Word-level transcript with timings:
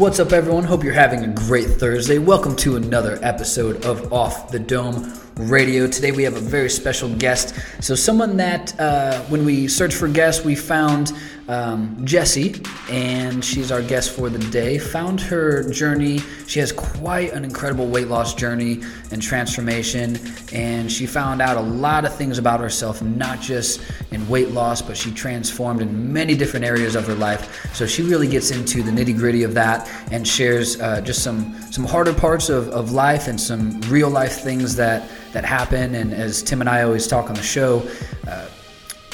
What's 0.00 0.18
up, 0.18 0.32
everyone? 0.32 0.64
Hope 0.64 0.82
you're 0.82 0.94
having 0.94 1.24
a 1.24 1.28
great 1.28 1.66
Thursday. 1.66 2.16
Welcome 2.16 2.56
to 2.56 2.76
another 2.76 3.18
episode 3.20 3.84
of 3.84 4.14
Off 4.14 4.50
the 4.50 4.58
Dome 4.58 5.12
Radio. 5.36 5.86
Today 5.86 6.10
we 6.10 6.22
have 6.22 6.36
a 6.36 6.40
very 6.40 6.70
special 6.70 7.14
guest. 7.16 7.54
So, 7.84 7.94
someone 7.94 8.38
that 8.38 8.80
uh, 8.80 9.20
when 9.24 9.44
we 9.44 9.68
searched 9.68 9.98
for 9.98 10.08
guests, 10.08 10.42
we 10.42 10.54
found 10.54 11.12
um, 11.50 12.06
Jessie, 12.06 12.62
and 12.88 13.44
she's 13.44 13.72
our 13.72 13.82
guest 13.82 14.12
for 14.12 14.30
the 14.30 14.38
day. 14.50 14.78
Found 14.78 15.20
her 15.22 15.68
journey. 15.72 16.20
She 16.46 16.60
has 16.60 16.70
quite 16.70 17.32
an 17.32 17.44
incredible 17.44 17.88
weight 17.88 18.06
loss 18.06 18.34
journey 18.34 18.82
and 19.10 19.20
transformation, 19.20 20.16
and 20.52 20.90
she 20.90 21.06
found 21.06 21.42
out 21.42 21.56
a 21.56 21.60
lot 21.60 22.04
of 22.04 22.14
things 22.14 22.38
about 22.38 22.60
herself, 22.60 23.02
not 23.02 23.40
just 23.40 23.80
in 24.12 24.26
weight 24.28 24.50
loss, 24.50 24.80
but 24.80 24.96
she 24.96 25.10
transformed 25.10 25.82
in 25.82 26.12
many 26.12 26.36
different 26.36 26.64
areas 26.64 26.94
of 26.94 27.04
her 27.08 27.16
life. 27.16 27.74
So, 27.74 27.84
she 27.84 28.02
really 28.02 28.28
gets 28.28 28.52
into 28.52 28.84
the 28.84 28.92
nitty 28.92 29.18
gritty 29.18 29.42
of 29.42 29.52
that 29.54 29.90
and 30.12 30.26
shares 30.26 30.80
uh, 30.80 31.00
just 31.00 31.24
some, 31.24 31.60
some 31.72 31.84
harder 31.84 32.14
parts 32.14 32.48
of, 32.48 32.68
of 32.68 32.92
life 32.92 33.26
and 33.26 33.40
some 33.40 33.80
real 33.82 34.08
life 34.08 34.40
things 34.40 34.76
that 34.76 35.10
that 35.32 35.44
happen. 35.44 35.94
And 35.94 36.12
as 36.12 36.42
Tim 36.42 36.60
and 36.60 36.68
I 36.68 36.82
always 36.82 37.06
talk 37.06 37.28
on 37.28 37.34
the 37.34 37.42
show, 37.42 37.88
uh, 38.26 38.46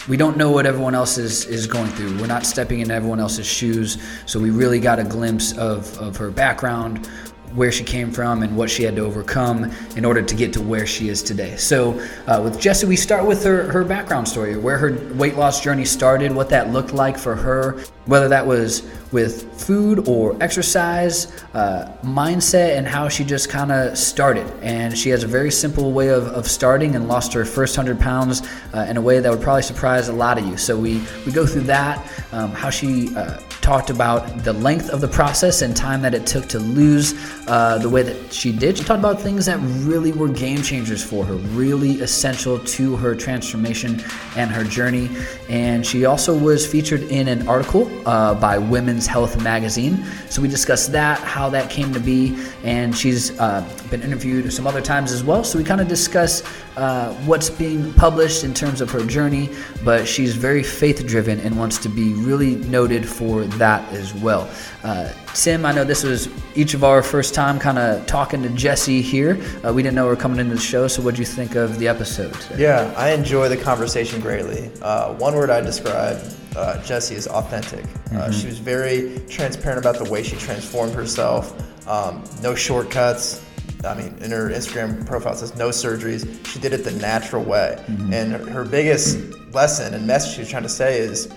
we 0.09 0.17
don't 0.17 0.37
know 0.37 0.53
what 0.53 0.67
everyone 0.67 0.95
else 0.95 1.19
is, 1.19 1.45
is 1.47 1.67
going 1.67 1.91
through. 1.91 2.19
We're 2.21 2.27
not 2.27 2.47
stepping 2.47 2.81
in 2.81 2.91
everyone 2.91 3.19
else's 3.19 3.47
shoes. 3.47 3.99
So 4.27 4.39
we 4.39 4.51
really 4.51 4.79
got 4.79 4.99
a 4.99 5.05
glimpse 5.05 5.57
of, 5.59 5.97
of 5.99 6.17
her 6.17 6.31
background, 6.31 7.09
where 7.55 7.73
she 7.73 7.85
came 7.85 8.11
from, 8.11 8.43
and 8.43 8.57
what 8.57 8.71
she 8.71 8.83
had 8.83 8.97
to 8.97 9.03
overcome 9.03 9.71
in 9.97 10.05
order 10.05 10.23
to 10.23 10.35
get 10.35 10.53
to 10.55 10.63
where 10.63 10.87
she 10.87 11.09
is 11.09 11.23
today. 11.23 11.57
So 11.57 12.01
uh, 12.27 12.41
with 12.43 12.61
Jessie, 12.61 12.87
we 12.87 12.97
start 12.97 13.27
with 13.27 13.43
her, 13.45 13.71
her 13.71 13.85
background 13.85 14.29
story, 14.29 14.57
where 14.57 14.79
her 14.79 14.99
weight 15.15 15.37
loss 15.37 15.63
journey 15.63 15.85
started, 15.85 16.33
what 16.33 16.49
that 16.51 16.71
looked 16.73 16.93
like 16.93 17.19
for 17.19 17.35
her, 17.35 17.79
whether 18.07 18.29
that 18.29 18.47
was 18.47 18.89
with 19.13 19.53
food 19.61 20.09
or 20.09 20.37
exercise, 20.43 21.33
uh, 21.55 21.91
mindset, 22.03 22.77
and 22.77 22.87
how 22.87 23.09
she 23.09 23.25
just 23.25 23.49
kind 23.49 23.73
of 23.73 23.97
started. 23.97 24.47
And 24.63 24.97
she 24.97 25.11
has 25.11 25.25
a 25.25 25.27
very 25.27 25.51
simple 25.51 25.93
way 25.93 26.09
of, 26.09 26.27
of 26.29 26.47
starting 26.47 26.95
and 26.95 27.09
lost 27.09 27.33
her 27.33 27.45
first 27.45 27.77
100 27.77 28.01
pounds 28.01 28.43
uh, 28.75 28.87
in 28.89 28.97
a 28.97 29.01
way 29.01 29.21
that 29.21 29.31
would 29.31 29.41
probably 29.41 29.63
surprise 29.63 30.09
a 30.09 30.13
lot 30.13 30.39
of 30.39 30.47
you. 30.47 30.57
So 30.57 30.79
we, 30.79 31.03
we 31.25 31.33
go 31.33 31.47
through 31.47 31.63
that, 31.63 32.07
um, 32.33 32.51
how 32.53 32.71
she 32.71 33.15
uh, 33.17 33.41
talked 33.67 33.91
about 33.91 34.45
the 34.45 34.53
length 34.53 34.91
of 34.91 35.01
the 35.01 35.09
process 35.09 35.61
and 35.63 35.77
time 35.77 36.01
that 36.01 36.15
it 36.15 36.25
took 36.25 36.47
to 36.47 36.61
lose 36.61 37.15
uh, 37.49 37.77
the 37.79 37.89
way 37.89 38.01
that 38.01 38.33
she 38.33 38.53
did. 38.53 38.79
She 38.79 38.85
talked 38.85 39.01
about 39.01 39.21
things 39.21 39.47
that 39.47 39.59
really 39.85 40.13
were 40.13 40.29
game 40.29 40.63
changers 40.63 41.03
for 41.03 41.25
her, 41.25 41.35
really 41.35 42.01
essential 42.01 42.61
to 42.61 42.95
her 42.95 43.17
transformation 43.17 44.01
and 44.37 44.53
her 44.53 44.63
journey. 44.63 45.11
And 45.49 45.85
she 45.85 46.05
also 46.05 46.39
was 46.39 46.65
featured 46.65 47.03
in 47.11 47.27
an 47.27 47.49
article 47.49 47.91
uh, 48.09 48.37
by 48.37 48.57
Women's 48.57 49.09
Health 49.09 49.43
Magazine. 49.43 50.05
So 50.31 50.41
we 50.41 50.47
discussed 50.47 50.93
that, 50.93 51.19
how 51.19 51.49
that 51.51 51.69
came 51.69 51.93
to 51.93 51.99
be, 51.99 52.39
and 52.63 52.97
she's 52.97 53.37
uh, 53.41 53.69
been 53.91 54.03
interviewed 54.03 54.53
some 54.53 54.69
other 54.69 54.81
times 54.81 55.11
as 55.11 55.25
well. 55.25 55.43
So 55.43 55.59
we 55.59 55.65
kind 55.65 55.81
of 55.81 55.89
discuss 55.89 56.45
uh, 56.77 57.15
what's 57.25 57.51
being 57.51 57.93
published 57.95 58.45
in 58.45 58.53
terms 58.55 58.81
of 58.81 58.91
her 58.91 59.05
journey, 59.07 59.51
but 59.83 60.07
she's 60.07 60.37
very 60.37 60.63
faith 60.63 61.05
driven 61.07 61.41
and 61.41 61.59
wants 61.59 61.79
to 61.79 61.89
be 61.89 62.13
really 62.13 62.57
noted 62.67 63.09
for 63.09 63.45
that 63.59 63.93
as 63.93 64.15
well. 64.15 64.49
Uh, 64.83 65.13
Tim, 65.35 65.67
I 65.67 65.73
know 65.73 65.85
this 65.85 66.03
was 66.03 66.29
each 66.55 66.75
of 66.75 66.85
our 66.85 67.03
first 67.03 67.35
time 67.35 67.59
kind 67.59 67.79
of 67.79 68.07
talking 68.07 68.43
to 68.43 68.49
Jesse 68.51 69.03
here. 69.03 69.41
Uh, 69.65 69.73
we 69.73 69.83
didn't 69.83 69.95
know 69.95 70.05
we 70.05 70.11
were 70.11 70.17
coming 70.17 70.39
into 70.39 70.55
the 70.55 70.61
show, 70.61 70.89
so 70.89 71.03
what 71.03 71.15
do 71.15 71.21
you 71.21 71.27
think 71.27 71.55
of 71.55 71.79
the 71.79 71.89
episode? 71.89 72.33
Today? 72.35 72.63
Yeah, 72.63 72.93
I 72.97 73.11
enjoy 73.11 73.49
the 73.49 73.57
conversation 73.57 74.21
greatly. 74.21 74.71
Uh, 74.81 75.15
one 75.15 75.35
word 75.35 75.51
I 75.51 75.61
describe 75.61 76.23
uh, 76.57 76.83
Jessie 76.83 77.15
is 77.15 77.27
authentic. 77.29 77.85
Uh, 77.85 77.89
mm-hmm. 77.89 78.33
she 78.33 78.47
was 78.47 78.59
very 78.59 79.21
transparent 79.29 79.79
about 79.79 80.03
the 80.03 80.11
way 80.11 80.23
she 80.23 80.37
transformed 80.37 80.95
herself. 80.95 81.55
Um, 81.89 82.25
no 82.43 82.55
shortcuts. 82.55 83.45
I 83.85 83.95
mean, 83.95 84.17
in 84.21 84.31
her 84.31 84.49
Instagram 84.49 85.07
profile 85.07 85.35
it 85.35 85.39
says 85.39 85.55
no 85.57 85.69
surgeries. 85.69 86.47
She 86.47 86.59
did 86.59 86.73
it 86.73 86.83
the 86.83 86.93
natural 86.93 87.45
way. 87.45 87.77
Mm-hmm. 87.87 88.13
And 88.13 88.33
her 88.49 88.65
biggest 88.65 89.19
lesson 89.53 89.95
and 89.95 90.07
message 90.07 90.35
she 90.35 90.41
was 90.41 90.49
trying 90.49 90.65
to 90.65 90.69
say 90.69 90.99
is 90.99 91.33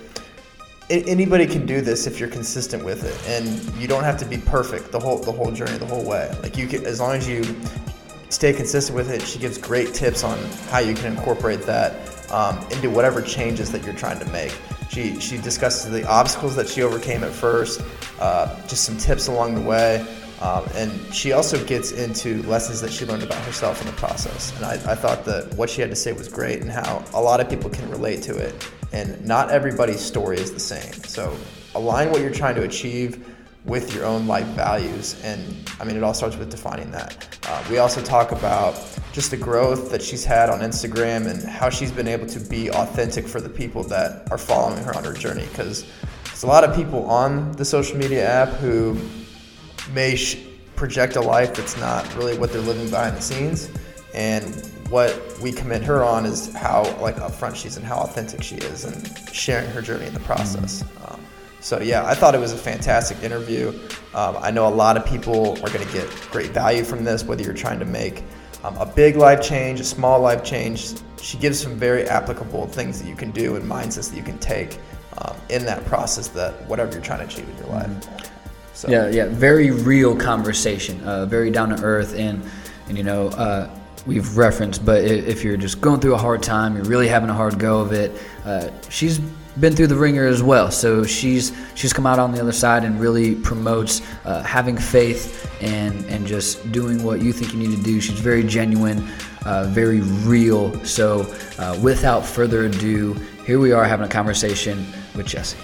anybody 0.89 1.45
can 1.45 1.65
do 1.65 1.81
this 1.81 2.07
if 2.07 2.19
you're 2.19 2.29
consistent 2.29 2.83
with 2.83 3.03
it 3.03 3.29
and 3.29 3.79
you 3.79 3.87
don't 3.87 4.03
have 4.03 4.17
to 4.17 4.25
be 4.25 4.37
perfect 4.37 4.91
the 4.91 4.99
whole 4.99 5.19
the 5.19 5.31
whole 5.31 5.51
journey 5.51 5.77
the 5.77 5.85
whole 5.85 6.03
way 6.03 6.35
like 6.41 6.57
you 6.57 6.67
can 6.67 6.85
as 6.85 6.99
long 6.99 7.15
as 7.15 7.27
you 7.27 7.43
stay 8.29 8.51
consistent 8.51 8.95
with 8.95 9.09
it 9.11 9.21
she 9.21 9.37
gives 9.39 9.57
great 9.57 9.93
tips 9.93 10.23
on 10.23 10.37
how 10.69 10.79
you 10.79 10.93
can 10.93 11.15
incorporate 11.15 11.61
that 11.61 11.93
um, 12.31 12.57
into 12.71 12.89
whatever 12.89 13.21
changes 13.21 13.71
that 13.71 13.83
you're 13.83 13.95
trying 13.95 14.19
to 14.19 14.25
make 14.31 14.55
she 14.89 15.19
she 15.19 15.37
discusses 15.37 15.91
the 15.91 16.07
obstacles 16.07 16.55
that 16.55 16.67
she 16.67 16.81
overcame 16.81 17.23
at 17.23 17.31
first 17.31 17.81
uh, 18.19 18.55
just 18.67 18.83
some 18.83 18.97
tips 18.97 19.27
along 19.27 19.53
the 19.53 19.61
way 19.61 20.05
um, 20.41 20.65
and 20.73 20.91
she 21.13 21.33
also 21.33 21.63
gets 21.65 21.91
into 21.91 22.41
lessons 22.43 22.79
that 22.81 22.93
she 22.93 23.05
learned 23.05 23.23
about 23.23 23.43
herself 23.43 23.81
in 23.81 23.87
the 23.87 23.93
process. 23.93 24.55
And 24.55 24.63
I, 24.63 24.71
I, 24.89 24.95
thought 24.95 25.25
that 25.25 25.53
what 25.55 25.69
she 25.69 25.81
had 25.81 25.89
to 25.89 25.97
say 25.97 26.13
was 26.13 26.29
great 26.29 26.61
and 26.61 26.71
how 26.71 27.03
a 27.13 27.21
lot 27.21 27.41
of 27.41 27.49
people 27.49 27.69
can 27.69 27.89
relate 27.89 28.21
to 28.23 28.37
it. 28.37 28.55
And 28.91 29.23
not 29.25 29.51
everybody's 29.51 30.01
story 30.01 30.37
is 30.37 30.51
the 30.51 30.59
same. 30.59 30.93
So 31.03 31.35
align 31.75 32.11
what 32.11 32.21
you're 32.21 32.31
trying 32.31 32.55
to 32.55 32.63
achieve 32.63 33.25
with 33.65 33.93
your 33.93 34.05
own 34.05 34.25
life 34.25 34.47
values. 34.47 35.19
And 35.23 35.69
I 35.79 35.83
mean, 35.83 35.95
it 35.95 36.03
all 36.03 36.13
starts 36.13 36.35
with 36.37 36.49
defining 36.49 36.91
that. 36.91 37.37
Uh, 37.47 37.63
we 37.69 37.77
also 37.77 38.01
talk 38.01 38.31
about 38.31 38.75
just 39.11 39.31
the 39.31 39.37
growth 39.37 39.91
that 39.91 40.01
she's 40.01 40.25
had 40.25 40.49
on 40.49 40.59
Instagram 40.59 41.27
and 41.29 41.43
how 41.43 41.69
she's 41.69 41.91
been 41.91 42.07
able 42.07 42.25
to 42.27 42.39
be 42.39 42.71
authentic 42.71 43.27
for 43.27 43.41
the 43.41 43.49
people 43.49 43.83
that 43.83 44.31
are 44.31 44.37
following 44.37 44.83
her 44.83 44.95
on 44.95 45.03
her 45.03 45.13
journey. 45.13 45.45
Because 45.49 45.85
there's 46.25 46.43
a 46.43 46.47
lot 46.47 46.63
of 46.63 46.75
people 46.75 47.05
on 47.05 47.51
the 47.53 47.65
social 47.65 47.97
media 47.97 48.27
app 48.27 48.49
who 48.49 48.97
may 49.93 50.15
sh- 50.15 50.37
project 50.75 51.17
a 51.17 51.21
life 51.21 51.53
that's 51.53 51.77
not 51.77 52.15
really 52.15 52.37
what 52.37 52.51
they're 52.51 52.61
living 52.61 52.89
behind 52.89 53.17
the 53.17 53.21
scenes. 53.21 53.69
And 54.13 54.53
what 54.89 55.39
we 55.39 55.51
commend 55.51 55.85
her 55.85 56.03
on 56.03 56.25
is 56.25 56.53
how 56.53 56.83
like 56.99 57.17
upfront 57.17 57.55
she's 57.55 57.77
and 57.77 57.85
how 57.85 57.97
authentic 57.97 58.41
she 58.41 58.55
is, 58.55 58.85
and 58.85 59.33
sharing 59.33 59.69
her 59.69 59.81
journey 59.81 60.07
in 60.07 60.13
the 60.13 60.19
process. 60.21 60.83
Mm-hmm. 60.83 61.13
Um, 61.13 61.21
so 61.61 61.79
yeah, 61.81 62.05
I 62.05 62.15
thought 62.15 62.35
it 62.35 62.39
was 62.39 62.53
a 62.53 62.57
fantastic 62.57 63.21
interview. 63.23 63.69
Um, 64.13 64.37
I 64.39 64.49
know 64.49 64.67
a 64.67 64.73
lot 64.73 64.97
of 64.97 65.05
people 65.05 65.51
are 65.63 65.69
going 65.69 65.85
to 65.85 65.93
get 65.93 66.09
great 66.31 66.51
value 66.51 66.83
from 66.83 67.03
this, 67.03 67.23
whether 67.23 67.43
you're 67.43 67.53
trying 67.53 67.79
to 67.79 67.85
make 67.85 68.23
um, 68.63 68.75
a 68.77 68.85
big 68.85 69.15
life 69.15 69.41
change, 69.41 69.79
a 69.79 69.83
small 69.83 70.19
life 70.19 70.43
change. 70.43 70.93
She 71.21 71.37
gives 71.37 71.59
some 71.59 71.75
very 71.75 72.05
applicable 72.05 72.67
things 72.67 73.01
that 73.01 73.07
you 73.07 73.15
can 73.15 73.31
do 73.31 73.55
and 73.55 73.69
mindsets 73.69 74.09
that 74.09 74.17
you 74.17 74.23
can 74.23 74.39
take 74.39 74.79
um, 75.17 75.35
in 75.49 75.65
that 75.65 75.85
process 75.85 76.29
that 76.29 76.53
whatever 76.67 76.93
you're 76.93 77.01
trying 77.01 77.19
to 77.19 77.25
achieve 77.25 77.47
in 77.49 77.57
your 77.57 77.67
life. 77.67 77.87
Mm-hmm. 77.87 78.25
So. 78.73 78.89
Yeah, 78.89 79.09
yeah, 79.09 79.25
very 79.27 79.71
real 79.71 80.15
conversation, 80.15 81.01
uh, 81.03 81.25
very 81.25 81.51
down 81.51 81.69
to 81.69 81.83
earth, 81.83 82.15
and 82.15 82.41
and 82.87 82.97
you 82.97 83.03
know. 83.03 83.27
Uh, 83.27 83.69
we've 84.05 84.37
referenced, 84.37 84.85
but 84.85 85.03
if 85.03 85.43
you're 85.43 85.57
just 85.57 85.81
going 85.81 85.99
through 85.99 86.15
a 86.15 86.17
hard 86.17 86.43
time, 86.43 86.75
you're 86.75 86.85
really 86.85 87.07
having 87.07 87.29
a 87.29 87.33
hard 87.33 87.59
go 87.59 87.79
of 87.79 87.91
it. 87.91 88.11
Uh, 88.45 88.69
she's 88.89 89.19
been 89.59 89.75
through 89.75 89.87
the 89.87 89.95
wringer 89.95 90.25
as 90.25 90.41
well, 90.41 90.71
so 90.71 91.03
she's 91.03 91.51
she's 91.75 91.91
come 91.91 92.05
out 92.05 92.19
on 92.19 92.31
the 92.31 92.41
other 92.41 92.51
side 92.51 92.83
and 92.83 92.99
really 92.99 93.35
promotes 93.35 94.01
uh, 94.25 94.41
having 94.43 94.77
faith 94.77 95.51
and 95.61 96.05
and 96.05 96.25
just 96.25 96.71
doing 96.71 97.03
what 97.03 97.21
you 97.21 97.33
think 97.33 97.53
you 97.53 97.59
need 97.59 97.75
to 97.75 97.83
do. 97.83 97.99
She's 97.99 98.19
very 98.19 98.43
genuine, 98.43 99.07
uh, 99.45 99.65
very 99.69 100.01
real. 100.01 100.73
So, 100.85 101.21
uh, 101.57 101.77
without 101.81 102.25
further 102.25 102.65
ado, 102.65 103.13
here 103.45 103.59
we 103.59 103.71
are 103.71 103.83
having 103.83 104.05
a 104.05 104.09
conversation 104.09 104.85
with 105.15 105.25
Jesse. 105.25 105.57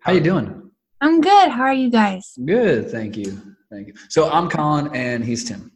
How 0.00 0.12
you 0.12 0.20
doing? 0.20 0.70
I'm 1.02 1.20
good. 1.20 1.50
How 1.50 1.62
are 1.62 1.72
you 1.72 1.90
guys? 1.90 2.38
Good, 2.44 2.90
thank 2.90 3.16
you. 3.16 3.49
Thank 3.70 3.88
you. 3.88 3.94
So 4.08 4.28
I'm 4.30 4.48
Colin 4.48 4.94
and 4.94 5.24
he's 5.24 5.44
Tim. 5.44 5.70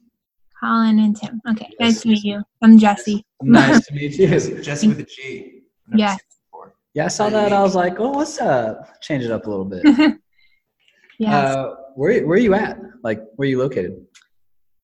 Colin 0.60 0.98
and 0.98 1.16
Tim. 1.16 1.40
Okay, 1.48 1.68
yes. 1.78 1.80
nice 1.80 2.02
to 2.02 2.08
meet 2.08 2.24
you. 2.24 2.42
I'm 2.62 2.78
Jesse. 2.78 3.24
Nice 3.42 3.86
to 3.86 3.94
meet 3.94 4.18
you. 4.18 4.28
Jesse 4.62 4.88
with 4.88 5.00
a 5.00 5.04
G. 5.04 5.60
Yes. 5.94 6.18
Yeah, 6.94 7.06
I 7.06 7.08
saw 7.08 7.28
that. 7.28 7.52
I 7.52 7.60
was 7.60 7.74
like, 7.74 7.98
oh, 7.98 8.10
what's 8.10 8.40
up? 8.40 9.00
Change 9.00 9.24
it 9.24 9.30
up 9.30 9.46
a 9.46 9.50
little 9.50 9.64
bit. 9.64 9.82
yes. 11.18 11.56
Uh, 11.56 11.74
where, 11.94 12.26
where 12.26 12.36
are 12.36 12.40
you 12.40 12.54
at? 12.54 12.78
Like, 13.02 13.20
where 13.36 13.46
are 13.46 13.50
you 13.50 13.58
located? 13.58 14.04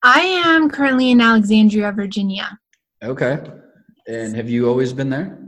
I 0.03 0.19
am 0.19 0.69
currently 0.69 1.11
in 1.11 1.21
Alexandria, 1.21 1.91
Virginia. 1.91 2.57
Okay. 3.03 3.39
And 4.07 4.35
have 4.35 4.49
you 4.49 4.67
always 4.67 4.93
been 4.93 5.09
there? 5.09 5.39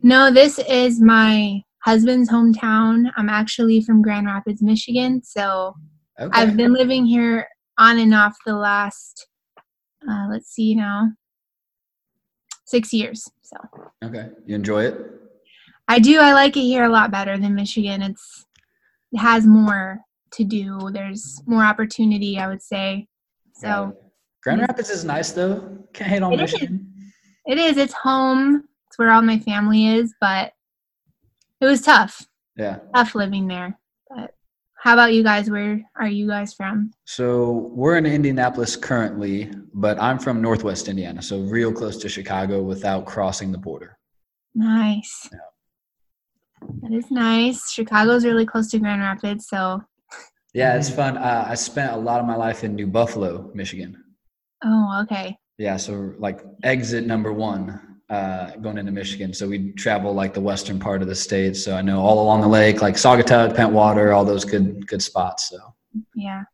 No, 0.00 0.30
this 0.30 0.58
is 0.58 1.00
my 1.00 1.62
husband's 1.84 2.30
hometown. 2.30 3.10
I'm 3.16 3.28
actually 3.28 3.82
from 3.82 4.02
Grand 4.02 4.26
Rapids, 4.26 4.62
Michigan. 4.62 5.22
So 5.22 5.74
okay. 6.20 6.30
I've 6.32 6.56
been 6.56 6.72
living 6.72 7.06
here 7.06 7.48
on 7.78 7.98
and 7.98 8.14
off 8.14 8.36
the 8.46 8.54
last, 8.54 9.26
uh, 10.08 10.26
let's 10.30 10.50
see 10.50 10.74
now, 10.74 11.10
six 12.64 12.92
years. 12.92 13.28
So. 13.42 13.56
Okay. 14.04 14.28
You 14.44 14.54
enjoy 14.54 14.84
it? 14.84 14.96
I 15.88 15.98
do. 15.98 16.18
I 16.18 16.32
like 16.32 16.56
it 16.56 16.62
here 16.62 16.84
a 16.84 16.88
lot 16.88 17.10
better 17.10 17.38
than 17.38 17.54
Michigan. 17.54 18.02
It's, 18.02 18.44
it 19.12 19.18
has 19.18 19.46
more 19.46 20.00
to 20.32 20.44
do. 20.44 20.90
There's 20.92 21.40
more 21.46 21.64
opportunity, 21.64 22.38
I 22.38 22.48
would 22.48 22.62
say. 22.62 23.06
So. 23.54 23.68
Yeah. 23.68 23.90
Grand 24.42 24.60
Rapids 24.60 24.90
is 24.90 25.04
nice 25.04 25.32
though. 25.32 25.78
Can't 25.92 26.10
hate 26.10 26.22
on 26.22 26.32
it 26.32 26.36
Michigan. 26.36 26.92
Is. 26.98 27.12
It 27.46 27.58
is. 27.58 27.76
It's 27.76 27.94
home. 27.94 28.64
It's 28.86 28.98
where 28.98 29.10
all 29.10 29.22
my 29.22 29.38
family 29.38 29.88
is, 29.88 30.14
but 30.20 30.52
it 31.60 31.66
was 31.66 31.80
tough. 31.80 32.26
Yeah. 32.56 32.78
Tough 32.94 33.14
living 33.14 33.48
there. 33.48 33.78
How 34.86 34.92
about 34.92 35.14
you 35.14 35.24
guys? 35.24 35.50
Where 35.50 35.82
are 35.96 36.06
you 36.06 36.28
guys 36.28 36.54
from? 36.54 36.92
So 37.06 37.72
we're 37.74 37.96
in 37.96 38.06
Indianapolis 38.06 38.76
currently, 38.76 39.50
but 39.74 40.00
I'm 40.00 40.16
from 40.16 40.40
Northwest 40.40 40.86
Indiana, 40.86 41.20
so 41.22 41.40
real 41.40 41.72
close 41.72 41.96
to 41.96 42.08
Chicago 42.08 42.62
without 42.62 43.04
crossing 43.04 43.50
the 43.50 43.58
border. 43.58 43.98
Nice. 44.54 45.28
Yeah. 45.32 46.68
That 46.82 46.92
is 46.92 47.10
nice. 47.10 47.72
Chicago's 47.72 48.24
really 48.24 48.46
close 48.46 48.70
to 48.70 48.78
Grand 48.78 49.02
Rapids, 49.02 49.48
so. 49.48 49.82
Yeah, 50.54 50.76
it's 50.76 50.88
fun. 50.88 51.16
Uh, 51.16 51.46
I 51.48 51.56
spent 51.56 51.92
a 51.92 51.96
lot 51.96 52.20
of 52.20 52.26
my 52.26 52.36
life 52.36 52.62
in 52.62 52.76
New 52.76 52.86
Buffalo, 52.86 53.50
Michigan. 53.54 54.00
Oh, 54.64 55.00
okay. 55.02 55.36
Yeah, 55.58 55.78
so 55.78 56.14
like 56.20 56.44
exit 56.62 57.04
number 57.04 57.32
one 57.32 57.95
uh, 58.08 58.50
going 58.56 58.78
into 58.78 58.92
Michigan. 58.92 59.32
So 59.32 59.48
we 59.48 59.72
travel 59.72 60.12
like 60.12 60.32
the 60.32 60.40
western 60.40 60.78
part 60.78 61.02
of 61.02 61.08
the 61.08 61.14
state. 61.14 61.56
So 61.56 61.74
I 61.76 61.82
know 61.82 62.00
all 62.00 62.22
along 62.22 62.40
the 62.40 62.48
lake, 62.48 62.80
like 62.80 62.94
Saugatuck, 62.94 63.54
Pentwater, 63.56 64.14
all 64.14 64.24
those 64.24 64.44
good 64.44 64.86
good 64.86 65.02
spots. 65.02 65.50
So 65.50 65.58
yeah, 66.14 66.44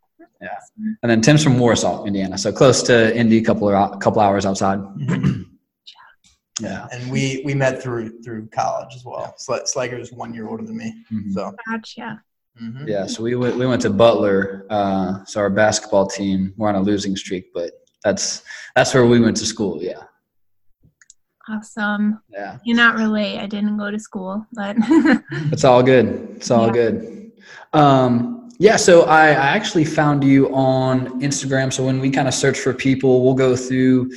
yeah. 0.40 0.58
And 1.02 1.10
then 1.10 1.20
Tim's 1.20 1.44
from 1.44 1.58
Warsaw, 1.58 2.04
Indiana, 2.04 2.38
so 2.38 2.52
close 2.52 2.82
to 2.84 3.14
Indy, 3.16 3.38
a 3.38 3.44
couple 3.44 3.68
of 3.68 4.00
couple 4.00 4.20
hours 4.20 4.46
outside. 4.46 4.80
yeah, 6.60 6.88
and 6.90 7.10
we 7.10 7.42
we 7.44 7.54
met 7.54 7.82
through 7.82 8.22
through 8.22 8.48
college 8.48 8.94
as 8.94 9.04
well. 9.04 9.34
Slager 9.38 10.00
is 10.00 10.12
one 10.12 10.32
year 10.32 10.48
older 10.48 10.64
than 10.64 10.76
me, 10.76 11.04
mm-hmm. 11.12 11.32
so 11.32 11.54
gotcha. 11.68 12.22
Mm-hmm. 12.62 12.88
Yeah, 12.88 13.06
so 13.06 13.22
we 13.22 13.34
went 13.34 13.56
we 13.56 13.66
went 13.66 13.82
to 13.82 13.90
Butler. 13.90 14.66
Uh, 14.70 15.24
so 15.24 15.40
our 15.40 15.50
basketball 15.50 16.06
team 16.06 16.54
we're 16.56 16.68
on 16.68 16.76
a 16.76 16.80
losing 16.80 17.14
streak, 17.16 17.52
but 17.52 17.72
that's 18.04 18.42
that's 18.74 18.94
where 18.94 19.06
we 19.06 19.20
went 19.20 19.36
to 19.38 19.46
school. 19.46 19.82
Yeah. 19.82 20.02
Awesome. 21.48 22.20
Yeah. 22.30 22.58
You 22.64 22.74
not 22.74 22.96
relate. 22.96 23.38
I 23.38 23.46
didn't 23.46 23.76
go 23.76 23.90
to 23.90 23.98
school, 23.98 24.46
but 24.52 24.76
it's 25.52 25.64
all 25.64 25.82
good. 25.82 26.06
It's 26.36 26.50
all 26.50 26.66
yeah. 26.66 26.72
good. 26.72 27.32
Um, 27.72 28.50
yeah, 28.58 28.76
so 28.76 29.02
I, 29.02 29.28
I 29.28 29.48
actually 29.56 29.84
found 29.84 30.22
you 30.22 30.54
on 30.54 31.20
Instagram. 31.20 31.72
So 31.72 31.84
when 31.84 31.98
we 31.98 32.10
kind 32.10 32.28
of 32.28 32.34
search 32.34 32.58
for 32.58 32.72
people, 32.72 33.24
we'll 33.24 33.34
go 33.34 33.56
through 33.56 34.10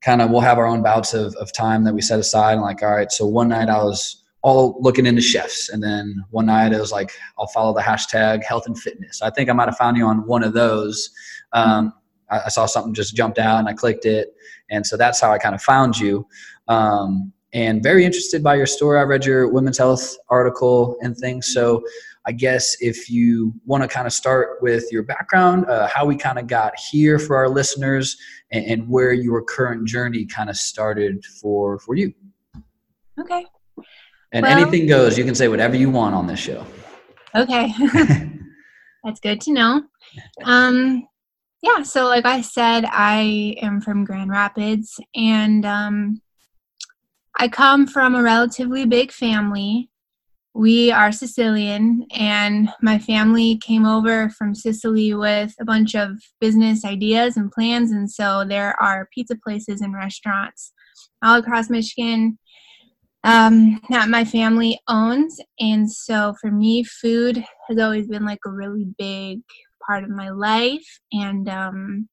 kind 0.00 0.22
of 0.22 0.30
we'll 0.30 0.40
have 0.40 0.56
our 0.56 0.66
own 0.66 0.82
bouts 0.82 1.12
of, 1.12 1.34
of 1.34 1.52
time 1.52 1.84
that 1.84 1.92
we 1.92 2.00
set 2.00 2.18
aside 2.18 2.54
and 2.54 2.62
like, 2.62 2.82
all 2.82 2.94
right, 2.94 3.12
so 3.12 3.26
one 3.26 3.48
night 3.48 3.68
I 3.68 3.82
was 3.82 4.24
all 4.42 4.78
looking 4.80 5.04
into 5.04 5.20
chefs. 5.20 5.68
And 5.68 5.82
then 5.82 6.24
one 6.30 6.46
night 6.46 6.72
it 6.72 6.80
was 6.80 6.92
like, 6.92 7.10
I'll 7.38 7.46
follow 7.48 7.74
the 7.74 7.82
hashtag 7.82 8.42
health 8.42 8.66
and 8.66 8.78
fitness. 8.78 9.20
I 9.20 9.30
think 9.30 9.50
I 9.50 9.52
might 9.52 9.68
have 9.68 9.76
found 9.76 9.96
you 9.96 10.06
on 10.06 10.26
one 10.26 10.42
of 10.42 10.54
those. 10.54 11.10
Um, 11.52 11.92
I, 12.30 12.40
I 12.46 12.48
saw 12.48 12.66
something 12.66 12.94
just 12.94 13.14
jumped 13.14 13.38
out 13.38 13.58
and 13.58 13.68
I 13.68 13.74
clicked 13.74 14.06
it. 14.06 14.34
And 14.70 14.86
so 14.86 14.96
that's 14.96 15.20
how 15.20 15.30
I 15.32 15.38
kind 15.38 15.54
of 15.54 15.62
found 15.62 15.98
you. 15.98 16.26
Um, 16.70 17.32
and 17.52 17.82
very 17.82 18.04
interested 18.04 18.42
by 18.42 18.54
your 18.54 18.66
story. 18.66 18.98
I 18.98 19.02
read 19.02 19.24
your 19.24 19.48
women's 19.48 19.76
health 19.76 20.16
article 20.28 20.96
and 21.00 21.16
things. 21.16 21.52
So 21.52 21.82
I 22.26 22.32
guess 22.32 22.76
if 22.80 23.10
you 23.10 23.52
want 23.66 23.82
to 23.82 23.88
kind 23.88 24.06
of 24.06 24.12
start 24.12 24.62
with 24.62 24.84
your 24.92 25.02
background, 25.02 25.66
uh, 25.66 25.88
how 25.88 26.06
we 26.06 26.16
kind 26.16 26.38
of 26.38 26.46
got 26.46 26.78
here 26.78 27.18
for 27.18 27.36
our 27.36 27.48
listeners, 27.48 28.16
and, 28.52 28.64
and, 28.66 28.88
where 28.88 29.12
your 29.12 29.42
current 29.42 29.86
journey 29.86 30.26
kind 30.26 30.50
of 30.50 30.56
started 30.56 31.24
for 31.40 31.78
for 31.80 31.94
you. 31.94 32.12
Okay. 33.18 33.46
And 34.32 34.44
well, 34.44 34.58
anything 34.58 34.86
goes. 34.86 35.18
You 35.18 35.24
can 35.24 35.34
say 35.34 35.48
whatever 35.48 35.76
you 35.76 35.90
want 35.90 36.14
on 36.14 36.26
this 36.26 36.38
show. 36.38 36.64
Okay. 37.34 37.72
That's 39.04 39.20
good 39.20 39.40
to 39.42 39.52
know. 39.52 39.82
Um, 40.44 41.06
yeah. 41.62 41.82
So, 41.82 42.04
like 42.04 42.26
I 42.26 42.42
said, 42.42 42.84
I 42.86 43.56
am 43.62 43.80
from 43.80 44.04
Grand 44.04 44.30
Rapids, 44.30 45.00
and 45.14 45.64
um, 45.64 46.20
I 47.40 47.48
come 47.48 47.86
from 47.86 48.14
a 48.14 48.22
relatively 48.22 48.84
big 48.84 49.10
family. 49.10 49.88
We 50.52 50.92
are 50.92 51.10
Sicilian, 51.10 52.06
and 52.10 52.68
my 52.82 52.98
family 52.98 53.56
came 53.56 53.86
over 53.86 54.28
from 54.28 54.54
Sicily 54.54 55.14
with 55.14 55.54
a 55.58 55.64
bunch 55.64 55.94
of 55.94 56.18
business 56.38 56.84
ideas 56.84 57.38
and 57.38 57.50
plans. 57.50 57.92
And 57.92 58.10
so 58.10 58.44
there 58.46 58.78
are 58.78 59.08
pizza 59.14 59.36
places 59.42 59.80
and 59.80 59.94
restaurants 59.94 60.74
all 61.24 61.38
across 61.38 61.70
Michigan 61.70 62.38
um, 63.24 63.80
that 63.88 64.10
my 64.10 64.22
family 64.26 64.78
owns. 64.86 65.40
And 65.58 65.90
so 65.90 66.34
for 66.42 66.50
me, 66.50 66.84
food 66.84 67.42
has 67.70 67.78
always 67.78 68.06
been 68.06 68.26
like 68.26 68.40
a 68.44 68.50
really 68.50 68.84
big 68.98 69.40
part 69.86 70.04
of 70.04 70.10
my 70.10 70.28
life. 70.28 71.00
And 71.10 71.48
um, 71.48 72.08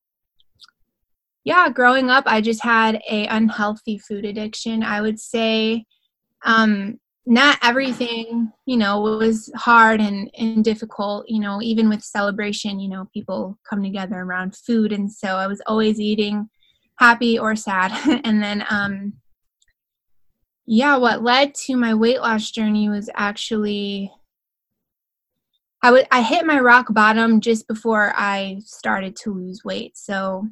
yeah, 1.47 1.69
growing 1.69 2.09
up, 2.09 2.25
I 2.27 2.41
just 2.41 2.61
had 2.61 3.01
a 3.09 3.25
unhealthy 3.27 3.97
food 3.97 4.25
addiction. 4.25 4.83
I 4.83 4.99
would 4.99 5.17
say 5.17 5.85
um, 6.43 6.99
not 7.25 7.57
everything, 7.63 8.51
you 8.65 8.75
know, 8.75 8.99
was 8.99 9.49
hard 9.55 10.01
and, 10.01 10.29
and 10.37 10.61
difficult. 10.61 11.23
You 11.29 11.39
know, 11.39 11.61
even 11.61 11.87
with 11.87 12.03
celebration, 12.03 12.81
you 12.81 12.89
know, 12.89 13.07
people 13.13 13.57
come 13.69 13.81
together 13.81 14.17
around 14.17 14.57
food. 14.57 14.91
And 14.91 15.09
so 15.09 15.37
I 15.37 15.47
was 15.47 15.61
always 15.67 16.01
eating 16.01 16.49
happy 16.99 17.39
or 17.39 17.55
sad. 17.55 17.93
and 18.25 18.43
then, 18.43 18.65
um, 18.69 19.13
yeah, 20.65 20.97
what 20.97 21.23
led 21.23 21.55
to 21.67 21.77
my 21.77 21.93
weight 21.93 22.19
loss 22.19 22.51
journey 22.51 22.89
was 22.89 23.09
actually 23.15 24.11
I 25.81 25.91
would 25.91 26.07
I 26.11 26.23
hit 26.23 26.45
my 26.45 26.59
rock 26.59 26.87
bottom 26.89 27.39
just 27.39 27.69
before 27.69 28.11
I 28.17 28.59
started 28.65 29.15
to 29.23 29.33
lose 29.33 29.63
weight. 29.63 29.95
So 29.95 30.49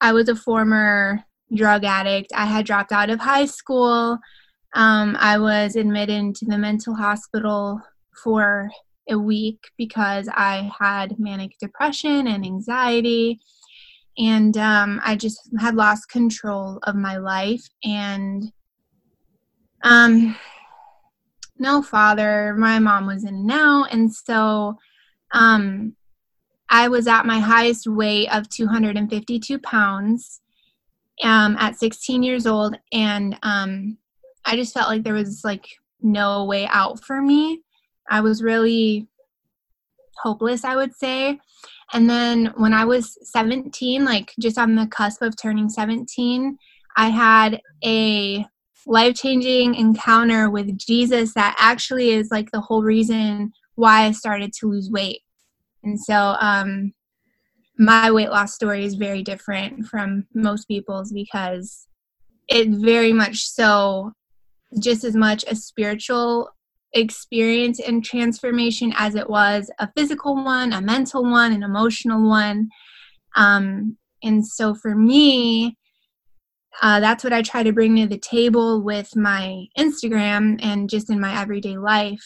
I 0.00 0.12
was 0.12 0.28
a 0.28 0.36
former 0.36 1.24
drug 1.54 1.84
addict. 1.84 2.32
I 2.34 2.46
had 2.46 2.66
dropped 2.66 2.92
out 2.92 3.10
of 3.10 3.20
high 3.20 3.46
school. 3.46 4.18
Um, 4.74 5.16
I 5.18 5.38
was 5.38 5.76
admitted 5.76 6.34
to 6.36 6.44
the 6.44 6.58
mental 6.58 6.94
hospital 6.94 7.80
for 8.22 8.70
a 9.08 9.18
week 9.18 9.58
because 9.76 10.28
I 10.32 10.70
had 10.78 11.18
manic 11.18 11.58
depression 11.58 12.26
and 12.26 12.44
anxiety. 12.44 13.40
And 14.18 14.56
um, 14.56 15.00
I 15.04 15.16
just 15.16 15.38
had 15.58 15.74
lost 15.74 16.10
control 16.10 16.80
of 16.82 16.96
my 16.96 17.16
life. 17.16 17.66
And 17.84 18.52
um, 19.82 20.36
no 21.58 21.82
father, 21.82 22.54
my 22.58 22.78
mom 22.78 23.06
was 23.06 23.24
in 23.24 23.34
and 23.34 23.50
out. 23.50 23.92
And 23.92 24.12
so 24.12 24.76
um, 25.32 25.96
I 26.70 26.88
was 26.88 27.06
at 27.06 27.26
my 27.26 27.38
highest 27.38 27.86
weight 27.86 28.28
of 28.28 28.48
252 28.48 29.58
pounds 29.58 30.40
um, 31.22 31.56
at 31.58 31.78
16 31.78 32.22
years 32.22 32.46
old, 32.46 32.78
and 32.92 33.38
um, 33.42 33.98
I 34.44 34.56
just 34.56 34.74
felt 34.74 34.88
like 34.88 35.02
there 35.02 35.14
was 35.14 35.42
like 35.44 35.66
no 36.00 36.44
way 36.44 36.66
out 36.68 37.02
for 37.02 37.20
me. 37.20 37.62
I 38.08 38.20
was 38.20 38.42
really 38.42 39.08
hopeless, 40.22 40.64
I 40.64 40.76
would 40.76 40.94
say. 40.94 41.38
And 41.92 42.08
then 42.08 42.52
when 42.56 42.74
I 42.74 42.84
was 42.84 43.18
17, 43.22 44.04
like 44.04 44.34
just 44.38 44.58
on 44.58 44.74
the 44.74 44.86
cusp 44.86 45.22
of 45.22 45.36
turning 45.36 45.68
17, 45.68 46.58
I 46.96 47.08
had 47.08 47.60
a 47.84 48.44
life 48.86 49.14
changing 49.14 49.74
encounter 49.74 50.50
with 50.50 50.76
Jesus 50.78 51.34
that 51.34 51.54
actually 51.58 52.10
is 52.10 52.30
like 52.30 52.50
the 52.50 52.60
whole 52.60 52.82
reason 52.82 53.52
why 53.74 54.02
I 54.02 54.12
started 54.12 54.52
to 54.54 54.66
lose 54.66 54.90
weight. 54.90 55.20
And 55.88 55.98
so 55.98 56.36
um, 56.38 56.92
my 57.78 58.10
weight 58.10 58.28
loss 58.28 58.54
story 58.54 58.84
is 58.84 58.94
very 58.94 59.22
different 59.22 59.86
from 59.86 60.26
most 60.34 60.66
people's 60.66 61.10
because 61.10 61.88
it 62.46 62.68
very 62.68 63.14
much 63.14 63.38
so 63.38 64.12
just 64.82 65.02
as 65.02 65.16
much 65.16 65.46
a 65.48 65.56
spiritual 65.56 66.50
experience 66.92 67.80
and 67.80 68.04
transformation 68.04 68.92
as 68.98 69.14
it 69.14 69.30
was 69.30 69.70
a 69.78 69.88
physical 69.96 70.34
one, 70.34 70.74
a 70.74 70.82
mental 70.82 71.22
one, 71.22 71.52
an 71.52 71.62
emotional 71.62 72.28
one. 72.28 72.68
Um, 73.34 73.96
and 74.22 74.46
so 74.46 74.74
for 74.74 74.94
me, 74.94 75.78
uh, 76.82 77.00
that's 77.00 77.24
what 77.24 77.32
I 77.32 77.40
try 77.40 77.62
to 77.62 77.72
bring 77.72 77.96
to 77.96 78.06
the 78.06 78.18
table 78.18 78.82
with 78.82 79.16
my 79.16 79.64
Instagram 79.78 80.62
and 80.62 80.90
just 80.90 81.08
in 81.08 81.18
my 81.18 81.40
everyday 81.40 81.78
life. 81.78 82.24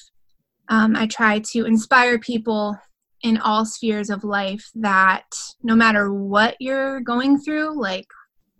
Um, 0.68 0.96
I 0.96 1.06
try 1.06 1.40
to 1.52 1.64
inspire 1.64 2.18
people 2.18 2.76
in 3.22 3.38
all 3.38 3.64
spheres 3.64 4.10
of 4.10 4.24
life 4.24 4.70
that 4.74 5.26
no 5.62 5.74
matter 5.74 6.12
what 6.12 6.56
you're 6.60 7.00
going 7.00 7.38
through, 7.38 7.80
like 7.80 8.06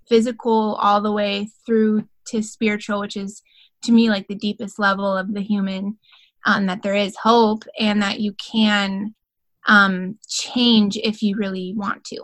physical 0.09 0.77
all 0.77 1.01
the 1.01 1.13
way 1.13 1.49
through 1.67 2.07
to 2.29 2.43
spiritual, 2.43 3.01
which 3.01 3.17
is 3.17 3.43
to 3.85 3.93
me 3.93 4.09
like 4.09 4.29
the 4.29 4.35
deepest 4.35 4.79
level 4.79 5.17
of 5.17 5.35
the 5.35 5.41
human, 5.41 5.99
um, 6.47 6.67
that 6.67 6.83
there 6.83 6.95
is 6.95 7.17
hope 7.17 7.65
and 7.79 8.03
that 8.03 8.21
you 8.21 8.35
can 8.35 9.15
um, 9.67 10.19
change 10.29 10.97
if 10.97 11.23
you 11.23 11.37
really 11.37 11.75
want 11.77 12.05
to. 12.05 12.23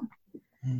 Hmm. 0.64 0.78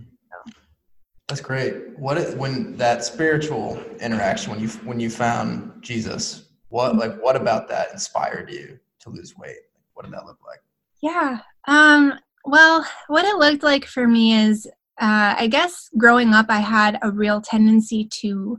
That's 1.29 1.43
great. 1.43 1.99
What 1.99 2.17
it, 2.17 2.37
when 2.39 2.75
that 2.79 3.05
spiritual 3.05 3.79
interaction 4.01 4.51
when 4.51 4.61
you 4.61 4.69
when 4.69 4.99
you 4.99 5.11
found 5.11 5.83
Jesus, 5.83 6.49
what 6.71 6.97
like 6.97 7.21
what 7.21 7.37
about 7.37 7.69
that 7.69 7.93
inspired 7.93 8.51
you 8.51 8.79
to 9.01 9.11
lose 9.11 9.37
weight? 9.37 9.59
What 9.93 10.05
did 10.05 10.15
that 10.15 10.25
look 10.25 10.39
like? 10.47 10.61
Yeah. 11.03 11.41
Um, 11.67 12.15
well, 12.45 12.87
what 13.09 13.25
it 13.25 13.37
looked 13.37 13.63
like 13.63 13.85
for 13.85 14.09
me 14.09 14.35
is, 14.35 14.67
uh, 15.01 15.35
I 15.39 15.47
guess 15.47 15.89
growing 15.97 16.35
up, 16.35 16.47
I 16.49 16.61
had 16.61 16.99
a 17.03 17.11
real 17.11 17.41
tendency 17.41 18.09
to 18.21 18.59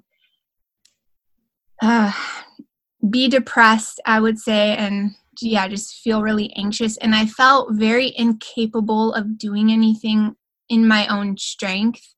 uh, 1.81 2.11
be 3.09 3.27
depressed, 3.27 3.99
I 4.05 4.19
would 4.19 4.37
say, 4.37 4.75
and 4.75 5.11
yeah, 5.41 5.67
just 5.67 6.01
feel 6.01 6.21
really 6.21 6.53
anxious. 6.55 6.97
And 6.97 7.15
I 7.15 7.25
felt 7.25 7.73
very 7.73 8.13
incapable 8.17 9.13
of 9.13 9.37
doing 9.37 9.71
anything 9.71 10.35
in 10.69 10.87
my 10.87 11.07
own 11.07 11.37
strength. 11.37 12.15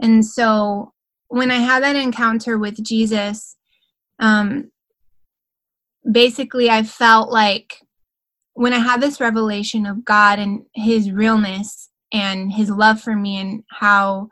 And 0.00 0.24
so 0.24 0.92
when 1.28 1.50
I 1.50 1.56
had 1.56 1.82
that 1.82 1.96
encounter 1.96 2.58
with 2.58 2.82
Jesus, 2.82 3.56
um, 4.18 4.70
basically 6.10 6.70
I 6.70 6.82
felt 6.82 7.30
like 7.30 7.80
when 8.60 8.74
I 8.74 8.78
had 8.78 9.00
this 9.00 9.22
revelation 9.22 9.86
of 9.86 10.04
God 10.04 10.38
and 10.38 10.66
his 10.74 11.10
realness 11.10 11.88
and 12.12 12.52
his 12.52 12.68
love 12.68 13.00
for 13.00 13.16
me 13.16 13.38
and 13.40 13.64
how 13.70 14.28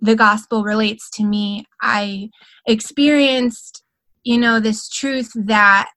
the 0.00 0.16
gospel 0.16 0.64
relates 0.64 1.08
to 1.10 1.24
me, 1.24 1.64
I 1.80 2.30
experienced, 2.66 3.84
you 4.24 4.38
know, 4.38 4.58
this 4.58 4.88
truth 4.88 5.30
that 5.36 5.88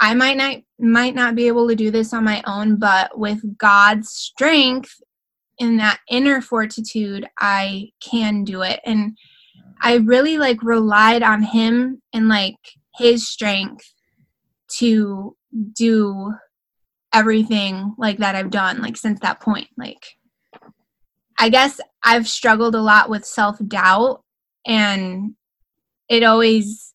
I 0.00 0.12
might 0.12 0.36
not 0.36 0.56
might 0.78 1.14
not 1.14 1.34
be 1.34 1.46
able 1.46 1.66
to 1.68 1.74
do 1.74 1.90
this 1.90 2.12
on 2.12 2.24
my 2.24 2.42
own, 2.46 2.76
but 2.76 3.18
with 3.18 3.40
God's 3.56 4.10
strength 4.10 4.92
in 5.56 5.78
that 5.78 5.98
inner 6.10 6.42
fortitude, 6.42 7.26
I 7.40 7.88
can 8.02 8.44
do 8.44 8.60
it. 8.60 8.80
And 8.84 9.16
I 9.80 9.94
really 9.94 10.36
like 10.36 10.62
relied 10.62 11.22
on 11.22 11.42
him 11.42 12.02
and 12.12 12.28
like 12.28 12.58
his 12.98 13.26
strength 13.26 13.94
to 14.76 15.34
do 15.72 16.34
everything 17.12 17.94
like 17.98 18.18
that 18.18 18.34
I've 18.34 18.50
done 18.50 18.80
like 18.80 18.96
since 18.96 19.20
that 19.20 19.40
point. 19.40 19.68
Like 19.76 20.04
I 21.38 21.48
guess 21.48 21.80
I've 22.04 22.28
struggled 22.28 22.74
a 22.74 22.80
lot 22.80 23.10
with 23.10 23.24
self-doubt 23.24 24.22
and 24.66 25.34
it 26.08 26.22
always 26.22 26.94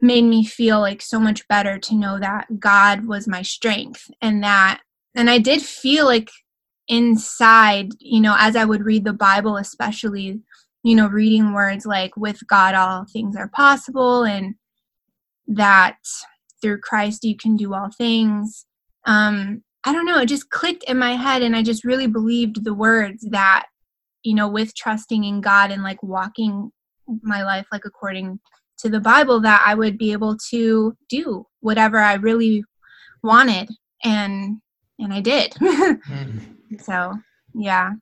made 0.00 0.24
me 0.24 0.44
feel 0.44 0.80
like 0.80 1.02
so 1.02 1.18
much 1.18 1.46
better 1.48 1.78
to 1.78 1.94
know 1.94 2.18
that 2.18 2.58
God 2.58 3.06
was 3.06 3.28
my 3.28 3.42
strength 3.42 4.10
and 4.20 4.42
that 4.42 4.80
and 5.14 5.30
I 5.30 5.38
did 5.38 5.62
feel 5.62 6.06
like 6.06 6.30
inside, 6.88 7.90
you 8.00 8.20
know, 8.20 8.34
as 8.38 8.56
I 8.56 8.64
would 8.64 8.84
read 8.84 9.04
the 9.04 9.12
Bible 9.12 9.56
especially, 9.56 10.40
you 10.82 10.94
know, 10.94 11.08
reading 11.08 11.52
words 11.52 11.86
like 11.86 12.16
with 12.16 12.46
God 12.46 12.74
all 12.74 13.06
things 13.10 13.36
are 13.36 13.48
possible 13.48 14.24
and 14.24 14.56
that 15.46 15.98
through 16.60 16.80
Christ 16.80 17.24
you 17.24 17.36
can 17.36 17.56
do 17.56 17.74
all 17.74 17.90
things. 17.90 18.66
Um 19.06 19.62
I 19.86 19.92
don't 19.92 20.06
know, 20.06 20.20
it 20.20 20.26
just 20.26 20.50
clicked 20.50 20.84
in 20.84 20.98
my 20.98 21.12
head 21.12 21.42
and 21.42 21.54
I 21.54 21.62
just 21.62 21.84
really 21.84 22.06
believed 22.06 22.64
the 22.64 22.74
words 22.74 23.26
that 23.30 23.66
you 24.24 24.34
know, 24.34 24.48
with 24.48 24.74
trusting 24.74 25.22
in 25.22 25.40
God 25.40 25.70
and 25.70 25.82
like 25.82 26.02
walking 26.02 26.72
my 27.22 27.44
life 27.44 27.66
like 27.70 27.84
according 27.84 28.40
to 28.78 28.88
the 28.88 29.00
Bible 29.00 29.40
that 29.40 29.62
I 29.64 29.74
would 29.74 29.98
be 29.98 30.12
able 30.12 30.36
to 30.50 30.96
do 31.08 31.46
whatever 31.60 31.98
I 31.98 32.14
really 32.14 32.64
wanted 33.22 33.68
and 34.02 34.58
and 34.98 35.12
I 35.12 35.20
did. 35.20 35.52
mm. 35.60 36.40
So, 36.80 37.14
yeah. 37.54 37.92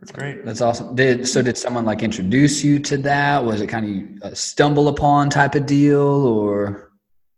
That's 0.00 0.12
great. 0.12 0.44
That's 0.44 0.60
awesome. 0.60 0.94
Did 0.96 1.28
so 1.28 1.42
did 1.42 1.56
someone 1.56 1.84
like 1.84 2.02
introduce 2.02 2.64
you 2.64 2.78
to 2.80 2.96
that? 2.98 3.44
Was 3.44 3.60
it 3.60 3.68
kind 3.68 4.16
of 4.22 4.32
a 4.32 4.36
stumble 4.36 4.88
upon 4.88 5.30
type 5.30 5.54
of 5.54 5.66
deal 5.66 6.00
or 6.00 6.90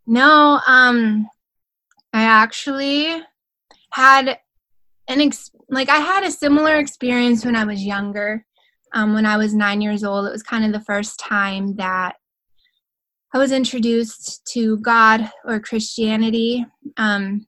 No, 0.07 0.59
um 0.65 1.27
I 2.15 2.21
actually 2.21 3.21
had 3.91 4.39
an 5.09 5.19
ex- 5.19 5.51
like 5.69 5.89
I 5.89 5.97
had 5.97 6.23
a 6.23 6.31
similar 6.31 6.77
experience 6.77 7.43
when 7.43 7.57
I 7.57 7.65
was 7.65 7.83
younger. 7.83 8.45
Um, 8.93 9.13
when 9.13 9.25
I 9.25 9.35
was 9.35 9.53
nine 9.53 9.81
years 9.81 10.01
old, 10.05 10.25
it 10.25 10.31
was 10.31 10.41
kind 10.41 10.63
of 10.63 10.71
the 10.71 10.85
first 10.85 11.19
time 11.19 11.75
that 11.75 12.15
I 13.33 13.37
was 13.37 13.51
introduced 13.51 14.47
to 14.53 14.77
God 14.77 15.29
or 15.43 15.59
Christianity 15.59 16.65
um, 16.95 17.47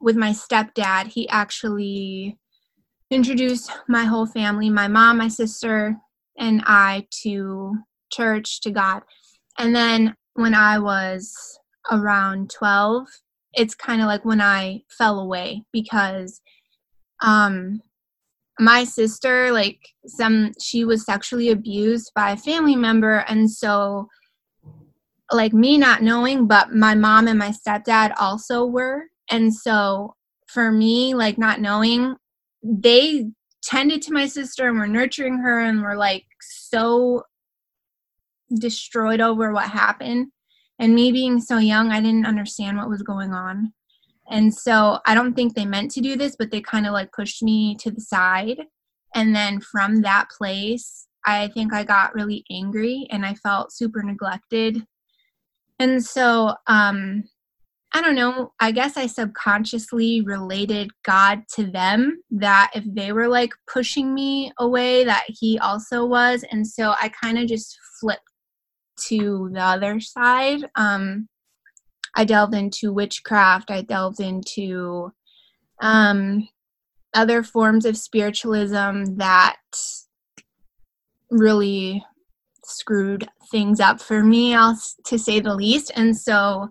with 0.00 0.16
my 0.16 0.30
stepdad. 0.30 1.06
He 1.06 1.28
actually 1.28 2.36
introduced 3.08 3.70
my 3.86 4.02
whole 4.02 4.26
family, 4.26 4.68
my 4.68 4.88
mom, 4.88 5.18
my 5.18 5.28
sister, 5.28 5.96
and 6.36 6.60
I, 6.66 7.06
to 7.22 7.76
church, 8.10 8.62
to 8.62 8.72
God. 8.72 9.02
And 9.58 9.72
then 9.72 10.16
when 10.34 10.54
I 10.54 10.80
was 10.80 11.32
around 11.92 12.50
12, 12.50 13.06
it's 13.54 13.74
kind 13.74 14.00
of 14.00 14.06
like 14.06 14.24
when 14.24 14.40
I 14.40 14.82
fell 14.88 15.20
away 15.20 15.64
because 15.72 16.40
um, 17.22 17.80
my 18.58 18.84
sister, 18.84 19.52
like 19.52 19.78
some, 20.06 20.52
she 20.60 20.84
was 20.84 21.04
sexually 21.04 21.50
abused 21.50 22.12
by 22.14 22.32
a 22.32 22.36
family 22.36 22.76
member. 22.76 23.24
And 23.28 23.50
so 23.50 24.08
like 25.30 25.52
me 25.52 25.78
not 25.78 26.02
knowing, 26.02 26.46
but 26.46 26.74
my 26.74 26.94
mom 26.94 27.28
and 27.28 27.38
my 27.38 27.50
stepdad 27.50 28.12
also 28.18 28.64
were. 28.64 29.04
And 29.30 29.54
so 29.54 30.14
for 30.46 30.70
me, 30.70 31.14
like 31.14 31.38
not 31.38 31.60
knowing, 31.60 32.16
they 32.62 33.30
tended 33.62 34.02
to 34.02 34.12
my 34.12 34.26
sister 34.26 34.68
and 34.68 34.78
were 34.78 34.86
nurturing 34.86 35.38
her 35.38 35.60
and 35.60 35.82
were 35.82 35.96
like 35.96 36.24
so 36.40 37.22
destroyed 38.58 39.20
over 39.20 39.52
what 39.52 39.70
happened. 39.70 40.28
And 40.82 40.94
me 40.94 41.12
being 41.12 41.40
so 41.40 41.56
young, 41.56 41.90
I 41.90 42.00
didn't 42.00 42.26
understand 42.26 42.76
what 42.76 42.90
was 42.90 43.02
going 43.02 43.32
on. 43.32 43.72
And 44.30 44.54
so 44.54 44.98
I 45.06 45.14
don't 45.14 45.32
think 45.32 45.54
they 45.54 45.64
meant 45.64 45.90
to 45.92 46.02
do 46.02 46.16
this, 46.16 46.36
but 46.38 46.50
they 46.50 46.60
kind 46.60 46.86
of 46.86 46.92
like 46.92 47.12
pushed 47.12 47.42
me 47.42 47.74
to 47.76 47.90
the 47.90 48.02
side. 48.02 48.60
And 49.14 49.34
then 49.34 49.60
from 49.60 50.02
that 50.02 50.28
place, 50.36 51.06
I 51.24 51.48
think 51.48 51.72
I 51.72 51.84
got 51.84 52.14
really 52.14 52.44
angry 52.50 53.06
and 53.10 53.24
I 53.24 53.34
felt 53.34 53.72
super 53.72 54.02
neglected 54.02 54.84
and 55.82 56.04
so, 56.04 56.54
um, 56.68 57.24
I 57.92 58.00
don't 58.00 58.14
know, 58.14 58.52
I 58.60 58.70
guess 58.70 58.96
I 58.96 59.06
subconsciously 59.06 60.20
related 60.22 60.90
God 61.04 61.42
to 61.56 61.64
them 61.64 62.22
that 62.30 62.70
if 62.74 62.84
they 62.86 63.12
were 63.12 63.26
like 63.26 63.50
pushing 63.66 64.14
me 64.14 64.52
away, 64.60 65.02
that 65.02 65.24
He 65.26 65.58
also 65.58 66.06
was. 66.06 66.44
And 66.52 66.64
so 66.64 66.94
I 67.00 67.08
kind 67.08 67.36
of 67.36 67.48
just 67.48 67.76
flipped 68.00 68.30
to 69.08 69.50
the 69.52 69.60
other 69.60 70.00
side. 70.00 70.70
Um, 70.74 71.28
I 72.14 72.24
delved 72.24 72.54
into 72.54 72.92
witchcraft, 72.92 73.70
I 73.70 73.82
delved 73.82 74.20
into 74.20 75.12
um, 75.80 76.48
other 77.14 77.42
forms 77.42 77.84
of 77.84 77.96
spiritualism 77.96 79.16
that 79.16 79.56
really 81.30 82.04
screwed 82.64 83.28
things 83.50 83.80
up 83.80 84.00
for 84.00 84.22
me, 84.22 84.52
to 84.52 85.18
say 85.18 85.40
the 85.40 85.54
least. 85.54 85.90
And 85.96 86.16
so 86.16 86.70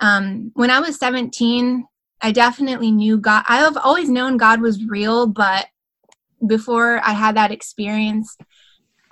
um, 0.00 0.52
when 0.54 0.70
I 0.70 0.80
was 0.80 0.98
17, 0.98 1.84
I 2.20 2.32
definitely 2.32 2.90
knew 2.90 3.18
God. 3.18 3.44
I 3.48 3.58
have 3.58 3.76
always 3.76 4.08
known 4.08 4.36
God 4.36 4.60
was 4.60 4.84
real, 4.84 5.26
but 5.26 5.66
before 6.46 7.00
I 7.04 7.12
had 7.12 7.36
that 7.36 7.52
experience, 7.52 8.36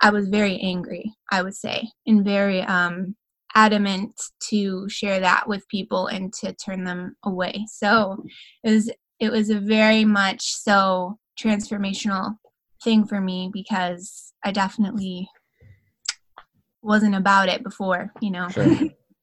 I 0.01 0.09
was 0.11 0.29
very 0.29 0.59
angry, 0.59 1.13
I 1.31 1.41
would 1.41 1.55
say, 1.55 1.89
and 2.05 2.23
very 2.23 2.61
um, 2.61 3.15
adamant 3.55 4.13
to 4.49 4.87
share 4.89 5.19
that 5.19 5.47
with 5.47 5.67
people 5.67 6.07
and 6.07 6.31
to 6.33 6.53
turn 6.53 6.83
them 6.83 7.15
away. 7.23 7.65
So 7.67 8.23
it 8.63 8.71
was 8.71 8.91
it 9.19 9.31
was 9.31 9.49
a 9.49 9.59
very 9.59 10.05
much 10.05 10.41
so 10.43 11.17
transformational 11.39 12.35
thing 12.83 13.05
for 13.05 13.19
me 13.19 13.49
because 13.51 14.33
I 14.43 14.51
definitely 14.51 15.29
wasn't 16.81 17.15
about 17.15 17.49
it 17.49 17.63
before, 17.63 18.13
you 18.21 18.31
know. 18.31 18.47
Sure. 18.49 18.77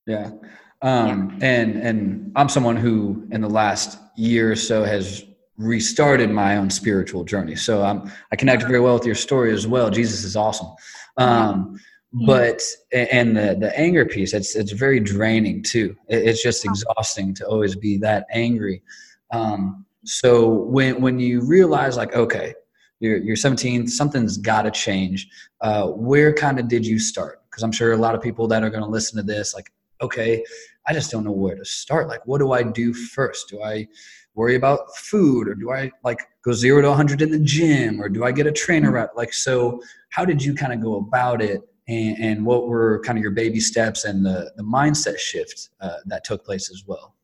Yeah. 0.06 0.30
Um, 0.82 1.38
yeah. 1.40 1.46
and 1.46 1.76
and 1.76 2.32
I'm 2.36 2.50
someone 2.50 2.76
who 2.76 3.26
in 3.30 3.40
the 3.40 3.48
last 3.48 3.98
year 4.16 4.52
or 4.52 4.56
so 4.56 4.84
has 4.84 5.24
restarted 5.56 6.30
my 6.30 6.56
own 6.56 6.70
spiritual 6.70 7.24
journey. 7.24 7.56
So 7.56 7.82
I'm 7.82 8.10
I 8.32 8.36
connect 8.36 8.62
very 8.62 8.80
well 8.80 8.94
with 8.94 9.06
your 9.06 9.14
story 9.14 9.52
as 9.52 9.66
well. 9.66 9.90
Jesus 9.90 10.24
is 10.24 10.36
awesome. 10.36 10.68
Um, 11.16 11.80
but 12.26 12.62
and 12.92 13.36
the 13.36 13.56
the 13.58 13.76
anger 13.78 14.04
piece 14.04 14.34
it's 14.34 14.54
it's 14.54 14.72
very 14.72 15.00
draining 15.00 15.62
too. 15.62 15.96
It's 16.08 16.42
just 16.42 16.64
exhausting 16.64 17.34
to 17.34 17.46
always 17.46 17.74
be 17.76 17.98
that 17.98 18.26
angry. 18.32 18.82
Um, 19.30 19.84
so 20.04 20.48
when 20.48 21.00
when 21.00 21.18
you 21.18 21.40
realize 21.40 21.96
like 21.96 22.14
okay, 22.14 22.54
you're, 23.00 23.18
you're 23.18 23.36
17, 23.36 23.88
something's 23.88 24.36
got 24.38 24.62
to 24.62 24.70
change. 24.70 25.28
Uh, 25.60 25.88
where 25.88 26.32
kind 26.32 26.58
of 26.58 26.68
did 26.68 26.86
you 26.86 26.98
start? 26.98 27.40
because 27.54 27.62
I'm 27.62 27.70
sure 27.70 27.92
a 27.92 27.96
lot 27.96 28.16
of 28.16 28.20
people 28.20 28.48
that 28.48 28.64
are 28.64 28.70
going 28.70 28.82
to 28.82 28.88
listen 28.88 29.16
to 29.16 29.22
this, 29.22 29.54
like, 29.54 29.70
okay, 30.02 30.42
I 30.88 30.92
just 30.92 31.12
don't 31.12 31.22
know 31.22 31.30
where 31.30 31.54
to 31.54 31.64
start. 31.64 32.08
Like, 32.08 32.26
what 32.26 32.38
do 32.38 32.50
I 32.50 32.64
do 32.64 32.92
first? 32.92 33.48
Do 33.48 33.62
I 33.62 33.86
worry 34.34 34.56
about 34.56 34.94
food 34.96 35.48
or 35.48 35.54
do 35.54 35.70
I 35.70 35.90
like 36.02 36.20
go 36.44 36.52
zero 36.52 36.82
to 36.82 36.88
100 36.88 37.22
in 37.22 37.30
the 37.30 37.38
gym 37.38 38.00
or 38.00 38.08
do 38.08 38.24
I 38.24 38.32
get 38.32 38.46
a 38.46 38.52
trainer? 38.52 39.08
Like, 39.16 39.32
so 39.32 39.80
how 40.10 40.24
did 40.24 40.42
you 40.42 40.54
kind 40.54 40.72
of 40.72 40.80
go 40.80 40.96
about 40.96 41.40
it? 41.40 41.62
And, 41.86 42.18
and, 42.18 42.46
what 42.46 42.66
were 42.66 43.02
kind 43.04 43.18
of 43.18 43.22
your 43.22 43.32
baby 43.32 43.60
steps 43.60 44.06
and 44.06 44.24
the, 44.24 44.50
the 44.56 44.62
mindset 44.62 45.18
shift 45.18 45.68
uh, 45.82 45.96
that 46.06 46.24
took 46.24 46.42
place 46.42 46.70
as 46.70 46.84
well? 46.86 47.14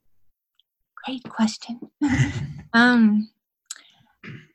Great 1.06 1.24
question. 1.24 1.80
um, 2.74 3.30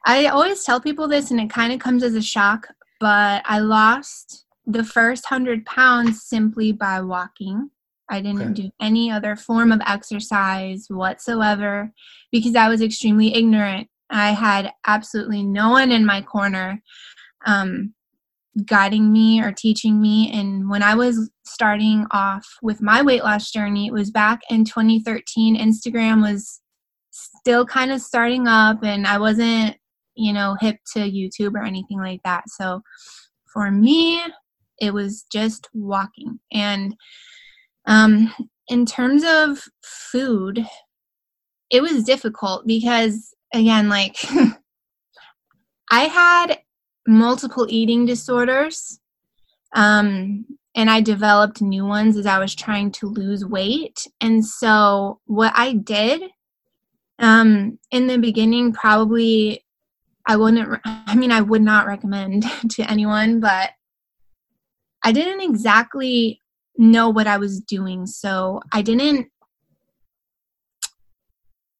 I 0.06 0.28
always 0.28 0.64
tell 0.64 0.80
people 0.80 1.08
this 1.08 1.32
and 1.32 1.40
it 1.40 1.50
kind 1.50 1.74
of 1.74 1.80
comes 1.80 2.04
as 2.04 2.14
a 2.14 2.22
shock, 2.22 2.68
but 3.00 3.42
I 3.46 3.58
lost 3.58 4.46
the 4.68 4.84
first 4.84 5.26
100 5.30 5.66
pounds 5.66 6.22
simply 6.22 6.72
by 6.72 7.02
walking. 7.02 7.72
I 8.10 8.22
didn't 8.22 8.42
okay. 8.42 8.54
do 8.54 8.72
any 8.80 9.12
other 9.12 9.36
form 9.36 9.72
of 9.72 9.82
exercise 9.86 10.86
whatsoever 10.90 11.92
because 12.32 12.56
I 12.56 12.70
was 12.70 12.82
extremely 12.82 13.34
ignorant. 13.34 13.88
I 14.10 14.32
had 14.32 14.72
absolutely 14.86 15.44
no 15.44 15.72
one 15.72 15.92
in 15.92 16.06
my 16.06 16.22
corner 16.22 16.82
um, 17.46 17.94
guiding 18.66 19.12
me 19.12 19.42
or 19.42 19.52
teaching 19.52 20.02
me. 20.02 20.32
And 20.32 20.70
when 20.70 20.84
I 20.84 20.96
was 20.96 21.30
starting 21.46 22.06
off 22.12 22.48
with 22.62 22.82
my 22.82 23.02
weight 23.02 23.24
loss 23.24 23.52
journey, 23.52 23.88
it 23.88 23.94
was 23.94 24.12
back 24.12 24.42
in 24.50 24.66
2013. 24.66 25.58
Instagram 25.58 26.22
was 26.22 26.62
still 27.12 27.66
kind 27.66 27.92
of 27.92 28.02
starting 28.02 28.48
up, 28.48 28.84
and 28.84 29.08
I 29.08 29.18
wasn't, 29.18 29.78
you 30.16 30.34
know, 30.34 30.56
hip 30.60 30.78
to 30.94 31.00
YouTube 31.00 31.54
or 31.56 31.64
anything 31.64 32.00
like 32.00 32.22
that. 32.24 32.44
So 32.50 32.82
for 33.52 33.72
me, 33.72 34.22
it 34.80 34.94
was 34.94 35.26
just 35.32 35.70
walking. 35.74 36.40
And 36.52 36.96
um, 37.88 38.34
in 38.68 38.86
terms 38.86 39.24
of 39.26 39.68
food, 39.84 40.66
it 41.70 41.82
was 41.82 42.04
difficult 42.04 42.66
because, 42.66 43.34
again, 43.54 43.90
like 43.90 44.18
I 45.92 46.02
had 46.02 46.60
multiple 47.08 47.68
eating 47.70 48.06
disorders. 48.06 49.00
Um, 49.74 50.46
and 50.76 50.90
I 50.90 51.00
developed 51.02 51.62
new 51.62 51.86
ones 51.86 52.18
as 52.18 52.26
I 52.26 52.38
was 52.38 52.54
trying 52.54 52.92
to 52.94 53.08
lose 53.08 53.46
weight. 53.46 54.08
And 54.20 54.46
so, 54.46 55.22
what 55.26 55.54
I 55.56 55.74
did 55.74 56.24
um, 57.20 57.80
in 57.92 58.08
the 58.08 58.18
beginning, 58.18 58.74
probably 58.74 59.64
I 60.28 60.36
wouldn't, 60.36 60.82
I 60.84 61.16
mean, 61.16 61.32
I 61.32 61.42
would 61.42 61.62
not 61.62 61.88
recommend 61.88 62.44
to 62.72 62.90
anyone, 62.90 63.40
but 63.40 63.72
I 65.04 65.12
didn't 65.12 65.42
exactly 65.42 66.42
know 66.78 67.10
what 67.10 67.28
I 67.28 67.38
was 67.38 67.60
doing. 67.60 68.06
So 68.06 68.62
I 68.72 68.82
didn't 68.82 69.28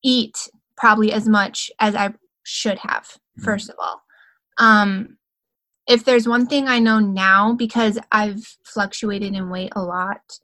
eat 0.04 0.38
probably 0.78 1.12
as 1.12 1.28
much 1.28 1.72
as 1.80 1.96
I 1.96 2.14
should 2.44 2.78
have, 2.80 3.04
mm-hmm. 3.04 3.44
first 3.44 3.70
of 3.70 3.76
all. 3.80 4.02
Um, 4.58 5.18
if 5.88 6.04
there's 6.04 6.28
one 6.28 6.48
thing 6.48 6.68
I 6.68 6.80
know 6.80 7.00
now, 7.00 7.54
because 7.54 8.00
I've 8.12 8.44
fluctuated 8.64 9.36
in 9.36 9.50
weight 9.50 9.74
a 9.76 9.84
lot, 9.84 10.40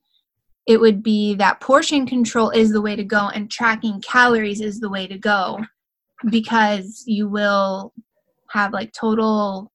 it 0.68 0.80
would 0.80 1.02
be 1.02 1.36
that 1.36 1.60
portion 1.60 2.06
control 2.06 2.50
is 2.52 2.72
the 2.72 2.82
way 2.82 2.96
to 2.96 3.04
go 3.04 3.30
and 3.30 3.50
tracking 3.50 4.02
calories 4.02 4.62
is 4.62 4.80
the 4.80 4.90
way 4.90 5.08
to 5.08 5.18
go 5.18 5.60
because 6.30 7.04
you 7.08 7.28
will 7.28 7.94
have 8.50 8.72
like 8.72 8.94
total 8.94 9.72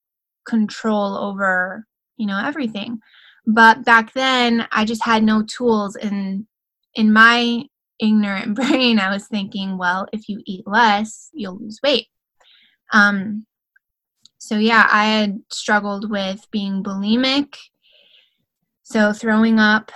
control 0.47 1.17
over, 1.17 1.85
you 2.15 2.25
know, 2.25 2.39
everything. 2.39 2.99
But 3.47 3.85
back 3.85 4.11
then, 4.11 4.67
I 4.73 4.83
just 4.83 5.03
had 5.05 5.23
no 5.23 5.41
tools. 5.41 5.95
And 5.95 6.45
in 6.93 7.13
my 7.13 7.63
ignorant 7.99 8.55
brain, 8.55 8.99
I 8.99 9.09
was 9.09 9.27
thinking, 9.27 9.77
well, 9.77 10.05
if 10.11 10.27
you 10.27 10.41
eat 10.45 10.67
less, 10.67 11.29
you'll 11.33 11.57
lose 11.57 11.79
weight. 11.81 12.07
Um, 12.91 13.45
so, 14.37 14.57
yeah, 14.57 14.87
I 14.91 15.05
had 15.05 15.39
struggled 15.51 16.11
with 16.11 16.45
being 16.51 16.83
bulimic. 16.83 17.55
So, 18.83 19.13
throwing 19.13 19.59
up, 19.59 19.91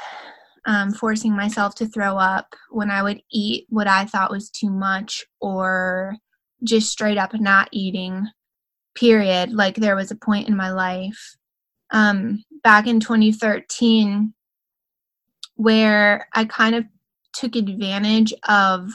um, 0.65 0.93
forcing 0.93 1.36
myself 1.36 1.75
to 1.75 1.86
throw 1.86 2.17
up 2.17 2.55
when 2.70 2.89
I 2.89 3.03
would 3.03 3.22
eat 3.31 3.65
what 3.70 3.88
I 3.88 4.05
thought 4.05 4.31
was 4.31 4.50
too 4.50 4.70
much, 4.70 5.25
or 5.39 6.15
just 6.63 6.89
straight 6.89 7.17
up 7.17 7.34
not 7.34 7.70
eating, 7.72 8.27
period. 8.96 9.53
Like, 9.53 9.75
there 9.75 9.96
was 9.96 10.11
a 10.11 10.16
point 10.16 10.50
in 10.50 10.55
my 10.55 10.72
life 10.72 11.37
um, 11.92 12.44
back 12.64 12.88
in 12.88 13.00
2013 13.00 14.34
where 15.56 16.27
I 16.34 16.46
kind 16.46 16.75
of 16.75 16.86
took 17.34 17.56
advantage 17.56 18.34
of 18.48 18.90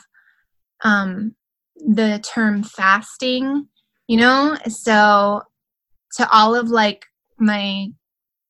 um, 0.84 1.34
the 1.76 2.20
term 2.24 2.62
fasting, 2.62 3.68
you 4.08 4.16
know? 4.16 4.56
So, 4.68 5.42
to 6.16 6.28
all 6.30 6.54
of 6.54 6.68
like 6.68 7.04
my 7.38 7.88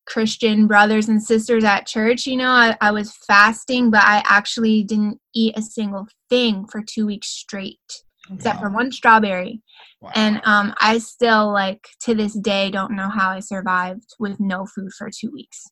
Christian 0.07 0.67
brothers 0.67 1.09
and 1.09 1.23
sisters 1.23 1.65
at 1.65 1.87
church, 1.87 2.27
you 2.27 2.37
know, 2.37 2.51
I, 2.51 2.77
I 2.81 2.91
was 2.93 3.17
fasting, 3.27 3.91
but 3.91 4.05
I 4.05 4.23
actually 4.25 4.85
didn't 4.85 5.21
eat 5.35 5.59
a 5.59 5.63
single 5.63 6.07
thing 6.31 6.67
for 6.67 6.83
two 6.83 7.07
weeks 7.07 7.29
straight, 7.29 8.05
wow. 8.29 8.37
except 8.37 8.61
for 8.61 8.71
one 8.71 8.93
strawberry. 8.93 9.63
Wow. 10.01 10.13
And 10.15 10.41
um, 10.45 10.75
I 10.81 10.99
still, 10.99 11.53
like, 11.53 11.87
to 12.03 12.15
this 12.15 12.35
day, 12.35 12.71
don't 12.71 12.97
know 12.97 13.09
how 13.09 13.31
I 13.31 13.41
survived 13.41 14.15
with 14.19 14.39
no 14.41 14.67
food 14.67 14.93
for 14.97 15.11
two 15.11 15.31
weeks. 15.31 15.65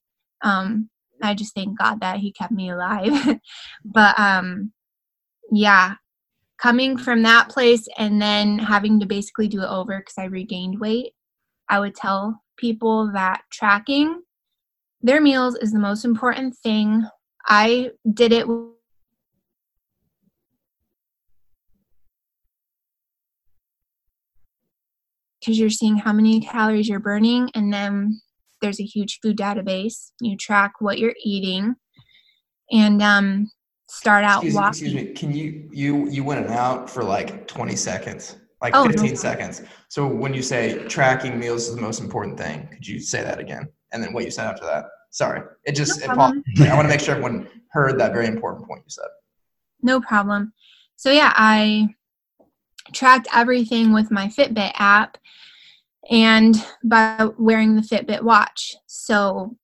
Um, 0.42 0.88
I 1.22 1.34
just 1.34 1.54
thank 1.54 1.78
God 1.78 2.00
that 2.00 2.18
He 2.18 2.32
kept 2.32 2.52
me 2.52 2.70
alive. 2.70 3.38
but 3.84 4.18
um, 4.18 4.72
yeah, 5.52 5.94
coming 6.58 6.96
from 6.96 7.22
that 7.22 7.48
place 7.48 7.86
and 7.98 8.20
then 8.20 8.58
having 8.58 9.00
to 9.00 9.06
basically 9.06 9.48
do 9.48 9.60
it 9.60 9.68
over 9.68 9.98
because 9.98 10.18
I 10.18 10.24
regained 10.24 10.80
weight, 10.80 11.12
I 11.68 11.80
would 11.80 11.94
tell 11.94 12.42
people 12.56 13.10
that 13.12 13.42
tracking 13.52 14.22
their 15.02 15.20
meals 15.20 15.56
is 15.56 15.72
the 15.72 15.78
most 15.78 16.04
important 16.04 16.56
thing. 16.56 17.04
I 17.46 17.90
did 18.14 18.32
it 18.32 18.46
because 25.44 25.58
you're 25.58 25.70
seeing 25.70 25.96
how 25.96 26.12
many 26.12 26.40
calories 26.40 26.88
you're 26.88 27.00
burning 27.00 27.50
and 27.54 27.72
then 27.72 28.20
there's 28.62 28.80
a 28.80 28.84
huge 28.84 29.18
food 29.22 29.36
database. 29.36 30.12
You 30.20 30.36
track 30.36 30.72
what 30.80 30.98
you're 30.98 31.14
eating 31.22 31.74
and 32.72 33.02
um, 33.02 33.50
start 33.90 34.24
out 34.24 34.38
excuse, 34.38 34.54
walking 34.54 34.68
excuse 34.68 34.94
me. 34.94 35.12
Can 35.12 35.32
you 35.34 35.68
you 35.70 36.08
you 36.08 36.24
went 36.24 36.48
out 36.48 36.88
for 36.88 37.04
like 37.04 37.46
20 37.46 37.76
seconds 37.76 38.36
like 38.62 38.74
oh, 38.74 38.86
15 38.86 39.10
no. 39.10 39.14
seconds. 39.14 39.62
So 39.88 40.06
when 40.06 40.32
you 40.32 40.40
say 40.40 40.78
tracking 40.88 41.38
meals 41.38 41.68
is 41.68 41.74
the 41.74 41.82
most 41.82 42.00
important 42.00 42.38
thing 42.38 42.66
could 42.72 42.86
you 42.86 42.98
say 42.98 43.22
that 43.22 43.38
again? 43.38 43.68
And 43.92 44.02
then 44.02 44.12
what 44.12 44.24
you 44.24 44.30
said 44.30 44.46
after 44.46 44.64
that. 44.64 44.86
Sorry. 45.10 45.42
It 45.64 45.72
just 45.72 46.00
no 46.00 46.06
it 46.06 46.10
i 46.10 46.16
want 46.16 46.44
to 46.56 46.88
make 46.88 47.00
sure 47.00 47.14
everyone 47.14 47.48
heard 47.70 48.00
that 48.00 48.12
very 48.12 48.26
important 48.26 48.66
point 48.66 48.82
you 48.84 48.90
said. 48.90 49.08
No 49.82 50.00
problem. 50.00 50.54
So 50.96 51.10
yeah 51.10 51.32
i 51.36 51.88
tracked 52.92 53.28
everything 53.34 53.92
with 53.92 54.10
my 54.10 54.28
Fitbit 54.28 54.72
app 54.74 55.18
and 56.10 56.56
by 56.84 57.28
wearing 57.38 57.76
the 57.76 57.82
Fitbit 57.82 58.22
watch. 58.22 58.76
So 58.86 59.56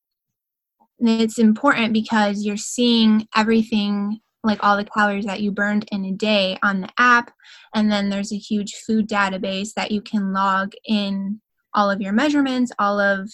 it's 0.99 1.39
important 1.39 1.93
because 1.93 2.45
you're 2.45 2.57
seeing 2.57 3.27
everything 3.37 4.21
like 4.43 4.63
all 4.63 4.77
the 4.77 4.85
calories 4.85 5.27
that 5.27 5.41
you 5.41 5.51
burned 5.51 5.87
in 5.93 6.05
a 6.05 6.13
day 6.13 6.59
on 6.63 6.81
the 6.81 6.89
app. 6.99 7.31
And 7.75 7.91
then 7.93 8.09
there's 8.09 8.33
a 8.33 8.39
huge 8.39 8.75
food 8.87 9.09
database 9.09 9.75
that 9.75 9.91
you 9.91 10.01
can 10.01 10.33
log 10.33 10.73
in 10.85 11.41
all 11.75 11.89
of 11.89 12.01
your 12.01 12.13
measurements 12.13 12.73
all 12.81 12.99
of 12.99 13.31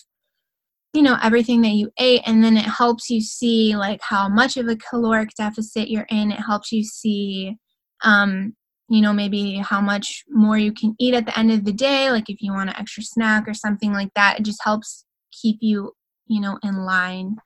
you 0.92 1.02
know 1.02 1.16
everything 1.22 1.60
that 1.62 1.72
you 1.72 1.90
ate. 1.98 2.22
And 2.26 2.42
then 2.42 2.56
it 2.56 2.64
helps 2.64 3.10
you 3.10 3.20
see 3.20 3.76
like 3.76 4.00
how 4.02 4.28
much 4.28 4.56
of 4.56 4.66
a 4.66 4.76
caloric 4.76 5.30
deficit 5.36 5.90
you're 5.90 6.06
in. 6.08 6.32
It 6.32 6.40
helps 6.40 6.72
you 6.72 6.82
see 6.82 7.56
um, 8.02 8.56
you 8.88 9.00
know 9.00 9.12
maybe 9.12 9.56
how 9.56 9.80
much 9.80 10.24
more 10.28 10.56
you 10.56 10.72
can 10.72 10.94
eat 10.98 11.14
at 11.14 11.26
the 11.26 11.38
end 11.38 11.50
of 11.50 11.64
the 11.64 11.72
day 11.72 12.10
like 12.10 12.28
if 12.30 12.40
you 12.40 12.52
want 12.52 12.70
an 12.70 12.76
extra 12.76 13.02
snack 13.02 13.48
or 13.48 13.54
something 13.54 13.92
like 13.92 14.12
that 14.14 14.38
it 14.38 14.44
just 14.44 14.62
helps 14.62 15.04
keep 15.32 15.58
you 15.60 15.92
you 16.26 16.40
know 16.40 16.58
in 16.62 16.76
line 16.84 17.36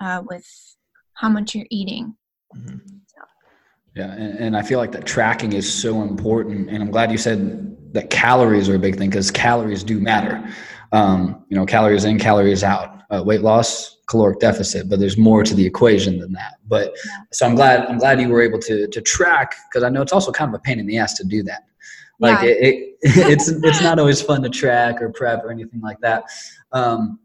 uh, 0.00 0.22
with 0.28 0.46
how 1.14 1.28
much 1.28 1.54
you're 1.54 1.66
eating 1.70 2.14
mm-hmm. 2.56 2.76
so. 3.06 3.22
yeah 3.94 4.12
and, 4.12 4.38
and 4.38 4.56
i 4.56 4.62
feel 4.62 4.78
like 4.78 4.92
that 4.92 5.06
tracking 5.06 5.52
is 5.52 5.72
so 5.72 6.02
important 6.02 6.68
and 6.68 6.82
i'm 6.82 6.90
glad 6.90 7.12
you 7.12 7.18
said 7.18 7.76
that 7.92 8.10
calories 8.10 8.68
are 8.68 8.76
a 8.76 8.78
big 8.78 8.96
thing 8.96 9.10
because 9.10 9.30
calories 9.30 9.84
do 9.84 10.00
matter 10.00 10.42
um, 10.92 11.44
you 11.48 11.56
know 11.56 11.64
calories 11.64 12.04
in 12.04 12.18
calories 12.18 12.64
out 12.64 13.02
uh, 13.10 13.22
weight 13.24 13.42
loss 13.42 13.98
caloric 14.10 14.40
deficit, 14.40 14.88
but 14.88 14.98
there's 14.98 15.16
more 15.16 15.44
to 15.44 15.54
the 15.54 15.64
equation 15.64 16.18
than 16.18 16.32
that. 16.32 16.54
But 16.66 16.96
so 17.32 17.46
I'm 17.46 17.54
glad 17.54 17.86
I'm 17.86 17.98
glad 17.98 18.20
you 18.20 18.28
were 18.28 18.42
able 18.42 18.58
to 18.58 18.88
to 18.88 19.00
track 19.00 19.54
because 19.68 19.84
I 19.84 19.88
know 19.88 20.02
it's 20.02 20.12
also 20.12 20.32
kind 20.32 20.48
of 20.48 20.54
a 20.54 20.62
pain 20.62 20.80
in 20.80 20.86
the 20.86 20.98
ass 20.98 21.14
to 21.14 21.24
do 21.24 21.42
that. 21.44 21.62
Like 22.18 22.42
yeah. 22.42 22.50
it, 22.50 22.58
it, 22.60 22.96
it's 23.02 23.48
it's 23.68 23.82
not 23.82 23.98
always 23.98 24.20
fun 24.20 24.42
to 24.42 24.50
track 24.50 25.00
or 25.00 25.10
prep 25.10 25.44
or 25.44 25.52
anything 25.52 25.80
like 25.80 26.00
that. 26.00 26.24
Um, 26.72 27.20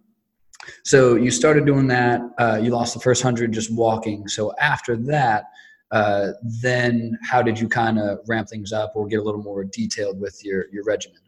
so 0.83 1.15
you 1.15 1.31
started 1.31 1.65
doing 1.65 1.87
that. 1.87 2.21
Uh, 2.37 2.59
you 2.61 2.69
lost 2.69 2.93
the 2.93 2.99
first 2.99 3.23
hundred 3.23 3.51
just 3.51 3.73
walking. 3.73 4.27
So 4.27 4.53
after 4.59 4.95
that, 4.95 5.45
uh, 5.91 6.29
then 6.61 7.17
how 7.23 7.41
did 7.41 7.59
you 7.59 7.67
kind 7.67 7.97
of 7.99 8.19
ramp 8.27 8.47
things 8.47 8.71
up 8.71 8.93
or 8.95 9.07
get 9.07 9.19
a 9.19 9.23
little 9.23 9.41
more 9.41 9.63
detailed 9.63 10.19
with 10.19 10.39
your 10.45 10.65
your 10.71 10.83
regimen? 10.83 11.21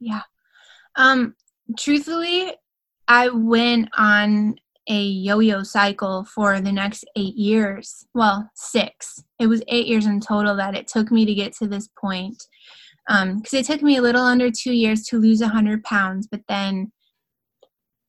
Yeah. 0.00 0.22
Um, 0.96 1.34
truthfully, 1.78 2.54
I 3.08 3.28
went 3.28 3.88
on 3.96 4.56
a 4.88 5.02
yo-yo 5.02 5.62
cycle 5.62 6.24
for 6.24 6.60
the 6.60 6.72
next 6.72 7.04
eight 7.16 7.36
years. 7.36 8.06
Well, 8.14 8.50
six. 8.54 9.22
It 9.38 9.46
was 9.46 9.62
eight 9.68 9.86
years 9.86 10.06
in 10.06 10.20
total 10.20 10.56
that 10.56 10.74
it 10.74 10.88
took 10.88 11.10
me 11.10 11.24
to 11.24 11.34
get 11.34 11.54
to 11.56 11.66
this 11.66 11.88
point. 11.98 12.42
Because 13.06 13.22
um, 13.22 13.42
it 13.52 13.66
took 13.66 13.82
me 13.82 13.96
a 13.96 14.02
little 14.02 14.22
under 14.22 14.50
two 14.50 14.72
years 14.72 15.04
to 15.06 15.18
lose 15.18 15.40
100 15.40 15.84
pounds, 15.84 16.26
but 16.26 16.40
then 16.48 16.90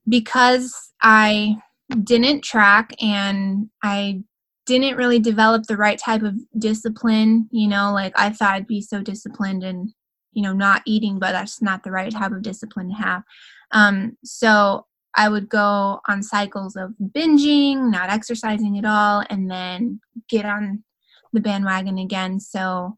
because 0.08 0.74
I 1.02 1.58
didn't 2.04 2.44
track 2.44 2.92
and 3.02 3.70
I 3.84 4.24
didn't 4.66 4.98
really 4.98 5.20
develop 5.20 5.64
the 5.64 5.78
right 5.78 6.00
type 6.00 6.24
of 6.24 6.36
discipline. 6.58 7.48
You 7.52 7.68
know, 7.68 7.92
like 7.94 8.14
I 8.16 8.30
thought 8.32 8.54
I'd 8.54 8.68
be 8.68 8.82
so 8.82 9.02
disciplined 9.02 9.64
and, 9.64 9.94
you 10.34 10.42
know, 10.42 10.54
not 10.54 10.82
eating, 10.86 11.20
but 11.20 11.32
that's 11.32 11.62
not 11.62 11.84
the 11.84 11.92
right 11.92 12.12
type 12.12 12.32
of 12.32 12.42
discipline 12.42 12.90
to 12.90 12.96
have. 12.96 13.24
Um, 13.76 14.18
so 14.24 14.88
I 15.16 15.30
would 15.30 15.50
go 15.50 16.00
on 16.08 16.24
cycles 16.24 16.76
of 16.76 16.94
binging, 17.00 17.92
not 17.92 18.10
exercising 18.10 18.78
at 18.80 18.86
all, 18.86 19.24
and 19.30 19.52
then 19.52 20.00
get 20.30 20.46
on 20.46 20.84
the 21.34 21.42
bandwagon 21.42 21.98
again. 21.98 22.40
So 22.40 22.98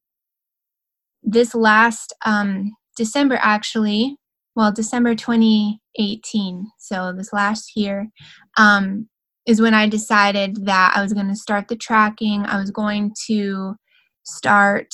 this 1.23 1.53
last 1.53 2.13
um, 2.25 2.75
December, 2.95 3.37
actually, 3.41 4.17
well, 4.55 4.71
December 4.71 5.15
2018, 5.15 6.67
so 6.79 7.13
this 7.15 7.33
last 7.33 7.71
year, 7.75 8.07
um, 8.57 9.09
is 9.47 9.59
when 9.59 9.73
I 9.73 9.87
decided 9.87 10.65
that 10.65 10.93
I 10.95 11.01
was 11.01 11.13
going 11.13 11.27
to 11.29 11.35
start 11.35 11.67
the 11.69 11.75
tracking. 11.75 12.45
I 12.45 12.59
was 12.59 12.69
going 12.69 13.13
to 13.27 13.75
start 14.23 14.93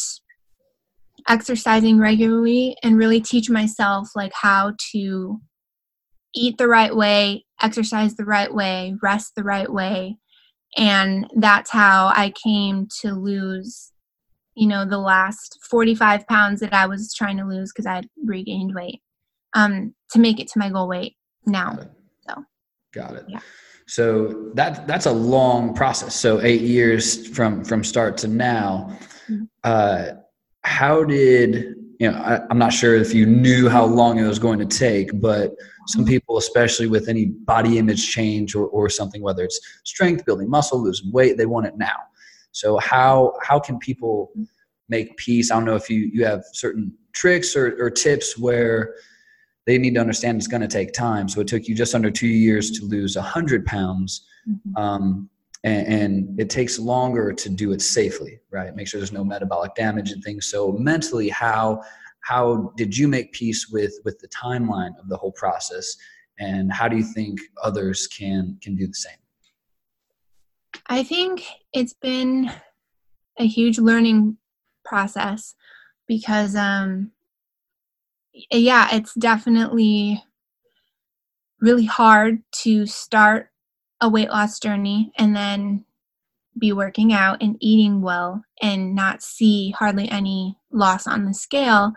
exercising 1.28 1.98
regularly 1.98 2.78
and 2.84 2.98
really 2.98 3.20
teach 3.20 3.50
myself 3.50 4.10
like 4.16 4.32
how 4.34 4.74
to 4.92 5.42
eat 6.36 6.58
the 6.58 6.68
right 6.68 6.96
way, 6.96 7.46
exercise 7.62 8.16
the 8.16 8.26
right 8.26 8.54
way, 8.54 8.96
rest 9.02 9.34
the 9.36 9.44
right 9.44 9.72
way. 9.72 10.18
And 10.76 11.28
that's 11.36 11.70
how 11.70 12.08
I 12.08 12.34
came 12.44 12.88
to 13.02 13.14
lose, 13.14 13.92
you 14.56 14.68
know, 14.68 14.86
the 14.86 14.98
last 14.98 15.60
45 15.70 16.28
pounds 16.28 16.60
that 16.62 16.74
I 16.74 16.88
was 16.88 17.14
trying 17.14 17.38
to 17.38 17.46
lose 17.46 17.72
because 17.72 17.86
I 17.86 17.96
had 17.96 18.08
regained 18.26 18.74
weight 18.74 19.02
um, 19.54 19.94
to 20.12 20.20
make 20.20 20.40
it 20.40 20.48
to 20.50 20.60
my 20.60 20.70
goal 20.70 20.88
weight 20.88 21.16
now. 21.46 21.74
Got 21.76 21.88
so, 22.28 22.44
got 22.94 23.16
it. 23.16 23.26
Yeah. 23.28 23.40
So 23.86 24.50
that 24.56 24.88
that's 24.88 25.06
a 25.06 25.12
long 25.12 25.74
process. 25.76 26.16
So 26.16 26.42
eight 26.42 26.62
years 26.62 27.28
from 27.28 27.64
from 27.64 27.84
start 27.84 28.18
to 28.18 28.28
now. 28.28 28.98
Mm-hmm. 29.30 29.44
Uh, 29.64 30.06
how 30.64 31.04
did 31.04 31.76
you 32.00 32.12
know? 32.12 32.18
I, 32.18 32.42
I'm 32.50 32.58
not 32.58 32.74
sure 32.74 32.96
if 32.96 33.14
you 33.14 33.26
knew 33.26 33.70
how 33.70 33.86
long 33.86 34.18
it 34.18 34.28
was 34.28 34.40
going 34.40 34.60
to 34.60 34.66
take, 34.66 35.10
but 35.20 35.54
some 35.88 36.06
people, 36.06 36.38
especially 36.38 36.88
with 36.88 37.10
any 37.10 37.26
body 37.26 37.78
image 37.78 38.10
change 38.12 38.56
or, 38.56 38.68
or 38.68 38.90
something, 38.90 39.22
whether 39.22 39.44
it's 39.44 39.60
strength, 39.84 40.26
building 40.26 40.50
muscle, 40.50 40.82
losing 40.82 41.12
weight, 41.12 41.38
they 41.38 41.46
want 41.46 41.66
it 41.66 41.78
now. 41.78 41.98
So 42.52 42.78
how 42.78 43.34
how 43.42 43.60
can 43.60 43.80
people 43.80 44.32
make 44.88 45.18
peace? 45.18 45.52
I 45.52 45.56
don't 45.56 45.66
know 45.66 45.76
if 45.76 45.90
you 45.90 46.10
you 46.14 46.26
have 46.26 46.44
certain 46.54 46.94
tricks 47.14 47.56
or, 47.56 47.76
or 47.80 47.90
tips 47.90 48.38
where 48.38 48.96
they 49.66 49.78
need 49.78 49.96
to 49.96 50.00
understand 50.00 50.38
it's 50.38 50.48
going 50.48 50.62
to 50.62 50.68
take 50.68 50.94
time. 50.94 51.28
So 51.30 51.42
it 51.42 51.48
took 51.48 51.68
you 51.68 51.76
just 51.76 51.96
under 51.96 52.12
two 52.12 52.28
years 52.28 52.72
to 52.72 52.86
lose 52.86 53.16
a 53.16 53.22
100 53.22 53.66
pounds. 53.66 54.26
Mm-hmm. 54.48 54.76
Um, 54.76 55.30
and, 55.64 55.88
and, 55.88 56.40
it 56.40 56.50
takes 56.50 56.78
longer 56.78 57.32
to 57.32 57.50
do 57.50 57.72
it 57.72 57.82
safely, 57.82 58.40
right? 58.52 58.76
Make 58.76 58.88
sure 58.88 59.00
there's 59.00 59.14
no 59.14 59.24
metabolic 59.24 59.76
damage 59.76 60.12
and 60.12 60.22
things. 60.24 60.48
So 60.48 60.74
mentally, 60.74 61.30
how 61.30 61.82
how 62.22 62.74
did 62.78 62.98
you 62.98 63.08
make 63.08 63.32
peace 63.34 63.70
with 63.70 63.94
with 64.04 64.20
the 64.20 64.28
timeline 64.30 64.98
of 65.00 65.08
the 65.10 65.18
whole 65.18 65.32
process, 65.32 65.96
and 66.40 66.72
how 66.72 66.88
do 66.88 66.98
you 66.98 67.04
think 67.04 67.40
others 67.64 68.08
can 68.08 68.58
can 68.62 68.76
do 68.76 68.88
the 68.88 68.94
same? 68.94 69.18
I 70.88 71.04
think 71.04 71.46
it's 71.72 71.94
been 71.94 72.52
a 73.38 73.46
huge 73.46 73.80
learning 73.80 74.38
process 74.84 75.56
because 76.08 76.56
um 76.56 77.12
yeah, 78.52 78.90
it's 78.96 79.14
definitely 79.14 80.24
really 81.62 81.86
hard 81.86 82.42
to 82.52 82.86
start 82.86 83.50
a 84.04 84.10
weight 84.10 84.30
loss 84.30 84.60
journey 84.60 85.14
and 85.18 85.34
then 85.34 85.86
be 86.60 86.74
working 86.74 87.14
out 87.14 87.42
and 87.42 87.56
eating 87.62 88.02
well 88.02 88.44
and 88.62 88.94
not 88.94 89.24
see 89.24 89.72
hardly 89.72 90.10
any 90.12 90.58
loss 90.72 91.08
on 91.08 91.24
the 91.26 91.34
scale. 91.34 91.94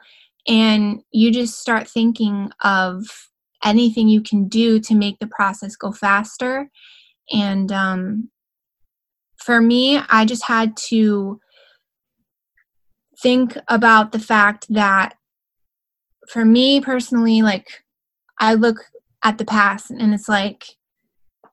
And 0.47 1.03
you 1.11 1.33
just 1.33 1.59
start 1.59 1.89
thinking 1.89 2.51
of 2.63 3.29
anything 3.65 4.09
you 4.09 4.23
can 4.23 4.47
do 4.49 4.79
to 4.81 4.95
make 4.95 5.19
the 5.19 5.27
process 5.27 5.75
go 5.75 5.91
faster. 5.91 6.71
And 7.33 7.73
um, 7.73 8.31
for 9.37 9.61
me, 9.61 9.99
I 10.09 10.25
just 10.25 10.45
had 10.45 10.77
to 10.89 11.41
think 13.21 13.59
about 13.67 14.13
the 14.13 14.21
fact 14.21 14.67
that 14.71 15.17
for 16.29 16.45
me 16.45 16.81
personally, 16.81 17.43
like 17.43 17.83
I 18.39 18.55
look 18.55 18.77
at 19.25 19.39
the 19.39 19.45
past 19.45 19.91
and 19.91 20.15
it's 20.15 20.29
like, 20.29 20.76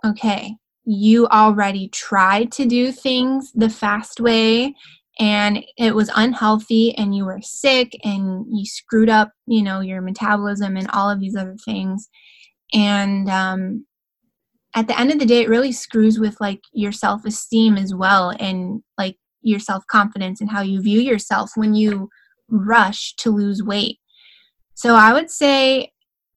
okay, 0.06 0.56
you 0.86 1.28
already 1.28 1.88
tried 1.90 2.52
to 2.54 2.66
do 2.66 2.92
things 2.92 3.52
the 3.54 3.70
fast 3.70 4.20
way 4.20 4.76
and 5.20 5.64
it 5.78 5.94
was 5.96 6.10
unhealthy 6.16 6.96
and 6.98 7.16
you 7.16 7.26
were 7.26 7.42
sick 7.42 7.98
and 8.04 8.46
you 8.50 8.66
screwed 8.66 9.10
up, 9.10 9.32
you 9.46 9.62
know, 9.62 9.80
your 9.80 10.02
metabolism 10.02 10.76
and 10.76 10.90
all 10.92 11.10
of 11.10 11.20
these 11.20 11.36
other 11.36 11.56
things. 11.64 12.10
And 12.74 13.30
um, 13.30 13.86
at 14.76 14.88
the 14.88 15.00
end 15.00 15.12
of 15.12 15.20
the 15.20 15.26
day, 15.26 15.42
it 15.42 15.50
really 15.50 15.72
screws 15.72 16.20
with 16.20 16.42
like 16.42 16.62
your 16.74 16.92
self 16.92 17.26
esteem 17.26 17.78
as 17.78 17.94
well 17.94 18.34
and 18.40 18.82
like 18.98 19.18
your 19.42 19.60
self 19.60 19.86
confidence 19.88 20.42
and 20.42 20.50
how 20.50 20.62
you 20.62 20.82
view 20.82 21.00
yourself 21.00 21.52
when 21.56 21.76
you 21.76 22.10
rush 22.50 23.14
to 23.18 23.30
lose 23.30 23.62
weight. 23.62 24.00
So 24.74 24.96
I 24.96 25.14
would 25.14 25.30
say 25.30 25.92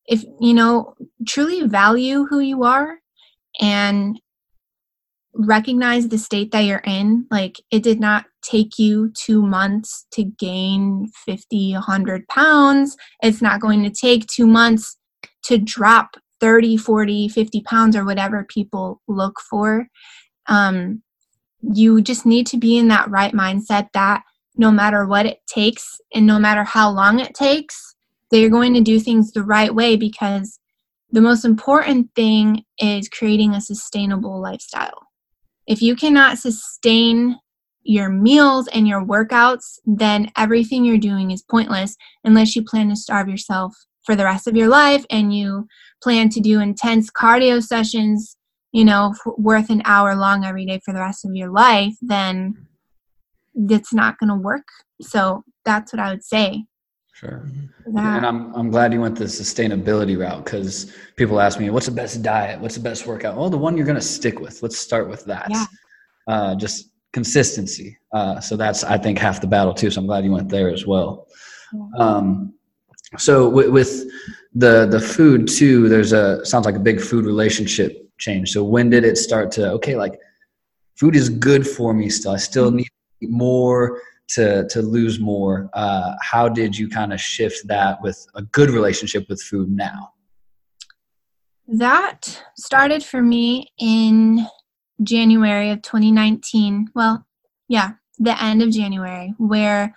if 0.06 0.22
you 0.40 0.54
know 0.54 0.94
truly 1.26 1.66
value 1.66 2.26
who 2.26 2.40
you 2.40 2.62
are 2.62 2.98
and 3.60 4.20
recognize 5.38 6.08
the 6.08 6.18
state 6.18 6.50
that 6.52 6.60
you're 6.60 6.82
in. 6.84 7.26
Like 7.30 7.60
it 7.70 7.82
did 7.82 8.00
not 8.00 8.24
take 8.42 8.78
you 8.78 9.12
two 9.14 9.42
months 9.42 10.06
to 10.12 10.24
gain 10.24 11.08
50 11.24 11.72
100 11.72 12.26
pounds. 12.28 12.96
It's 13.22 13.42
not 13.42 13.60
going 13.60 13.82
to 13.82 13.90
take 13.90 14.26
two 14.26 14.46
months 14.46 14.96
to 15.44 15.58
drop 15.58 16.16
30 16.40 16.76
40 16.76 17.28
50 17.28 17.62
pounds 17.62 17.96
or 17.96 18.04
whatever 18.04 18.46
people 18.48 19.00
look 19.08 19.40
for. 19.50 19.86
Um, 20.48 21.02
you 21.62 22.00
just 22.00 22.26
need 22.26 22.46
to 22.48 22.58
be 22.58 22.76
in 22.76 22.88
that 22.88 23.10
right 23.10 23.32
mindset 23.32 23.88
that 23.94 24.22
no 24.56 24.70
matter 24.70 25.06
what 25.06 25.26
it 25.26 25.40
takes 25.46 26.00
and 26.14 26.26
no 26.26 26.38
matter 26.38 26.64
how 26.64 26.90
long 26.90 27.18
it 27.18 27.34
takes 27.34 27.94
that 28.30 28.38
you're 28.38 28.50
going 28.50 28.74
to 28.74 28.80
do 28.80 28.98
things 28.98 29.32
the 29.32 29.42
right 29.42 29.74
way 29.74 29.96
because 29.96 30.58
the 31.16 31.22
most 31.22 31.46
important 31.46 32.10
thing 32.14 32.62
is 32.78 33.08
creating 33.08 33.54
a 33.54 33.60
sustainable 33.62 34.38
lifestyle. 34.38 35.06
If 35.66 35.80
you 35.80 35.96
cannot 35.96 36.36
sustain 36.36 37.38
your 37.84 38.10
meals 38.10 38.68
and 38.68 38.86
your 38.86 39.02
workouts, 39.02 39.78
then 39.86 40.30
everything 40.36 40.84
you're 40.84 40.98
doing 40.98 41.30
is 41.30 41.42
pointless 41.50 41.96
unless 42.24 42.54
you 42.54 42.62
plan 42.62 42.90
to 42.90 42.96
starve 42.96 43.30
yourself 43.30 43.74
for 44.04 44.14
the 44.14 44.24
rest 44.24 44.46
of 44.46 44.56
your 44.56 44.68
life 44.68 45.06
and 45.08 45.34
you 45.34 45.66
plan 46.02 46.28
to 46.28 46.40
do 46.40 46.60
intense 46.60 47.10
cardio 47.10 47.62
sessions, 47.62 48.36
you 48.72 48.84
know, 48.84 49.14
worth 49.38 49.70
an 49.70 49.80
hour 49.86 50.16
long 50.16 50.44
every 50.44 50.66
day 50.66 50.82
for 50.84 50.92
the 50.92 51.00
rest 51.00 51.24
of 51.24 51.30
your 51.34 51.50
life, 51.50 51.94
then 52.02 52.66
it's 53.54 53.94
not 53.94 54.18
going 54.18 54.28
to 54.28 54.36
work. 54.36 54.68
So 55.00 55.44
that's 55.64 55.94
what 55.94 56.00
I 56.00 56.10
would 56.10 56.24
say. 56.24 56.66
Sure. 57.16 57.48
Yeah. 57.90 58.16
And 58.18 58.26
I'm 58.26 58.54
I'm 58.54 58.70
glad 58.70 58.92
you 58.92 59.00
went 59.00 59.16
the 59.16 59.24
sustainability 59.24 60.18
route 60.18 60.44
because 60.44 60.92
people 61.16 61.40
ask 61.40 61.58
me, 61.58 61.70
what's 61.70 61.86
the 61.86 61.92
best 61.92 62.22
diet? 62.22 62.60
What's 62.60 62.74
the 62.74 62.82
best 62.82 63.06
workout? 63.06 63.38
Oh, 63.38 63.48
the 63.48 63.56
one 63.56 63.74
you're 63.74 63.86
gonna 63.86 64.02
stick 64.02 64.38
with. 64.38 64.62
Let's 64.62 64.76
start 64.76 65.08
with 65.08 65.24
that. 65.24 65.46
Yeah. 65.48 65.64
Uh, 66.28 66.54
just 66.56 66.90
consistency. 67.14 67.96
Uh, 68.12 68.38
so 68.40 68.54
that's 68.54 68.84
I 68.84 68.98
think 68.98 69.18
half 69.18 69.40
the 69.40 69.46
battle 69.46 69.72
too. 69.72 69.90
So 69.90 70.02
I'm 70.02 70.06
glad 70.06 70.24
you 70.26 70.32
went 70.32 70.50
there 70.50 70.68
as 70.70 70.86
well. 70.86 71.26
Um, 71.96 72.52
so 73.16 73.48
with, 73.48 73.70
with 73.70 74.04
the 74.54 74.84
the 74.84 75.00
food 75.00 75.48
too, 75.48 75.88
there's 75.88 76.12
a 76.12 76.44
sounds 76.44 76.66
like 76.66 76.76
a 76.76 76.80
big 76.90 77.00
food 77.00 77.24
relationship 77.24 78.10
change. 78.18 78.50
So 78.50 78.62
when 78.62 78.90
did 78.90 79.04
it 79.04 79.16
start 79.16 79.50
to 79.52 79.70
okay, 79.72 79.96
like 79.96 80.20
food 81.00 81.16
is 81.16 81.30
good 81.30 81.66
for 81.66 81.94
me 81.94 82.10
still. 82.10 82.32
I 82.32 82.36
still 82.36 82.68
mm-hmm. 82.68 82.76
need 82.76 83.30
more 83.30 84.02
to 84.28 84.66
to 84.68 84.82
lose 84.82 85.20
more. 85.20 85.70
Uh, 85.74 86.14
how 86.20 86.48
did 86.48 86.76
you 86.76 86.88
kind 86.88 87.12
of 87.12 87.20
shift 87.20 87.66
that 87.68 88.00
with 88.02 88.26
a 88.34 88.42
good 88.42 88.70
relationship 88.70 89.26
with 89.28 89.40
food 89.42 89.70
now? 89.70 90.12
That 91.68 92.42
started 92.56 93.02
for 93.02 93.22
me 93.22 93.72
in 93.78 94.46
January 95.02 95.70
of 95.70 95.82
2019. 95.82 96.90
Well, 96.94 97.26
yeah, 97.68 97.92
the 98.18 98.40
end 98.42 98.62
of 98.62 98.70
January, 98.70 99.34
where 99.38 99.94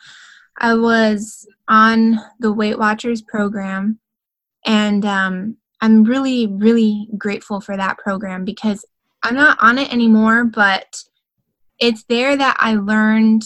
I 0.57 0.73
was 0.73 1.47
on 1.67 2.19
the 2.39 2.51
Weight 2.51 2.79
Watchers 2.79 3.21
program, 3.21 3.99
and 4.65 5.05
um, 5.05 5.57
I'm 5.81 6.03
really, 6.03 6.47
really 6.47 7.07
grateful 7.17 7.61
for 7.61 7.77
that 7.77 7.97
program 7.97 8.45
because 8.45 8.83
I'm 9.23 9.35
not 9.35 9.57
on 9.61 9.77
it 9.77 9.91
anymore, 9.91 10.45
but 10.45 11.03
it's 11.79 12.03
there 12.05 12.35
that 12.35 12.57
I 12.59 12.75
learned 12.75 13.43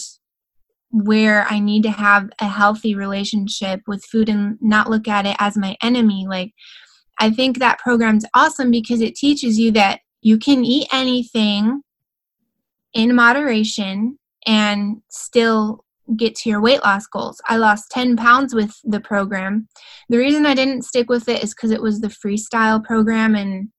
where 0.94 1.44
I 1.50 1.58
need 1.58 1.82
to 1.82 1.90
have 1.90 2.30
a 2.40 2.46
healthy 2.46 2.94
relationship 2.94 3.80
with 3.88 4.04
food 4.04 4.28
and 4.28 4.56
not 4.60 4.88
look 4.88 5.08
at 5.08 5.26
it 5.26 5.34
as 5.40 5.56
my 5.56 5.76
enemy. 5.82 6.24
Like, 6.28 6.52
I 7.18 7.30
think 7.30 7.58
that 7.58 7.80
program's 7.80 8.24
awesome 8.32 8.70
because 8.70 9.00
it 9.00 9.16
teaches 9.16 9.58
you 9.58 9.72
that 9.72 10.00
you 10.22 10.38
can 10.38 10.64
eat 10.64 10.86
anything 10.92 11.82
in 12.92 13.12
moderation 13.16 14.20
and 14.46 14.98
still 15.10 15.84
get 16.16 16.36
to 16.36 16.48
your 16.48 16.60
weight 16.60 16.84
loss 16.84 17.08
goals. 17.08 17.40
I 17.48 17.56
lost 17.56 17.90
10 17.90 18.16
pounds 18.16 18.54
with 18.54 18.72
the 18.84 19.00
program. 19.00 19.66
The 20.10 20.18
reason 20.18 20.46
I 20.46 20.54
didn't 20.54 20.82
stick 20.82 21.08
with 21.08 21.28
it 21.28 21.42
is 21.42 21.54
because 21.54 21.72
it 21.72 21.82
was 21.82 22.00
the 22.00 22.08
freestyle 22.08 22.82
program 22.84 23.34
and 23.34 23.70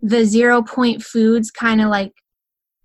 the 0.00 0.24
zero 0.24 0.62
point 0.62 1.02
foods 1.02 1.50
kind 1.50 1.82
of 1.82 1.88
like 1.88 2.12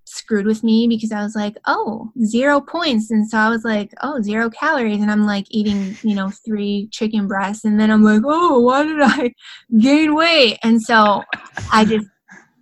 screwed 0.06 0.46
with 0.46 0.64
me 0.64 0.88
because 0.88 1.12
I 1.12 1.24
was 1.24 1.36
like, 1.36 1.56
oh, 1.66 2.12
zero 2.24 2.62
points. 2.62 3.12
And 3.12 3.28
so 3.28 3.38
I 3.38 3.50
was 3.50 3.64
like, 3.64 3.94
oh, 4.02 4.22
zero 4.22 4.50
calories. 4.50 5.02
And 5.02 5.12
I'm 5.12 5.26
like 5.26 5.46
eating, 5.50 5.98
you 6.04 6.16
know, 6.16 6.32
three 6.46 6.90
chicken 6.92 7.28
breasts. 7.28 7.66
And 7.66 7.80
then 7.80 7.90
I'm 7.90 8.04
like, 8.04 8.22
oh, 8.26 8.60
why 8.60 8.84
did 8.84 9.02
I 9.02 9.34
gain 9.80 10.16
weight? 10.16 10.60
And 10.64 10.82
so 10.82 11.24
I 11.72 11.86
just, 11.86 12.08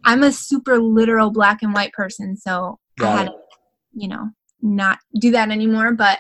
I'm 0.05 0.23
a 0.23 0.31
super 0.31 0.79
literal 0.79 1.31
black 1.31 1.61
and 1.61 1.73
white 1.73 1.93
person. 1.93 2.37
So 2.37 2.79
Got 2.97 3.07
I 3.07 3.17
had 3.17 3.27
to, 3.27 3.33
you 3.93 4.07
know, 4.07 4.29
not 4.61 4.99
do 5.19 5.31
that 5.31 5.49
anymore. 5.49 5.93
But 5.93 6.19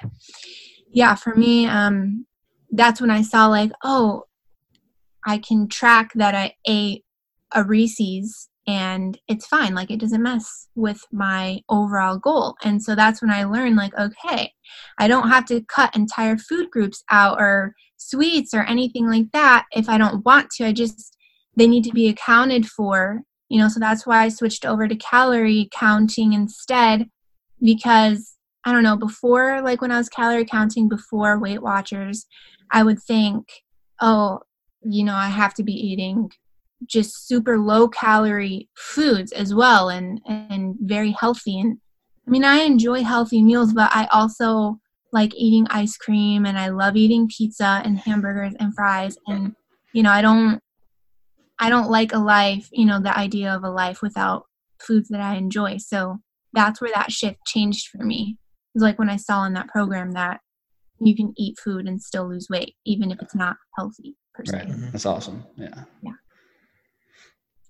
yeah, 0.91 1.15
for 1.15 1.35
me, 1.35 1.67
um, 1.67 2.25
that's 2.71 3.01
when 3.01 3.11
I 3.11 3.21
saw 3.21 3.47
like, 3.47 3.71
oh, 3.83 4.25
I 5.25 5.37
can 5.37 5.67
track 5.67 6.11
that 6.15 6.33
I 6.33 6.55
ate 6.65 7.05
a 7.53 7.63
Reese's 7.63 8.49
and 8.67 9.17
it's 9.27 9.47
fine 9.47 9.73
like 9.73 9.89
it 9.89 9.99
doesn't 9.99 10.21
mess 10.21 10.67
with 10.75 11.01
my 11.11 11.59
overall 11.69 12.17
goal. 12.17 12.55
And 12.63 12.81
so 12.81 12.95
that's 12.95 13.21
when 13.21 13.31
i 13.31 13.43
learned 13.43 13.75
like 13.75 13.97
okay 13.97 14.53
i 14.99 15.07
don't 15.07 15.29
have 15.29 15.45
to 15.45 15.61
cut 15.61 15.95
entire 15.95 16.37
food 16.37 16.69
groups 16.71 17.03
out 17.09 17.39
or 17.39 17.73
sweets 17.97 18.53
or 18.53 18.63
anything 18.63 19.07
like 19.07 19.31
that 19.33 19.65
if 19.71 19.89
i 19.89 19.97
don't 19.97 20.25
want 20.25 20.49
to. 20.51 20.65
I 20.65 20.73
just 20.73 21.17
they 21.55 21.67
need 21.67 21.83
to 21.83 21.91
be 21.91 22.07
accounted 22.07 22.65
for 22.67 23.21
you 23.49 23.59
know 23.59 23.67
so 23.67 23.79
that's 23.79 24.05
why 24.07 24.23
i 24.23 24.29
switched 24.29 24.65
over 24.65 24.87
to 24.87 24.95
calorie 24.95 25.69
counting 25.73 26.33
instead 26.33 27.09
because 27.61 28.37
i 28.65 28.71
don't 28.71 28.83
know 28.83 28.95
before 28.97 29.61
like 29.61 29.81
when 29.81 29.91
i 29.91 29.97
was 29.97 30.09
calorie 30.09 30.45
counting 30.45 30.87
before 30.87 31.39
weight 31.39 31.61
watchers 31.61 32.25
i 32.71 32.81
would 32.81 33.01
think 33.01 33.45
oh 33.99 34.39
you 34.83 35.03
know 35.03 35.15
i 35.15 35.27
have 35.27 35.53
to 35.53 35.63
be 35.63 35.73
eating 35.73 36.29
just 36.85 37.27
super 37.27 37.57
low 37.57 37.87
calorie 37.87 38.69
foods 38.75 39.31
as 39.31 39.53
well 39.53 39.89
and 39.89 40.19
and 40.25 40.75
very 40.81 41.11
healthy 41.11 41.59
and 41.59 41.77
i 42.27 42.31
mean 42.31 42.43
i 42.43 42.59
enjoy 42.59 43.03
healthy 43.03 43.43
meals 43.43 43.73
but 43.73 43.89
i 43.93 44.07
also 44.11 44.79
like 45.13 45.33
eating 45.35 45.67
ice 45.69 45.97
cream 45.97 46.45
and 46.45 46.57
i 46.57 46.69
love 46.69 46.95
eating 46.95 47.27
pizza 47.35 47.81
and 47.83 47.99
hamburgers 47.99 48.53
and 48.59 48.73
fries 48.73 49.17
and 49.27 49.55
you 49.93 50.01
know 50.01 50.11
i 50.11 50.21
don't 50.21 50.59
i 51.59 51.69
don't 51.69 51.89
like 51.89 52.13
a 52.13 52.19
life 52.19 52.67
you 52.71 52.85
know 52.85 52.99
the 52.99 53.17
idea 53.17 53.53
of 53.53 53.63
a 53.63 53.69
life 53.69 54.01
without 54.01 54.45
foods 54.79 55.09
that 55.09 55.21
i 55.21 55.35
enjoy 55.35 55.77
so 55.77 56.17
that's 56.53 56.81
where 56.81 56.91
that 56.93 57.11
shift 57.11 57.37
changed 57.45 57.87
for 57.87 58.03
me 58.03 58.37
it 58.39 58.77
was 58.77 58.83
like 58.83 58.97
when 58.97 59.09
i 59.09 59.17
saw 59.17 59.45
in 59.45 59.53
that 59.53 59.67
program 59.67 60.11
that 60.11 60.39
you 61.03 61.15
can 61.15 61.33
eat 61.37 61.59
food 61.59 61.87
and 61.87 62.01
still 62.01 62.27
lose 62.27 62.47
weight 62.49 62.75
even 62.85 63.11
if 63.11 63.21
it's 63.21 63.35
not 63.35 63.57
healthy 63.77 64.15
per 64.33 64.45
se. 64.45 64.57
Right. 64.57 64.67
Mm-hmm. 64.67 64.91
That's 64.91 65.05
awesome. 65.05 65.43
Yeah. 65.55 65.83
Yeah. 66.01 66.11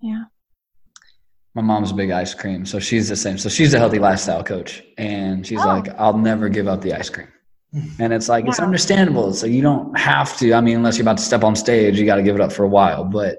Yeah. 0.01 0.23
My 1.53 1.61
mom's 1.61 1.91
a 1.91 1.93
big 1.93 2.11
ice 2.11 2.33
cream, 2.33 2.65
so 2.65 2.79
she's 2.79 3.09
the 3.09 3.15
same. 3.15 3.37
So 3.37 3.49
she's 3.49 3.73
a 3.73 3.79
healthy 3.79 3.99
lifestyle 3.99 4.43
coach, 4.43 4.83
and 4.97 5.45
she's 5.45 5.59
oh. 5.59 5.67
like, 5.67 5.89
"I'll 5.99 6.17
never 6.17 6.47
give 6.47 6.67
up 6.67 6.81
the 6.81 6.93
ice 6.93 7.09
cream." 7.09 7.27
And 7.99 8.11
it's 8.11 8.27
like 8.27 8.43
yeah. 8.43 8.49
it's 8.49 8.59
understandable. 8.59 9.33
So 9.33 9.45
you 9.45 9.61
don't 9.61 9.97
have 9.97 10.35
to. 10.39 10.53
I 10.53 10.59
mean, 10.59 10.75
unless 10.75 10.97
you're 10.97 11.05
about 11.05 11.17
to 11.19 11.23
step 11.23 11.43
on 11.43 11.55
stage, 11.55 11.97
you 11.97 12.05
got 12.05 12.15
to 12.15 12.23
give 12.23 12.35
it 12.35 12.41
up 12.41 12.51
for 12.51 12.63
a 12.63 12.67
while. 12.67 13.05
But 13.05 13.37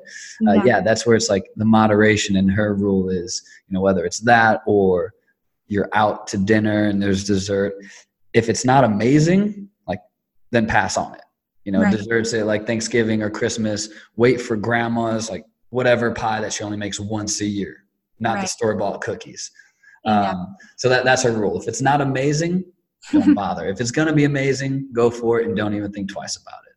uh, 0.49 0.53
yeah. 0.53 0.63
yeah, 0.65 0.81
that's 0.81 1.07
where 1.07 1.15
it's 1.15 1.29
like 1.29 1.45
the 1.57 1.67
moderation. 1.67 2.37
And 2.37 2.51
her 2.51 2.75
rule 2.75 3.11
is, 3.11 3.43
you 3.69 3.75
know, 3.75 3.83
whether 3.83 4.07
it's 4.07 4.21
that 4.21 4.63
or 4.67 5.13
you're 5.67 5.91
out 5.93 6.27
to 6.29 6.39
dinner 6.39 6.85
and 6.85 7.03
there's 7.03 7.25
dessert. 7.25 7.75
If 8.33 8.49
it's 8.49 8.65
not 8.65 8.85
amazing, 8.85 9.69
like 9.87 10.01
then 10.51 10.67
pass 10.67 10.97
on 10.97 11.15
it. 11.15 11.23
You 11.65 11.73
know, 11.73 11.83
right. 11.83 11.95
desserts 11.95 12.33
at 12.33 12.47
like 12.47 12.67
Thanksgiving 12.67 13.23
or 13.23 13.29
Christmas. 13.29 13.91
Wait 14.17 14.41
for 14.41 14.57
grandma's 14.57 15.29
like 15.29 15.45
whatever 15.73 16.13
pie 16.13 16.39
that 16.39 16.53
she 16.53 16.63
only 16.63 16.77
makes 16.77 17.01
once 17.01 17.41
a 17.41 17.47
year, 17.47 17.85
not 18.21 18.35
right. 18.35 18.43
the 18.43 18.47
store 18.47 18.77
bought 18.77 19.01
cookies. 19.01 19.51
Yeah. 20.05 20.31
Um, 20.31 20.57
so 20.77 20.91
that, 20.91 21.05
that's 21.05 21.23
her 21.23 21.33
rule. 21.33 21.59
If 21.59 21.67
it's 21.67 21.81
not 21.81 22.03
amazing, 22.03 22.65
don't 23.11 23.33
bother. 23.43 23.67
If 23.67 23.81
it's 23.81 23.91
going 23.91 24.09
to 24.09 24.15
be 24.15 24.25
amazing, 24.25 24.91
go 24.93 25.11
for 25.11 25.41
it 25.41 25.47
and 25.47 25.57
don't 25.57 25.75
even 25.75 25.91
think 25.91 26.13
twice 26.13 26.37
about 26.37 26.61
it. 26.67 26.75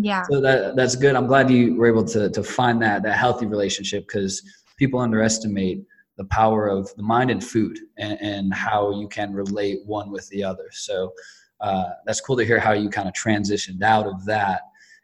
Yeah. 0.00 0.22
So 0.30 0.40
that, 0.40 0.76
that's 0.76 0.94
good. 0.94 1.16
I'm 1.16 1.26
glad 1.26 1.50
you 1.50 1.74
were 1.74 1.88
able 1.88 2.04
to, 2.04 2.30
to 2.30 2.42
find 2.44 2.80
that, 2.80 3.02
that 3.02 3.18
healthy 3.18 3.46
relationship 3.46 4.06
because 4.06 4.40
people 4.76 5.00
underestimate 5.00 5.82
the 6.16 6.24
power 6.26 6.68
of 6.68 6.94
the 6.94 7.02
mind 7.02 7.32
and 7.32 7.42
food 7.42 7.76
and, 7.96 8.20
and 8.20 8.54
how 8.54 8.92
you 9.00 9.08
can 9.08 9.32
relate 9.32 9.80
one 9.84 10.12
with 10.12 10.28
the 10.28 10.44
other. 10.44 10.68
So 10.70 11.12
uh, 11.60 11.88
that's 12.06 12.20
cool 12.20 12.36
to 12.36 12.44
hear 12.44 12.60
how 12.60 12.72
you 12.72 12.88
kind 12.88 13.08
of 13.08 13.14
transitioned 13.14 13.82
out 13.82 14.06
of 14.06 14.24
that 14.26 14.60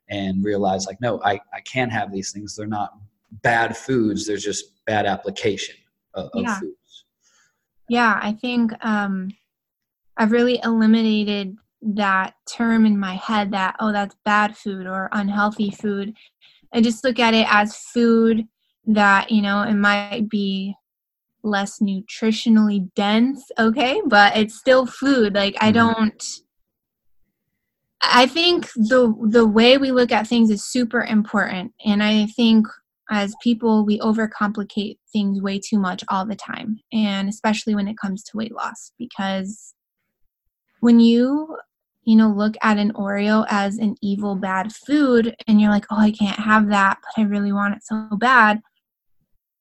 and 0.09 0.44
realize 0.44 0.87
like, 0.87 1.01
no, 1.01 1.20
I, 1.25 1.40
I 1.53 1.61
can 1.64 1.90
have 1.90 2.12
these 2.12 2.31
things. 2.31 2.55
They're 2.55 2.68
not 2.68 2.92
bad 3.42 3.77
foods 3.77 4.27
there's 4.27 4.44
just 4.44 4.85
bad 4.87 5.07
application 5.07 5.75
of, 6.14 6.31
of 6.35 6.42
yeah. 6.42 6.59
foods 6.61 7.05
yeah 7.88 8.18
i 8.23 8.33
think 8.33 8.73
um 8.85 9.29
i've 10.16 10.33
really 10.33 10.61
eliminated 10.64 11.57
that 11.83 12.35
term 12.51 12.87
in 12.87 12.99
my 12.99 13.14
head 13.14 13.51
that 13.51 13.77
oh 13.81 13.92
that's 13.92 14.16
bad 14.25 14.57
food 14.57 14.87
or 14.87 15.09
unhealthy 15.12 15.70
food 15.70 16.14
i 16.73 16.81
just 16.81 17.05
look 17.05 17.18
at 17.18 17.35
it 17.35 17.47
as 17.51 17.77
food 17.77 18.44
that 18.87 19.31
you 19.31 19.42
know 19.42 19.62
it 19.62 19.75
might 19.75 20.29
be 20.29 20.75
less 21.42 21.79
nutritionally 21.81 22.88
dense 22.94 23.51
okay 23.59 24.01
but 24.07 24.35
it's 24.37 24.57
still 24.57 24.87
food 24.87 25.35
like 25.35 25.55
i 25.61 25.70
mm-hmm. 25.70 25.90
don't 25.90 26.25
i 28.03 28.25
think 28.27 28.70
the 28.77 29.14
the 29.29 29.47
way 29.47 29.77
we 29.77 29.92
look 29.92 30.11
at 30.11 30.27
things 30.27 30.51
is 30.51 30.64
super 30.64 31.03
important 31.03 31.70
and 31.85 32.03
i 32.03 32.25
think 32.27 32.66
as 33.11 33.35
people 33.43 33.85
we 33.85 33.99
overcomplicate 34.01 34.99
things 35.12 35.40
way 35.40 35.59
too 35.59 35.79
much 35.79 36.03
all 36.09 36.25
the 36.25 36.37
time 36.37 36.81
and 36.93 37.29
especially 37.29 37.75
when 37.75 37.88
it 37.88 37.99
comes 37.99 38.23
to 38.23 38.37
weight 38.37 38.55
loss 38.55 38.93
because 38.99 39.75
when 40.81 41.01
you 41.01 41.57
you 42.05 42.17
know 42.17 42.29
look 42.29 42.55
at 42.62 42.79
an 42.79 42.93
oreo 42.93 43.45
as 43.49 43.79
an 43.79 43.95
evil 44.03 44.35
bad 44.35 44.73
food 44.73 45.35
and 45.47 45.61
you're 45.61 45.71
like 45.71 45.87
oh 45.90 45.99
i 45.99 46.11
can't 46.11 46.38
have 46.38 46.69
that 46.69 46.99
but 47.03 47.23
i 47.23 47.25
really 47.25 47.53
want 47.53 47.75
it 47.75 47.83
so 47.83 48.09
bad 48.19 48.61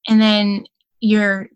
and 0.08 0.22
then 0.22 0.66
you're 1.00 1.50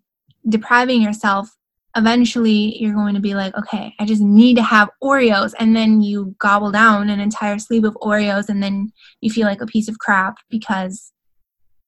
depriving 0.47 1.01
yourself 1.01 1.49
eventually 1.95 2.77
you're 2.81 2.93
going 2.93 3.15
to 3.15 3.19
be 3.19 3.33
like 3.33 3.55
okay 3.55 3.93
i 3.99 4.05
just 4.05 4.21
need 4.21 4.55
to 4.55 4.63
have 4.63 4.89
oreos 5.03 5.53
and 5.59 5.75
then 5.75 6.01
you 6.01 6.35
gobble 6.39 6.71
down 6.71 7.09
an 7.09 7.19
entire 7.19 7.57
sleeve 7.57 7.83
of 7.83 7.97
oreos 8.01 8.49
and 8.49 8.61
then 8.61 8.91
you 9.21 9.31
feel 9.31 9.47
like 9.47 9.61
a 9.61 9.67
piece 9.67 9.87
of 9.87 9.97
crap 9.99 10.35
because 10.49 11.11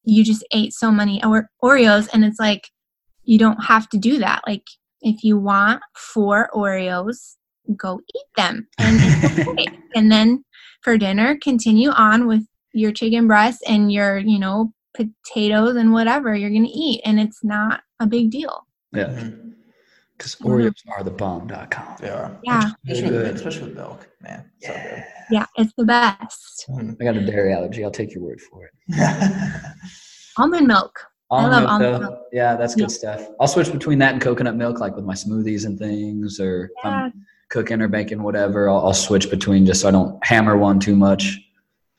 you 0.10 0.24
just 0.24 0.46
ate 0.52 0.74
so 0.74 0.92
many 0.92 1.22
Oreos 1.64 2.10
and 2.14 2.26
it's 2.26 2.40
like 2.40 2.70
you 3.24 3.38
don't 3.38 3.64
have 3.64 3.88
to 3.90 3.98
do 3.98 4.18
that. 4.20 4.42
Like 4.48 4.64
if 5.02 5.24
you 5.24 5.38
want 5.38 5.82
four 5.96 6.50
Oreos, 6.54 7.36
go 7.78 8.00
eat 8.16 8.26
them. 8.36 8.68
And, 8.78 9.48
okay. 9.48 9.68
and 9.96 10.12
then 10.12 10.44
for 10.82 10.98
dinner, 10.98 11.38
continue 11.42 11.90
on 11.92 12.28
with 12.28 12.44
your 12.74 12.92
chicken 12.92 13.28
breast 13.28 13.64
and 13.68 13.92
your, 13.92 14.18
you 14.18 14.40
know, 14.40 14.74
potatoes 14.96 15.76
and 15.76 15.94
whatever 15.94 16.36
you're 16.36 16.50
going 16.50 16.66
to 16.66 16.70
eat. 16.70 17.02
And 17.06 17.20
it's 17.20 17.44
not 17.44 17.82
a 18.00 18.08
big 18.08 18.32
deal. 18.32 18.66
Yeah. 18.94 19.06
Mm-hmm. 19.06 19.50
Mm-hmm. 20.20 20.48
Because 20.48 20.84
Oreos 20.86 20.98
are 20.98 21.04
the 21.04 21.12
bomb.com. 21.12 21.96
They 22.00 22.10
are. 22.10 22.38
Yeah. 22.44 22.72
Especially, 22.88 23.18
with, 23.18 23.36
especially 23.36 23.64
with 23.68 23.76
milk, 23.76 24.10
man. 24.22 24.52
Yeah. 24.62 24.98
So 24.98 25.04
yeah, 25.32 25.46
it's 25.58 25.74
the 25.78 25.86
best. 25.86 26.70
I 26.70 27.04
got 27.04 27.16
a 27.16 27.26
dairy 27.26 27.54
allergy. 27.54 27.84
I'll 27.84 27.92
take 27.92 28.14
your 28.14 28.24
word 28.24 28.42
for 28.42 28.66
it. 28.66 28.72
almond 30.38 30.68
milk. 30.68 31.00
Almond 31.32 31.54
I 31.54 31.60
love 31.60 31.70
almond 31.70 32.04
milk. 32.04 32.20
Yeah, 32.34 32.56
that's 32.56 32.76
good 32.76 32.84
yeah. 32.84 32.88
stuff. 32.88 33.28
I'll 33.40 33.48
switch 33.48 33.72
between 33.72 34.00
that 34.00 34.14
and 34.14 34.22
coconut 34.22 34.56
milk, 34.56 34.80
like 34.80 34.96
with 34.96 35.06
my 35.06 35.14
smoothies 35.14 35.66
and 35.66 35.78
things, 35.78 36.40
or 36.40 36.72
yeah. 36.84 36.90
I'm 36.90 37.26
cooking 37.50 37.82
or 37.82 37.88
baking, 37.88 38.22
whatever. 38.22 38.70
I'll, 38.70 38.88
I'll, 38.88 38.94
switch 38.94 39.30
between 39.30 39.66
just 39.66 39.82
so 39.82 39.88
I 39.88 39.92
don't 39.92 40.24
hammer 40.26 40.58
one 40.58 40.80
too 40.80 40.96
much. 40.96 41.40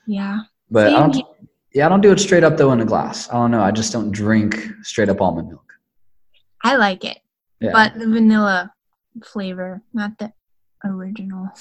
Yeah. 0.06 0.40
But 0.70 0.88
Same 0.88 0.96
I 0.96 0.98
don't. 1.00 1.14
Here. 1.14 1.24
Yeah, 1.72 1.86
I 1.86 1.88
don't 1.88 2.00
do 2.00 2.10
it 2.10 2.18
straight 2.18 2.42
up 2.42 2.56
though 2.56 2.72
in 2.72 2.80
a 2.80 2.84
glass. 2.84 3.30
I 3.30 3.34
don't 3.34 3.52
know. 3.52 3.62
I 3.62 3.70
just 3.70 3.92
don't 3.92 4.10
drink 4.10 4.58
straight 4.82 5.08
up 5.08 5.20
almond 5.20 5.48
milk. 5.48 5.72
I 6.62 6.76
like 6.76 7.04
it. 7.04 7.19
Yeah. 7.60 7.72
But 7.72 7.98
the 7.98 8.08
vanilla 8.08 8.72
flavor, 9.24 9.82
not 9.92 10.18
the 10.18 10.32
original. 10.84 11.50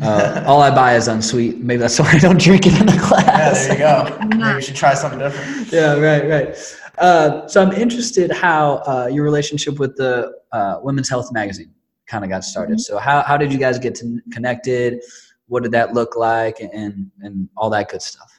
Uh, 0.00 0.44
all 0.46 0.62
I 0.62 0.72
buy 0.72 0.94
is 0.94 1.08
unsweet. 1.08 1.58
Maybe 1.58 1.78
that's 1.78 1.98
why 2.00 2.12
I 2.12 2.18
don't 2.18 2.40
drink 2.40 2.66
it 2.66 2.80
in 2.80 2.86
the 2.86 2.98
class. 2.98 3.66
Yeah, 3.66 3.74
there 3.74 4.04
you 4.04 4.18
go. 4.28 4.36
Maybe 4.36 4.54
we 4.54 4.62
should 4.62 4.76
try 4.76 4.94
something 4.94 5.18
different. 5.18 5.72
yeah, 5.72 5.94
right, 5.94 6.28
right. 6.28 6.76
Uh, 6.98 7.46
so 7.46 7.62
I'm 7.62 7.72
interested 7.72 8.30
how 8.30 8.76
uh, 8.86 9.08
your 9.10 9.24
relationship 9.24 9.78
with 9.78 9.96
the 9.96 10.34
uh, 10.52 10.78
Women's 10.82 11.08
Health 11.08 11.32
magazine 11.32 11.72
kind 12.06 12.24
of 12.24 12.30
got 12.30 12.44
started. 12.44 12.74
Mm-hmm. 12.74 12.80
So 12.80 12.98
how 12.98 13.22
how 13.22 13.36
did 13.36 13.52
you 13.52 13.58
guys 13.58 13.78
get 13.78 13.94
to 13.96 14.20
connected? 14.32 15.02
What 15.46 15.62
did 15.62 15.72
that 15.72 15.94
look 15.94 16.16
like, 16.16 16.60
and 16.60 17.10
and 17.20 17.48
all 17.56 17.70
that 17.70 17.88
good 17.88 18.02
stuff? 18.02 18.30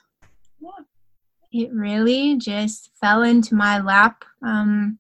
Yeah, 0.59 1.63
it 1.63 1.71
really 1.73 2.37
just 2.37 2.91
fell 2.99 3.23
into 3.23 3.55
my 3.55 3.79
lap. 3.79 4.25
Um, 4.41 4.99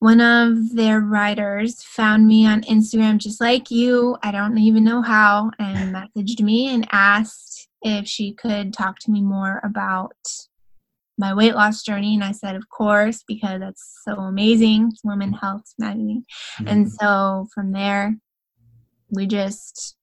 one 0.00 0.20
of 0.20 0.74
their 0.74 1.00
writers 1.00 1.82
found 1.82 2.26
me 2.26 2.46
on 2.46 2.62
Instagram 2.62 3.18
just 3.18 3.40
like 3.40 3.70
you. 3.70 4.16
I 4.22 4.32
don't 4.32 4.56
even 4.58 4.82
know 4.82 5.02
how, 5.02 5.50
and 5.58 5.94
messaged 6.16 6.40
me 6.40 6.74
and 6.74 6.88
asked 6.90 7.68
if 7.82 8.06
she 8.08 8.32
could 8.32 8.72
talk 8.72 8.98
to 9.00 9.10
me 9.10 9.22
more 9.22 9.60
about 9.62 10.16
my 11.18 11.34
weight 11.34 11.54
loss 11.54 11.82
journey. 11.82 12.14
And 12.14 12.24
I 12.24 12.32
said, 12.32 12.56
of 12.56 12.68
course, 12.70 13.22
because 13.28 13.60
that's 13.60 14.00
so 14.02 14.14
amazing. 14.14 14.88
It's 14.90 15.04
Women 15.04 15.34
Health 15.34 15.74
magazine. 15.78 16.24
Mm-hmm. 16.58 16.68
And 16.68 16.92
so 16.92 17.46
from 17.54 17.72
there, 17.72 18.16
we 19.10 19.26
just 19.26 19.96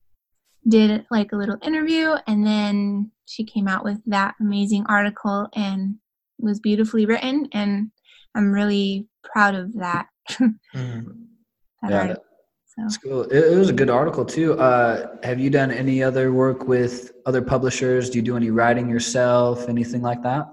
did 0.67 1.07
like 1.09 1.31
a 1.31 1.37
little 1.37 1.57
interview 1.63 2.15
and 2.27 2.45
then 2.45 3.09
she 3.25 3.45
came 3.45 3.67
out 3.67 3.85
with 3.85 3.99
that 4.05 4.35
amazing 4.39 4.85
article 4.87 5.47
and 5.55 5.95
was 6.39 6.59
beautifully 6.59 7.05
written 7.05 7.47
and 7.53 7.89
i'm 8.37 8.51
really 8.51 9.07
proud 9.23 9.55
of 9.55 9.73
that, 9.73 10.07
mm-hmm. 10.31 11.09
that 11.81 11.91
yeah, 11.91 11.99
article, 11.99 12.23
so. 12.65 12.81
That's 12.83 12.97
cool. 12.97 13.21
It, 13.23 13.53
it, 13.53 13.57
was 13.57 13.69
a 13.69 13.73
good 13.73 13.89
article 13.89 14.23
too. 14.23 14.53
Uh, 14.59 15.17
have 15.23 15.39
you 15.39 15.49
done 15.49 15.71
any 15.71 16.03
other 16.03 16.31
work 16.31 16.67
with 16.67 17.11
other 17.25 17.41
publishers? 17.41 18.09
Do 18.09 18.17
you 18.17 18.21
do 18.21 18.37
any 18.37 18.51
writing 18.51 18.87
yourself? 18.89 19.67
Anything 19.67 20.01
like 20.01 20.21
that? 20.23 20.47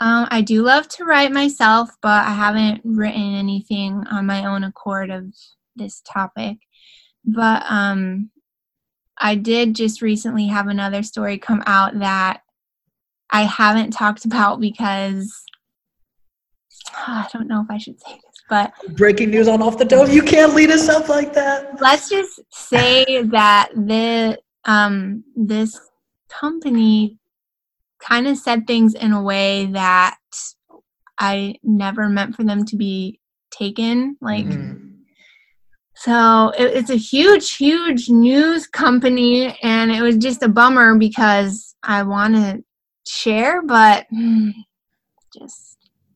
Um, 0.00 0.26
I 0.30 0.40
do 0.40 0.62
love 0.62 0.88
to 0.88 1.04
write 1.04 1.30
myself, 1.30 1.90
but 2.02 2.26
I 2.26 2.32
haven't 2.32 2.80
written 2.84 3.34
anything 3.34 4.04
on 4.10 4.26
my 4.26 4.46
own 4.46 4.64
accord 4.64 5.10
of 5.10 5.26
this 5.76 6.00
topic. 6.00 6.58
But 7.24 7.64
um, 7.68 8.30
I 9.18 9.36
did 9.36 9.74
just 9.74 10.02
recently 10.02 10.48
have 10.48 10.66
another 10.66 11.02
story 11.02 11.38
come 11.38 11.62
out 11.66 11.98
that 12.00 12.40
I 13.30 13.42
haven't 13.42 13.92
talked 13.92 14.24
about 14.24 14.60
because 14.60 15.43
I 17.06 17.26
don't 17.32 17.48
know 17.48 17.62
if 17.62 17.70
I 17.70 17.78
should 17.78 18.00
say 18.00 18.12
this, 18.12 18.42
but 18.48 18.72
breaking 18.96 19.30
news 19.30 19.48
on 19.48 19.62
off 19.62 19.78
the 19.78 19.84
dome. 19.84 20.10
You 20.10 20.22
can't 20.22 20.54
lead 20.54 20.70
us 20.70 20.88
up 20.88 21.08
like 21.08 21.32
that. 21.34 21.80
Let's 21.80 22.08
just 22.08 22.40
say 22.52 23.22
that 23.22 23.70
the 23.74 24.38
um 24.64 25.24
this 25.36 25.78
company 26.28 27.18
kind 28.00 28.26
of 28.26 28.36
said 28.36 28.66
things 28.66 28.94
in 28.94 29.12
a 29.12 29.22
way 29.22 29.66
that 29.66 30.16
I 31.18 31.56
never 31.62 32.08
meant 32.08 32.34
for 32.34 32.44
them 32.44 32.64
to 32.66 32.76
be 32.76 33.20
taken. 33.50 34.16
Like 34.20 34.46
mm-hmm. 34.46 34.84
So 35.96 36.50
it, 36.58 36.76
it's 36.76 36.90
a 36.90 36.96
huge, 36.96 37.56
huge 37.56 38.10
news 38.10 38.66
company, 38.66 39.56
and 39.62 39.90
it 39.90 40.02
was 40.02 40.16
just 40.16 40.42
a 40.42 40.48
bummer 40.48 40.96
because 40.98 41.74
I 41.82 42.02
want 42.02 42.34
to 42.34 42.62
share, 43.06 43.62
but 43.62 44.06
just. 45.38 45.73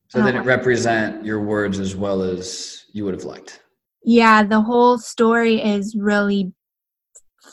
So 0.09 0.25
did 0.25 0.35
it 0.35 0.41
represent 0.41 1.25
your 1.25 1.41
words 1.41 1.79
as 1.79 1.95
well 1.95 2.23
as 2.23 2.87
you 2.93 3.05
would 3.05 3.15
have 3.15 3.25
liked? 3.25 3.63
Yeah, 4.05 4.43
the 4.43 4.63
whole 4.63 4.99
story 4.99 5.61
is 5.61 5.95
really 5.99 6.53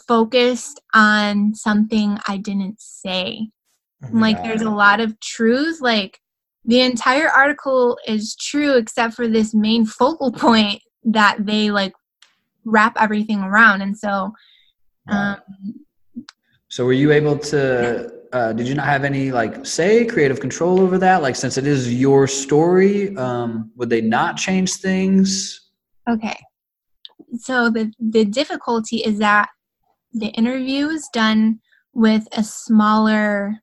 focused 0.07 0.81
on 0.93 1.53
something 1.53 2.17
I 2.27 2.37
didn't 2.37 2.79
say. 2.79 3.49
Like, 4.11 4.41
there's 4.43 4.61
a 4.61 4.69
lot 4.69 4.99
of 4.99 5.19
truth. 5.19 5.81
Like, 5.81 6.19
the 6.65 6.81
entire 6.81 7.29
article 7.29 7.97
is 8.07 8.35
true 8.35 8.77
except 8.77 9.13
for 9.13 9.27
this 9.27 9.53
main 9.53 9.85
focal 9.85 10.31
point 10.31 10.81
that 11.03 11.45
they 11.45 11.69
like 11.71 11.93
wrap 12.63 12.95
everything 12.99 13.41
around 13.41 13.81
and 13.81 13.97
so 13.97 14.33
um, 15.07 15.37
so 16.67 16.83
were 16.83 16.93
you 16.93 17.11
able 17.11 17.37
to 17.37 18.11
uh, 18.35 18.51
did 18.51 18.67
you 18.67 18.75
not 18.75 18.85
have 18.85 19.05
any 19.05 19.31
like 19.31 19.65
say 19.65 20.05
creative 20.05 20.41
control 20.41 20.81
over 20.81 20.97
that? 20.97 21.21
Like 21.21 21.37
since 21.37 21.57
it 21.57 21.65
is 21.65 21.93
your 21.93 22.27
story 22.27 23.15
um, 23.15 23.71
would 23.77 23.89
they 23.89 24.01
not 24.01 24.35
change 24.35 24.73
things? 24.73 25.69
Okay. 26.09 26.37
So 27.39 27.69
the 27.69 27.93
the 27.97 28.25
difficulty 28.25 28.97
is 28.97 29.19
that 29.19 29.47
the 30.11 30.27
interview 30.27 30.87
is 30.87 31.07
done 31.13 31.61
with 31.93 32.27
a 32.33 32.43
smaller 32.43 33.61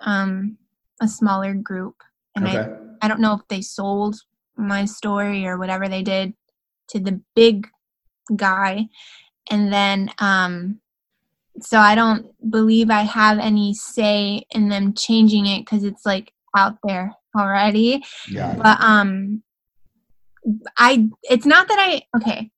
um 0.00 0.56
a 1.02 1.08
smaller 1.08 1.52
group. 1.52 1.96
And 2.34 2.46
okay. 2.46 2.58
i 3.02 3.04
i 3.04 3.08
don't 3.08 3.20
know 3.20 3.34
if 3.34 3.46
they 3.48 3.60
sold 3.60 4.16
my 4.56 4.86
story 4.86 5.46
or 5.46 5.58
whatever 5.58 5.86
they 5.86 6.02
did 6.02 6.32
to 6.88 6.98
the 6.98 7.20
big 7.34 7.68
guy. 8.34 8.88
And 9.50 9.70
then 9.70 10.10
um 10.18 10.80
so 11.60 11.78
i 11.78 11.94
don't 11.94 12.26
believe 12.50 12.90
i 12.90 13.02
have 13.02 13.38
any 13.38 13.72
say 13.74 14.44
in 14.50 14.68
them 14.68 14.94
changing 14.94 15.46
it 15.46 15.60
because 15.60 15.84
it's 15.84 16.04
like 16.06 16.32
out 16.56 16.76
there 16.84 17.14
already 17.36 18.04
Yeah. 18.28 18.54
but 18.54 18.80
um 18.80 19.42
i 20.78 21.08
it's 21.22 21.46
not 21.46 21.68
that 21.68 21.78
i 21.78 22.02
okay 22.16 22.50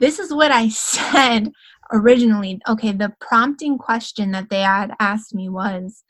this 0.00 0.18
is 0.18 0.32
what 0.32 0.50
i 0.50 0.68
said 0.70 1.50
originally 1.92 2.60
okay 2.68 2.92
the 2.92 3.12
prompting 3.20 3.78
question 3.78 4.30
that 4.32 4.48
they 4.48 4.62
had 4.62 4.92
asked 5.00 5.34
me 5.34 5.48
was 5.48 6.04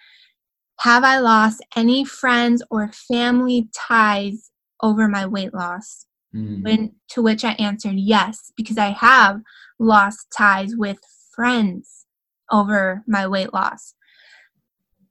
have 0.80 1.04
i 1.04 1.18
lost 1.18 1.64
any 1.76 2.04
friends 2.04 2.62
or 2.70 2.92
family 2.92 3.68
ties 3.74 4.50
over 4.80 5.08
my 5.08 5.26
weight 5.26 5.54
loss 5.54 6.06
Mm. 6.34 6.62
When 6.62 6.92
to 7.10 7.22
which 7.22 7.44
I 7.44 7.52
answered 7.52 7.96
yes, 7.96 8.52
because 8.56 8.78
I 8.78 8.90
have 8.90 9.40
lost 9.78 10.28
ties 10.36 10.74
with 10.76 10.98
friends 11.34 12.01
over 12.50 13.02
my 13.06 13.26
weight 13.26 13.52
loss. 13.52 13.94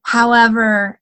However, 0.03 0.99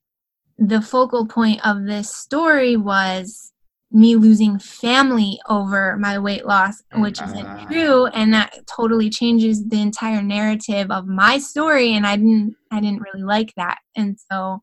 the 0.58 0.82
focal 0.82 1.26
point 1.26 1.66
of 1.66 1.86
this 1.86 2.14
story 2.14 2.76
was 2.76 3.52
me 3.92 4.14
losing 4.14 4.58
family 4.58 5.40
over 5.48 5.96
my 5.96 6.18
weight 6.18 6.46
loss, 6.46 6.82
which 6.94 7.20
isn't 7.20 7.46
uh, 7.46 7.66
true, 7.66 8.06
and 8.06 8.32
that 8.32 8.54
totally 8.66 9.10
changes 9.10 9.66
the 9.68 9.80
entire 9.80 10.22
narrative 10.22 10.90
of 10.90 11.06
my 11.06 11.38
story. 11.38 11.94
And 11.94 12.06
I 12.06 12.16
didn't, 12.16 12.54
I 12.70 12.80
didn't 12.80 13.02
really 13.02 13.24
like 13.24 13.52
that, 13.56 13.78
and 13.96 14.16
so 14.30 14.62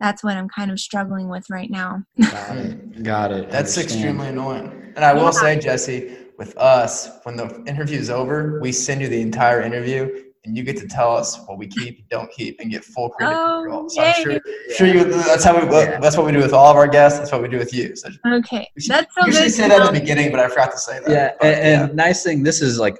that's 0.00 0.22
what 0.22 0.36
I'm 0.36 0.48
kind 0.48 0.70
of 0.70 0.78
struggling 0.78 1.28
with 1.28 1.48
right 1.48 1.70
now. 1.70 2.02
Got 2.20 2.56
it. 2.58 3.02
Got 3.02 3.32
it. 3.32 3.50
That's 3.50 3.78
extremely 3.78 4.28
annoying. 4.28 4.92
And 4.94 5.04
I 5.04 5.14
will 5.14 5.24
yeah. 5.24 5.30
say, 5.30 5.58
Jesse, 5.58 6.16
with 6.36 6.56
us, 6.58 7.10
when 7.22 7.36
the 7.36 7.62
interview 7.66 7.98
is 7.98 8.10
over, 8.10 8.60
we 8.60 8.72
send 8.72 9.00
you 9.00 9.08
the 9.08 9.20
entire 9.20 9.62
interview 9.62 10.25
and 10.46 10.56
you 10.56 10.62
get 10.62 10.76
to 10.78 10.88
tell 10.88 11.14
us 11.14 11.38
what 11.46 11.58
we 11.58 11.66
keep, 11.66 12.08
don't 12.08 12.30
keep, 12.30 12.60
and 12.60 12.70
get 12.70 12.84
full 12.84 13.10
creative 13.10 13.38
oh, 13.38 13.62
control. 13.62 13.88
So 13.88 14.02
yay. 14.02 14.14
I'm 14.16 14.22
sure, 14.22 14.40
sure 14.76 14.86
you. 14.86 15.04
That's 15.04 15.44
how 15.44 15.58
we. 15.58 15.66
That's 15.66 16.16
what 16.16 16.24
we 16.24 16.32
do 16.32 16.38
with 16.38 16.52
all 16.52 16.70
of 16.70 16.76
our 16.76 16.88
guests. 16.88 17.18
That's 17.18 17.32
what 17.32 17.42
we 17.42 17.48
do 17.48 17.58
with 17.58 17.74
you. 17.74 17.94
So 17.96 18.08
okay, 18.26 18.68
that's 18.86 19.14
so 19.14 19.26
usually 19.26 19.48
say 19.48 19.68
that 19.68 19.80
at 19.80 19.92
the 19.92 20.00
beginning, 20.00 20.30
but 20.30 20.40
I 20.40 20.48
forgot 20.48 20.70
to 20.72 20.78
say 20.78 21.00
that. 21.00 21.10
Yeah, 21.10 21.32
but, 21.40 21.54
and, 21.54 21.90
and 21.90 21.96
nice 21.96 22.22
thing. 22.22 22.42
This 22.42 22.62
is 22.62 22.78
like 22.78 22.98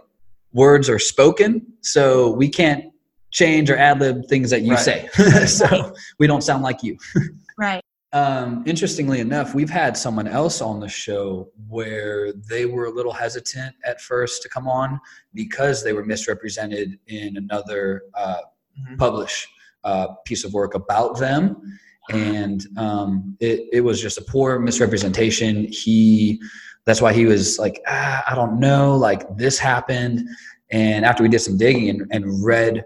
words 0.52 0.90
are 0.90 0.98
spoken, 0.98 1.64
so 1.80 2.30
we 2.30 2.48
can't 2.48 2.92
change 3.30 3.70
or 3.70 3.76
ad 3.76 4.00
lib 4.00 4.26
things 4.26 4.50
that 4.50 4.62
you 4.62 4.72
right. 4.72 4.78
say. 4.78 5.08
so 5.46 5.94
we 6.18 6.26
don't 6.26 6.42
sound 6.42 6.62
like 6.62 6.82
you. 6.82 6.96
right. 7.58 7.82
Um, 8.16 8.62
interestingly 8.64 9.20
enough, 9.20 9.54
we've 9.54 9.68
had 9.68 9.94
someone 9.94 10.26
else 10.26 10.62
on 10.62 10.80
the 10.80 10.88
show 10.88 11.50
where 11.68 12.32
they 12.32 12.64
were 12.64 12.86
a 12.86 12.90
little 12.90 13.12
hesitant 13.12 13.76
at 13.84 14.00
first 14.00 14.40
to 14.40 14.48
come 14.48 14.66
on 14.66 14.98
because 15.34 15.84
they 15.84 15.92
were 15.92 16.02
misrepresented 16.02 16.98
in 17.08 17.36
another 17.36 18.04
uh, 18.14 18.38
mm-hmm. 18.80 18.96
published 18.96 19.46
uh, 19.84 20.06
piece 20.24 20.44
of 20.44 20.54
work 20.54 20.74
about 20.74 21.18
them. 21.18 21.78
And 22.08 22.64
um, 22.78 23.36
it, 23.38 23.68
it 23.70 23.80
was 23.82 24.00
just 24.00 24.16
a 24.16 24.22
poor 24.22 24.58
misrepresentation. 24.58 25.66
He, 25.70 26.40
that's 26.86 27.02
why 27.02 27.12
he 27.12 27.26
was 27.26 27.58
like, 27.58 27.82
ah, 27.86 28.24
I 28.26 28.34
don't 28.34 28.58
know, 28.58 28.96
like 28.96 29.36
this 29.36 29.58
happened. 29.58 30.26
And 30.70 31.04
after 31.04 31.22
we 31.22 31.28
did 31.28 31.40
some 31.40 31.58
digging 31.58 31.90
and, 31.90 32.06
and 32.12 32.42
read 32.42 32.82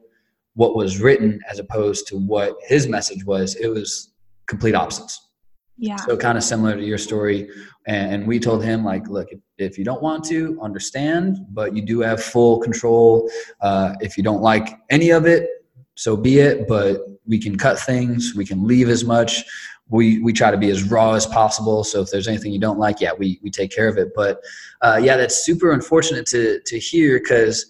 what 0.55 0.75
was 0.75 1.01
written 1.01 1.39
as 1.49 1.61
opposed 1.61 2.09
to 2.09 2.17
what 2.17 2.57
his 2.67 2.89
message 2.89 3.25
was, 3.25 3.55
it 3.55 3.69
was 3.69 4.10
complete 4.51 4.75
opposites. 4.75 5.29
Yeah. 5.79 5.97
So 5.97 6.15
kind 6.17 6.37
of 6.37 6.45
similar 6.45 6.77
to 6.77 6.85
your 6.85 6.99
story. 6.99 7.49
And 7.87 8.27
we 8.27 8.39
told 8.39 8.63
him 8.63 8.85
like, 8.85 9.09
look, 9.09 9.29
if, 9.57 9.79
you 9.79 9.85
don't 9.85 10.03
want 10.03 10.25
to 10.25 10.59
understand, 10.61 11.39
but 11.51 11.75
you 11.75 11.81
do 11.81 12.01
have 12.01 12.23
full 12.23 12.61
control. 12.61 13.31
Uh, 13.63 13.95
if 14.01 14.19
you 14.19 14.23
don't 14.23 14.43
like 14.43 14.79
any 14.91 15.11
of 15.11 15.25
it, 15.25 15.49
so 15.95 16.17
be 16.17 16.41
it. 16.41 16.69
But 16.69 17.01
we 17.27 17.39
can 17.39 17.57
cut 17.57 17.79
things. 17.79 18.35
We 18.37 18.45
can 18.45 18.67
leave 18.67 18.91
as 18.91 19.05
much. 19.05 19.43
We, 19.89 20.19
we 20.19 20.33
try 20.35 20.51
to 20.51 20.59
be 20.59 20.71
as 20.71 20.83
raw 20.85 21.15
as 21.15 21.27
possible. 21.27 21.83
So 21.83 22.03
if 22.03 22.11
there's 22.11 22.29
anything 22.29 22.53
you 22.53 22.61
don't 22.61 22.79
like, 22.79 23.01
yeah, 23.01 23.13
we, 23.17 23.41
we 23.43 23.51
take 23.51 23.71
care 23.71 23.89
of 23.89 23.97
it. 23.97 24.09
But 24.15 24.41
uh, 24.83 25.01
yeah, 25.03 25.17
that's 25.17 25.45
super 25.47 25.73
unfortunate 25.73 26.27
to, 26.27 26.61
to 26.67 26.79
hear 26.79 27.19
because 27.19 27.65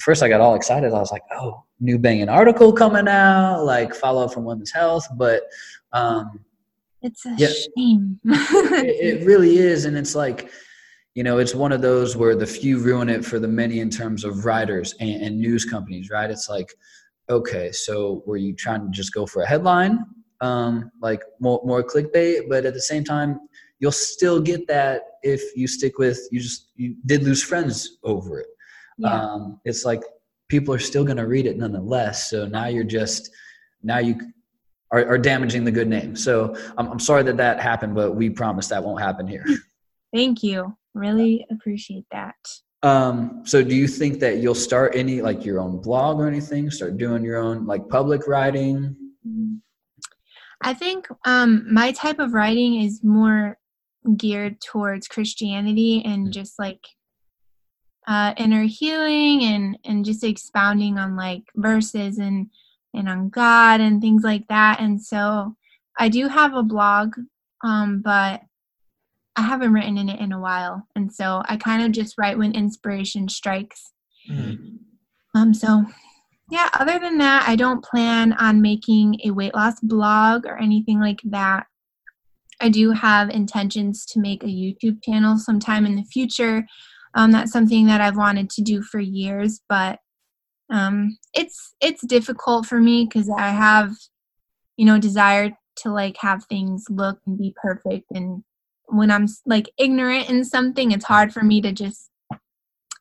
first 0.00 0.22
I 0.22 0.28
got 0.28 0.40
all 0.40 0.54
excited. 0.54 0.92
I 0.92 0.98
was 0.98 1.12
like, 1.12 1.22
oh, 1.32 1.64
new 1.80 1.98
banging 1.98 2.28
article 2.28 2.72
coming 2.72 3.08
out, 3.08 3.64
like 3.64 3.94
follow 3.94 4.24
up 4.24 4.32
from 4.32 4.44
women's 4.44 4.72
health. 4.72 5.06
But 5.16 5.42
um, 5.94 6.40
it's 7.02 7.24
a 7.26 7.34
yeah, 7.36 7.48
shame. 7.76 8.20
it, 8.24 9.20
it 9.20 9.26
really 9.26 9.58
is. 9.58 9.84
And 9.84 9.96
it's 9.96 10.14
like, 10.14 10.50
you 11.14 11.22
know, 11.22 11.38
it's 11.38 11.54
one 11.54 11.72
of 11.72 11.82
those 11.82 12.16
where 12.16 12.34
the 12.34 12.46
few 12.46 12.78
ruin 12.78 13.08
it 13.08 13.24
for 13.24 13.38
the 13.38 13.48
many 13.48 13.80
in 13.80 13.90
terms 13.90 14.24
of 14.24 14.44
writers 14.44 14.94
and, 15.00 15.22
and 15.22 15.38
news 15.38 15.64
companies, 15.64 16.10
right? 16.10 16.30
It's 16.30 16.48
like, 16.48 16.74
okay, 17.30 17.72
so 17.72 18.22
were 18.26 18.36
you 18.36 18.54
trying 18.54 18.82
to 18.82 18.90
just 18.90 19.12
go 19.12 19.26
for 19.26 19.42
a 19.42 19.46
headline, 19.46 20.04
um, 20.40 20.90
like 21.00 21.22
more, 21.40 21.60
more 21.64 21.82
clickbait, 21.82 22.48
but 22.48 22.64
at 22.64 22.74
the 22.74 22.80
same 22.80 23.04
time, 23.04 23.38
you'll 23.84 23.92
still 23.92 24.40
get 24.40 24.66
that 24.66 25.02
if 25.22 25.42
you 25.56 25.66
stick 25.66 25.98
with 25.98 26.18
you 26.30 26.40
just 26.40 26.70
you 26.76 26.96
did 27.06 27.22
lose 27.22 27.42
friends 27.42 27.98
over 28.02 28.40
it 28.40 28.46
yeah. 28.98 29.12
um, 29.12 29.60
it's 29.64 29.84
like 29.84 30.02
people 30.48 30.72
are 30.72 30.78
still 30.78 31.04
going 31.04 31.16
to 31.16 31.26
read 31.26 31.46
it 31.46 31.58
nonetheless 31.58 32.30
so 32.30 32.46
now 32.46 32.66
you're 32.66 32.82
just 32.84 33.30
now 33.82 33.98
you 33.98 34.18
are, 34.94 35.06
are 35.08 35.18
damaging 35.18 35.64
the 35.64 35.72
good 35.72 35.88
name. 35.88 36.14
So 36.14 36.56
I'm, 36.78 36.92
I'm 36.92 37.00
sorry 37.00 37.24
that 37.24 37.36
that 37.36 37.60
happened 37.60 37.94
but 37.94 38.12
we 38.12 38.30
promise 38.30 38.68
that 38.68 38.82
won't 38.82 39.00
happen 39.00 39.26
here. 39.26 39.44
Thank 40.14 40.42
you. 40.42 40.76
Really 40.94 41.44
appreciate 41.50 42.06
that. 42.12 42.36
Um, 42.84 43.42
so 43.44 43.62
do 43.62 43.74
you 43.74 43.88
think 43.88 44.20
that 44.20 44.38
you'll 44.38 44.54
start 44.54 44.94
any 44.94 45.20
like 45.20 45.44
your 45.44 45.58
own 45.58 45.80
blog 45.80 46.20
or 46.20 46.28
anything? 46.28 46.70
Start 46.70 46.96
doing 46.96 47.24
your 47.24 47.38
own 47.38 47.66
like 47.66 47.88
public 47.88 48.28
writing? 48.28 48.94
I 50.60 50.74
think 50.74 51.08
um, 51.26 51.66
my 51.72 51.92
type 51.92 52.20
of 52.20 52.32
writing 52.32 52.82
is 52.82 53.02
more 53.02 53.58
geared 54.16 54.60
towards 54.60 55.08
Christianity 55.08 56.02
and 56.04 56.28
mm. 56.28 56.30
just 56.30 56.58
like 56.58 56.86
uh, 58.06 58.34
inner 58.36 58.64
healing 58.64 59.42
and 59.44 59.78
and 59.84 60.04
just 60.04 60.22
expounding 60.22 60.98
on 60.98 61.16
like 61.16 61.42
verses 61.56 62.18
and 62.18 62.48
and 62.94 63.08
on 63.08 63.28
God 63.28 63.80
and 63.80 64.00
things 64.00 64.22
like 64.22 64.46
that. 64.48 64.80
And 64.80 65.02
so 65.02 65.56
I 65.98 66.08
do 66.08 66.28
have 66.28 66.54
a 66.54 66.62
blog, 66.62 67.14
um, 67.62 68.02
but 68.02 68.42
I 69.36 69.42
haven't 69.42 69.72
written 69.72 69.98
in 69.98 70.08
it 70.08 70.20
in 70.20 70.32
a 70.32 70.40
while. 70.40 70.86
And 70.94 71.12
so 71.12 71.42
I 71.46 71.56
kind 71.56 71.82
of 71.82 71.92
just 71.92 72.16
write 72.18 72.38
when 72.38 72.54
inspiration 72.54 73.28
strikes. 73.28 73.92
Mm-hmm. 74.30 74.76
Um, 75.36 75.52
so 75.52 75.84
yeah, 76.50 76.68
other 76.74 76.98
than 76.98 77.18
that, 77.18 77.48
I 77.48 77.56
don't 77.56 77.84
plan 77.84 78.32
on 78.34 78.62
making 78.62 79.18
a 79.24 79.30
weight 79.30 79.54
loss 79.54 79.80
blog 79.80 80.46
or 80.46 80.56
anything 80.58 81.00
like 81.00 81.20
that. 81.24 81.66
I 82.60 82.68
do 82.68 82.92
have 82.92 83.30
intentions 83.30 84.06
to 84.06 84.20
make 84.20 84.44
a 84.44 84.46
YouTube 84.46 85.02
channel 85.02 85.38
sometime 85.38 85.86
in 85.86 85.96
the 85.96 86.04
future. 86.04 86.64
Um, 87.14 87.32
that's 87.32 87.52
something 87.52 87.86
that 87.86 88.00
I've 88.00 88.16
wanted 88.16 88.50
to 88.50 88.62
do 88.62 88.82
for 88.82 89.00
years, 89.00 89.60
but 89.68 89.98
um, 90.70 91.18
it's 91.34 91.74
it's 91.80 92.06
difficult 92.06 92.66
for 92.66 92.80
me 92.80 93.04
because 93.04 93.30
I 93.30 93.48
have, 93.48 93.94
you 94.76 94.86
know, 94.86 94.98
desire 94.98 95.56
to 95.76 95.90
like 95.90 96.16
have 96.18 96.44
things 96.44 96.86
look 96.88 97.18
and 97.26 97.38
be 97.38 97.54
perfect. 97.60 98.06
And 98.14 98.44
when 98.86 99.10
I'm 99.10 99.26
like 99.46 99.70
ignorant 99.78 100.30
in 100.30 100.44
something, 100.44 100.92
it's 100.92 101.04
hard 101.04 101.32
for 101.32 101.42
me 101.42 101.60
to 101.60 101.72
just 101.72 102.10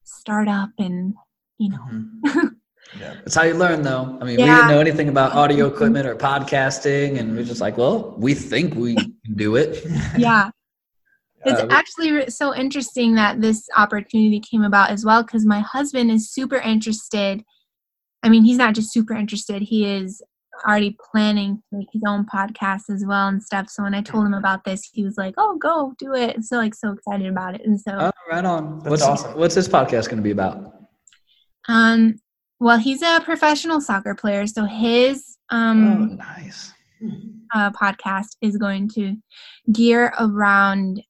start 0.03 0.47
up 0.47 0.72
and 0.78 1.14
you 1.57 1.70
know. 1.70 1.86
Mm-hmm. 1.91 2.47
Yeah. 2.99 3.16
That's 3.16 3.34
how 3.34 3.43
you 3.43 3.55
learn, 3.55 3.82
though. 3.82 4.20
I 4.22 4.26
mean, 4.26 4.38
yeah. 4.38 4.45
we 4.45 4.51
didn't 4.51 4.68
know 4.70 4.80
anything 4.80 5.09
about 5.09 5.34
audio 5.34 5.68
equipment 5.68 6.05
or 6.05 6.16
podcasting, 6.16 7.20
and 7.20 7.36
we're 7.36 7.45
just 7.45 7.61
like, 7.61 7.78
well, 7.78 8.14
we 8.18 8.36
think 8.36 8.76
we 8.76 8.95
can 8.95 9.16
do 9.36 9.55
it. 9.55 9.84
Yeah. 10.18 10.51
It's 11.46 11.60
uh, 11.60 11.68
actually 11.70 12.30
so 12.30 12.56
interesting 12.56 13.16
that 13.16 13.41
this 13.41 13.68
opportunity 13.76 14.39
came 14.39 14.64
about 14.64 14.91
as 14.91 15.04
well 15.04 15.24
because 15.24 15.46
my 15.46 15.60
husband 15.60 16.12
is 16.12 16.30
super 16.30 16.58
interested. 16.58 17.44
I 18.24 18.30
mean, 18.30 18.44
he's 18.44 18.58
not 18.58 18.76
just 18.76 18.91
super 18.94 19.14
interested, 19.14 19.62
he 19.62 19.86
is 19.86 20.22
already 20.68 20.96
planning 21.12 21.58
to 21.58 21.78
make 21.78 21.88
his 21.91 22.04
own 22.08 22.26
podcast 22.26 22.89
as 22.89 23.04
well 23.06 23.28
and 23.28 23.41
stuff. 23.41 23.70
So 23.70 23.84
when 23.84 23.94
I 23.94 24.02
told 24.02 24.26
him 24.26 24.34
about 24.34 24.64
this, 24.64 24.89
he 24.91 25.04
was 25.04 25.18
like, 25.18 25.34
"Oh, 25.38 25.58
go 25.58 25.94
do 25.98 26.14
it!" 26.14 26.44
So 26.44 26.58
like 26.58 26.76
so 26.76 26.91
excited 26.91 27.28
about 27.28 27.56
it. 27.56 27.62
And 27.66 27.80
so, 27.80 27.91
oh, 28.00 28.12
right 28.30 28.46
on. 28.46 28.80
That's 28.80 28.89
what's 28.89 29.04
awesome. 29.04 29.38
what's 29.38 29.56
this 29.56 29.68
podcast 29.68 30.06
going 30.06 30.18
to 30.18 30.24
be 30.24 30.32
about? 30.32 30.74
Um, 31.68 32.16
well, 32.60 32.78
he's 32.78 33.02
a 33.02 33.22
professional 33.24 33.82
soccer 33.82 34.16
player, 34.16 34.48
so 34.48 34.66
his 34.66 35.38
um, 35.50 36.12
oh, 36.12 36.16
nice. 36.16 36.72
uh, 37.54 37.72
podcast 37.72 38.38
is 38.41 38.58
going 38.58 38.89
to 38.89 39.18
gear 39.72 40.14
around 40.20 41.02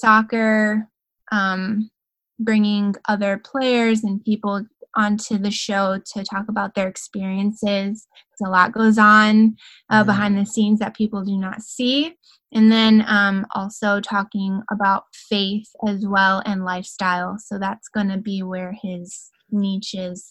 soccer, 0.00 0.88
um, 1.30 1.90
bringing 2.38 2.94
other 3.08 3.38
players 3.38 4.02
and 4.02 4.24
people 4.24 4.64
onto 4.96 5.38
the 5.38 5.50
show 5.50 6.00
to 6.14 6.24
talk 6.24 6.48
about 6.48 6.74
their 6.74 6.88
experiences. 6.88 8.06
A 8.44 8.48
lot 8.48 8.72
goes 8.72 8.96
on 8.96 9.56
uh, 9.90 10.02
behind 10.02 10.36
the 10.36 10.46
scenes 10.46 10.78
that 10.78 10.96
people 10.96 11.22
do 11.22 11.36
not 11.36 11.62
see. 11.62 12.14
And 12.52 12.72
then 12.72 13.04
um, 13.06 13.46
also 13.54 14.00
talking 14.00 14.62
about 14.72 15.04
faith 15.12 15.68
as 15.86 16.06
well 16.06 16.42
and 16.46 16.64
lifestyle. 16.64 17.36
So 17.38 17.58
that's 17.58 17.88
going 17.88 18.08
to 18.08 18.16
be 18.16 18.42
where 18.42 18.74
his 18.82 19.30
niche 19.50 19.94
is. 19.94 20.28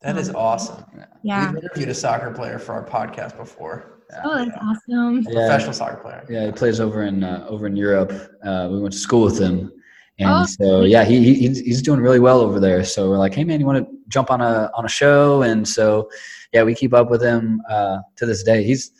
That 0.00 0.16
is 0.16 0.30
awesome. 0.30 0.84
Yeah. 1.24 1.52
We've 1.52 1.64
interviewed 1.64 1.88
a 1.88 1.94
soccer 1.94 2.30
player 2.30 2.58
for 2.58 2.72
our 2.72 2.86
podcast 2.86 3.36
before. 3.36 3.97
Oh, 4.24 4.36
that's 4.36 4.50
yeah. 4.50 4.62
awesome. 4.62 5.22
Yeah. 5.28 5.46
Professional 5.46 5.72
soccer 5.72 5.96
player. 5.96 6.24
Yeah, 6.28 6.46
he 6.46 6.52
plays 6.52 6.80
over 6.80 7.02
in 7.02 7.24
uh, 7.24 7.46
over 7.48 7.66
in 7.66 7.76
Europe. 7.76 8.12
Uh, 8.42 8.68
we 8.70 8.80
went 8.80 8.92
to 8.92 8.98
school 8.98 9.24
with 9.24 9.38
him. 9.38 9.72
And 10.20 10.28
oh, 10.28 10.46
so 10.46 10.80
yeah, 10.82 11.04
he, 11.04 11.34
he 11.34 11.48
he's 11.48 11.80
doing 11.82 12.00
really 12.00 12.18
well 12.18 12.40
over 12.40 12.58
there. 12.58 12.84
So 12.84 13.08
we're 13.08 13.18
like, 13.18 13.34
hey 13.34 13.44
man, 13.44 13.60
you 13.60 13.66
want 13.66 13.86
to 13.86 13.98
jump 14.08 14.30
on 14.30 14.40
a 14.40 14.70
on 14.74 14.84
a 14.84 14.88
show? 14.88 15.42
And 15.42 15.66
so 15.66 16.10
yeah, 16.52 16.62
we 16.64 16.74
keep 16.74 16.92
up 16.92 17.08
with 17.10 17.22
him 17.22 17.62
uh, 17.68 17.98
to 18.16 18.26
this 18.26 18.42
day. 18.42 18.64
He's 18.64 18.90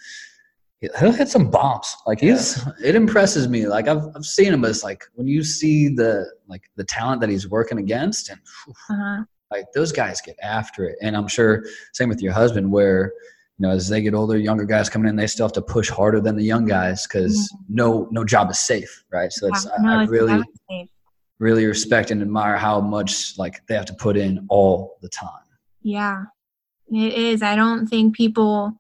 he'll 0.81 1.11
hit 1.11 1.29
some 1.29 1.51
bombs. 1.51 1.97
Like 2.07 2.21
he's 2.21 2.65
yeah. 2.65 2.73
it 2.91 2.95
impresses 2.95 3.49
me. 3.49 3.67
Like 3.67 3.89
I've 3.89 4.05
I've 4.15 4.25
seen 4.25 4.53
him, 4.53 4.61
but 4.61 4.71
it's 4.71 4.85
like 4.85 5.05
when 5.15 5.27
you 5.27 5.43
see 5.43 5.89
the 5.89 6.31
like 6.47 6.71
the 6.77 6.85
talent 6.85 7.21
that 7.23 7.31
he's 7.31 7.49
working 7.49 7.79
against, 7.79 8.31
and 8.31 8.41
uh-huh. 8.69 9.25
Like 9.51 9.65
those 9.75 9.93
guys 9.93 10.21
get 10.21 10.37
after 10.43 10.85
it. 10.85 10.97
And 11.01 11.17
I'm 11.17 11.29
sure 11.29 11.65
same 11.95 12.09
with 12.09 12.21
your 12.21 12.33
husband 12.33 12.71
where 12.71 13.13
you 13.59 13.67
know, 13.67 13.71
as 13.71 13.89
they 13.89 14.01
get 14.01 14.15
older, 14.15 14.39
younger 14.39 14.65
guys 14.65 14.89
coming 14.89 15.09
in, 15.09 15.17
they 15.17 15.27
still 15.27 15.47
have 15.47 15.53
to 15.55 15.63
push 15.63 15.91
harder 15.91 16.21
than 16.21 16.37
the 16.37 16.45
young 16.45 16.65
guys 16.65 17.07
because 17.07 17.37
mm-hmm. 17.37 17.75
no 17.75 18.09
no 18.11 18.25
job 18.25 18.51
is 18.51 18.61
safe, 18.61 19.05
right? 19.11 19.33
So 19.33 19.49
it's, 19.49 19.67
no, 19.81 19.89
I, 19.89 20.03
I 20.03 20.05
really 20.05 20.45
really 21.41 21.67
respect 21.67 22.11
and 22.11 22.23
admire 22.23 22.57
how 22.57 22.81
much 22.81 23.39
like 23.39 23.65
they 23.67 23.75
have 23.75 23.87
to 23.87 23.95
put 23.95 24.17
in 24.17 24.47
all 24.49 24.99
the 25.03 25.09
time. 25.09 25.29
Yeah, 25.83 26.25
it 26.91 27.15
is. 27.15 27.43
I 27.43 27.57
don't 27.57 27.87
think 27.87 28.17
people 28.17 28.73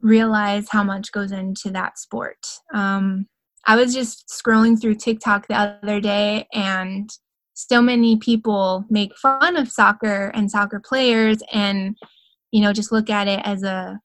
realize 0.00 0.68
how 0.70 0.84
much 0.84 1.12
goes 1.12 1.32
into 1.32 1.70
that 1.70 1.98
sport. 1.98 2.46
Um, 2.72 3.26
I 3.66 3.76
was 3.76 3.94
just 3.94 4.28
scrolling 4.28 4.80
through 4.80 4.96
TikTok 4.96 5.48
the 5.48 5.54
other 5.54 6.00
day 6.00 6.46
and 6.52 7.10
so 7.54 7.80
many 7.80 8.16
people 8.16 8.84
make 8.90 9.16
fun 9.16 9.56
of 9.56 9.70
soccer 9.70 10.30
and 10.34 10.50
soccer 10.50 10.80
players 10.80 11.38
and 11.52 11.96
you 12.50 12.60
know 12.60 12.72
just 12.72 12.92
look 12.92 13.08
at 13.08 13.28
it 13.28 13.40
as 13.44 13.62
a 13.62 14.00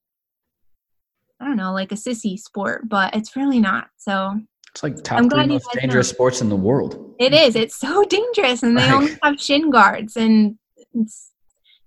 i 1.40 1.46
don't 1.46 1.58
know 1.58 1.74
like 1.74 1.92
a 1.92 1.96
sissy 1.96 2.38
sport 2.38 2.88
but 2.88 3.16
it's 3.16 3.36
really 3.36 3.60
not 3.60 3.88
so 3.98 4.40
it's 4.72 4.84
like 4.84 5.04
top 5.04 5.20
three 5.30 5.48
most 5.48 5.68
dangerous 5.74 6.10
know. 6.10 6.14
sports 6.14 6.42
in 6.42 6.50
the 6.50 6.56
world 6.56 7.16
it 7.20 7.34
is 7.34 7.56
it's 7.56 7.80
so 7.80 8.04
dangerous 8.10 8.64
and 8.64 8.78
they 8.78 8.84
like, 8.84 8.92
only 8.92 9.18
have 9.24 9.40
shin 9.40 9.70
guards 9.70 10.16
and 10.16 10.58
it's 10.94 11.32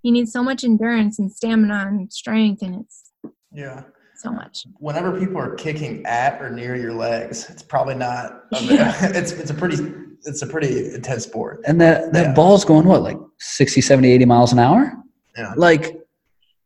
you 0.03 0.11
need 0.11 0.29
so 0.29 0.43
much 0.43 0.65
endurance 0.65 1.19
and 1.19 1.31
stamina 1.31 1.87
and 1.89 2.13
strength 2.13 2.63
and 2.63 2.85
it's 2.85 3.11
yeah 3.53 3.83
so 4.23 4.31
much. 4.31 4.67
Whenever 4.79 5.19
people 5.19 5.39
are 5.39 5.55
kicking 5.55 6.07
at 6.07 6.41
or 6.41 6.49
near 6.49 6.77
your 6.77 6.93
legs, 6.93 7.51
it's 7.51 7.63
probably 7.63 7.97
not. 7.97 8.45
Yeah. 8.63 8.95
it's 9.15 9.33
it's 9.33 9.51
a 9.51 9.55
pretty 9.55 9.93
it's 10.25 10.43
a 10.43 10.47
pretty 10.47 10.95
intense 10.95 11.25
sport. 11.25 11.61
And 11.67 11.81
that 11.81 12.13
that 12.13 12.27
yeah. 12.27 12.33
ball's 12.33 12.65
going 12.65 12.87
what 12.87 13.03
like 13.03 13.19
60, 13.41 13.81
70, 13.81 14.11
80 14.11 14.25
miles 14.25 14.53
an 14.53 14.61
hour. 14.61 14.93
Yeah. 15.37 15.53
Like 15.57 15.97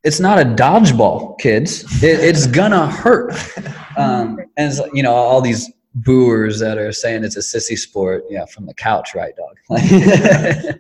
it's 0.06 0.20
not 0.20 0.38
a 0.38 0.44
dodgeball, 0.44 1.36
kids. 1.40 1.82
It, 2.00 2.20
it's 2.20 2.46
gonna 2.46 2.90
hurt. 2.90 3.34
Um, 3.98 4.38
and 4.58 4.78
you 4.92 5.02
know 5.02 5.14
all 5.14 5.40
these 5.40 5.72
booers 5.94 6.58
that 6.58 6.76
are 6.76 6.92
saying 6.92 7.24
it's 7.24 7.38
a 7.38 7.40
sissy 7.40 7.78
sport. 7.78 8.24
Yeah, 8.28 8.44
from 8.44 8.66
the 8.66 8.74
couch, 8.74 9.14
right, 9.14 9.32
dog? 9.34 9.56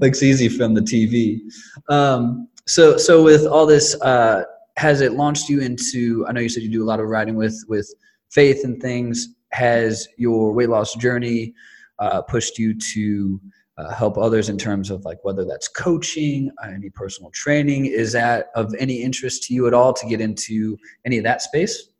Looks 0.00 0.20
easy 0.20 0.48
from 0.48 0.74
the 0.74 0.80
TV. 0.80 1.42
Um, 1.88 2.48
so 2.66 2.96
so 2.96 3.22
with 3.22 3.46
all 3.46 3.66
this. 3.66 3.94
Uh, 4.02 4.42
has 4.76 5.00
it 5.00 5.12
launched 5.12 5.48
you 5.48 5.60
into 5.60 6.26
i 6.28 6.32
know 6.32 6.40
you 6.40 6.50
said 6.50 6.62
you 6.62 6.68
do 6.68 6.84
a 6.84 6.84
lot 6.84 7.00
of 7.00 7.06
writing 7.06 7.34
with 7.34 7.64
with 7.66 7.90
faith 8.28 8.62
and 8.62 8.78
things 8.82 9.28
has 9.52 10.06
your 10.18 10.52
weight 10.52 10.68
loss 10.68 10.94
journey 10.96 11.54
uh, 11.98 12.20
pushed 12.20 12.58
you 12.58 12.78
to 12.78 13.40
uh, 13.78 13.94
help 13.94 14.16
others 14.16 14.48
in 14.48 14.56
terms 14.56 14.90
of 14.90 15.04
like 15.04 15.18
whether 15.22 15.44
that's 15.44 15.68
coaching 15.68 16.50
uh, 16.62 16.68
any 16.68 16.90
personal 16.90 17.30
training 17.32 17.86
is 17.86 18.12
that 18.12 18.46
of 18.54 18.74
any 18.78 19.02
interest 19.02 19.42
to 19.42 19.54
you 19.54 19.66
at 19.66 19.74
all 19.74 19.92
to 19.92 20.06
get 20.06 20.20
into 20.20 20.78
any 21.04 21.18
of 21.18 21.24
that 21.24 21.42
space 21.42 21.90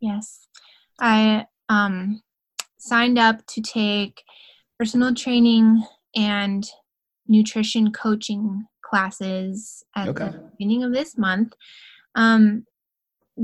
yes 0.00 0.46
i 1.00 1.44
um, 1.68 2.22
signed 2.78 3.18
up 3.18 3.44
to 3.46 3.60
take 3.60 4.22
personal 4.78 5.14
training 5.14 5.82
and 6.16 6.68
nutrition 7.26 7.92
coaching 7.92 8.64
classes 8.88 9.84
at 9.94 10.08
okay. 10.08 10.26
the 10.26 10.50
beginning 10.58 10.82
of 10.82 10.92
this 10.92 11.18
month. 11.18 11.52
Um, 12.14 12.64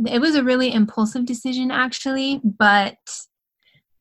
it 0.07 0.21
was 0.21 0.35
a 0.35 0.43
really 0.43 0.73
impulsive 0.73 1.27
decision, 1.27 1.71
actually, 1.71 2.41
but 2.43 2.97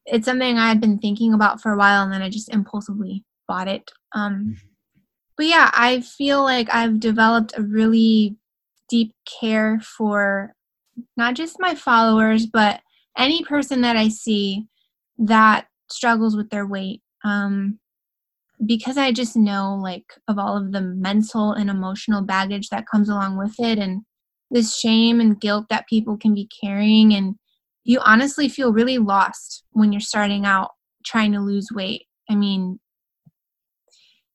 it's 0.05 0.25
something 0.25 0.57
I 0.57 0.67
had 0.67 0.81
been 0.81 0.99
thinking 0.99 1.33
about 1.33 1.61
for 1.61 1.71
a 1.71 1.77
while, 1.77 2.03
and 2.03 2.11
then 2.11 2.21
I 2.21 2.29
just 2.29 2.53
impulsively 2.53 3.23
bought 3.47 3.67
it. 3.67 3.91
Um, 4.13 4.33
mm-hmm. 4.33 4.99
but 5.37 5.45
yeah, 5.45 5.71
I 5.73 6.01
feel 6.01 6.43
like 6.43 6.73
I've 6.73 6.99
developed 6.99 7.53
a 7.57 7.63
really 7.63 8.37
deep 8.89 9.13
care 9.39 9.79
for 9.81 10.53
not 11.17 11.35
just 11.35 11.57
my 11.59 11.75
followers, 11.75 12.45
but 12.45 12.81
any 13.17 13.43
person 13.43 13.81
that 13.81 13.95
I 13.95 14.09
see 14.09 14.67
that 15.17 15.67
struggles 15.89 16.35
with 16.35 16.49
their 16.49 16.67
weight. 16.67 17.01
Um, 17.23 17.79
because 18.65 18.97
I 18.97 19.11
just 19.11 19.35
know 19.35 19.79
like 19.81 20.05
of 20.27 20.37
all 20.37 20.57
of 20.57 20.71
the 20.71 20.81
mental 20.81 21.53
and 21.53 21.69
emotional 21.69 22.21
baggage 22.21 22.69
that 22.69 22.87
comes 22.87 23.09
along 23.09 23.37
with 23.37 23.55
it 23.59 23.77
and 23.77 24.03
this 24.51 24.77
shame 24.77 25.19
and 25.19 25.39
guilt 25.39 25.65
that 25.69 25.87
people 25.87 26.17
can 26.17 26.33
be 26.33 26.47
carrying 26.61 27.13
and 27.13 27.35
you 27.83 27.99
honestly 27.99 28.47
feel 28.47 28.73
really 28.73 28.97
lost 28.97 29.63
when 29.71 29.91
you're 29.91 30.01
starting 30.01 30.45
out 30.45 30.71
trying 31.05 31.33
to 31.33 31.39
lose 31.39 31.67
weight. 31.73 32.07
I 32.29 32.35
mean, 32.35 32.79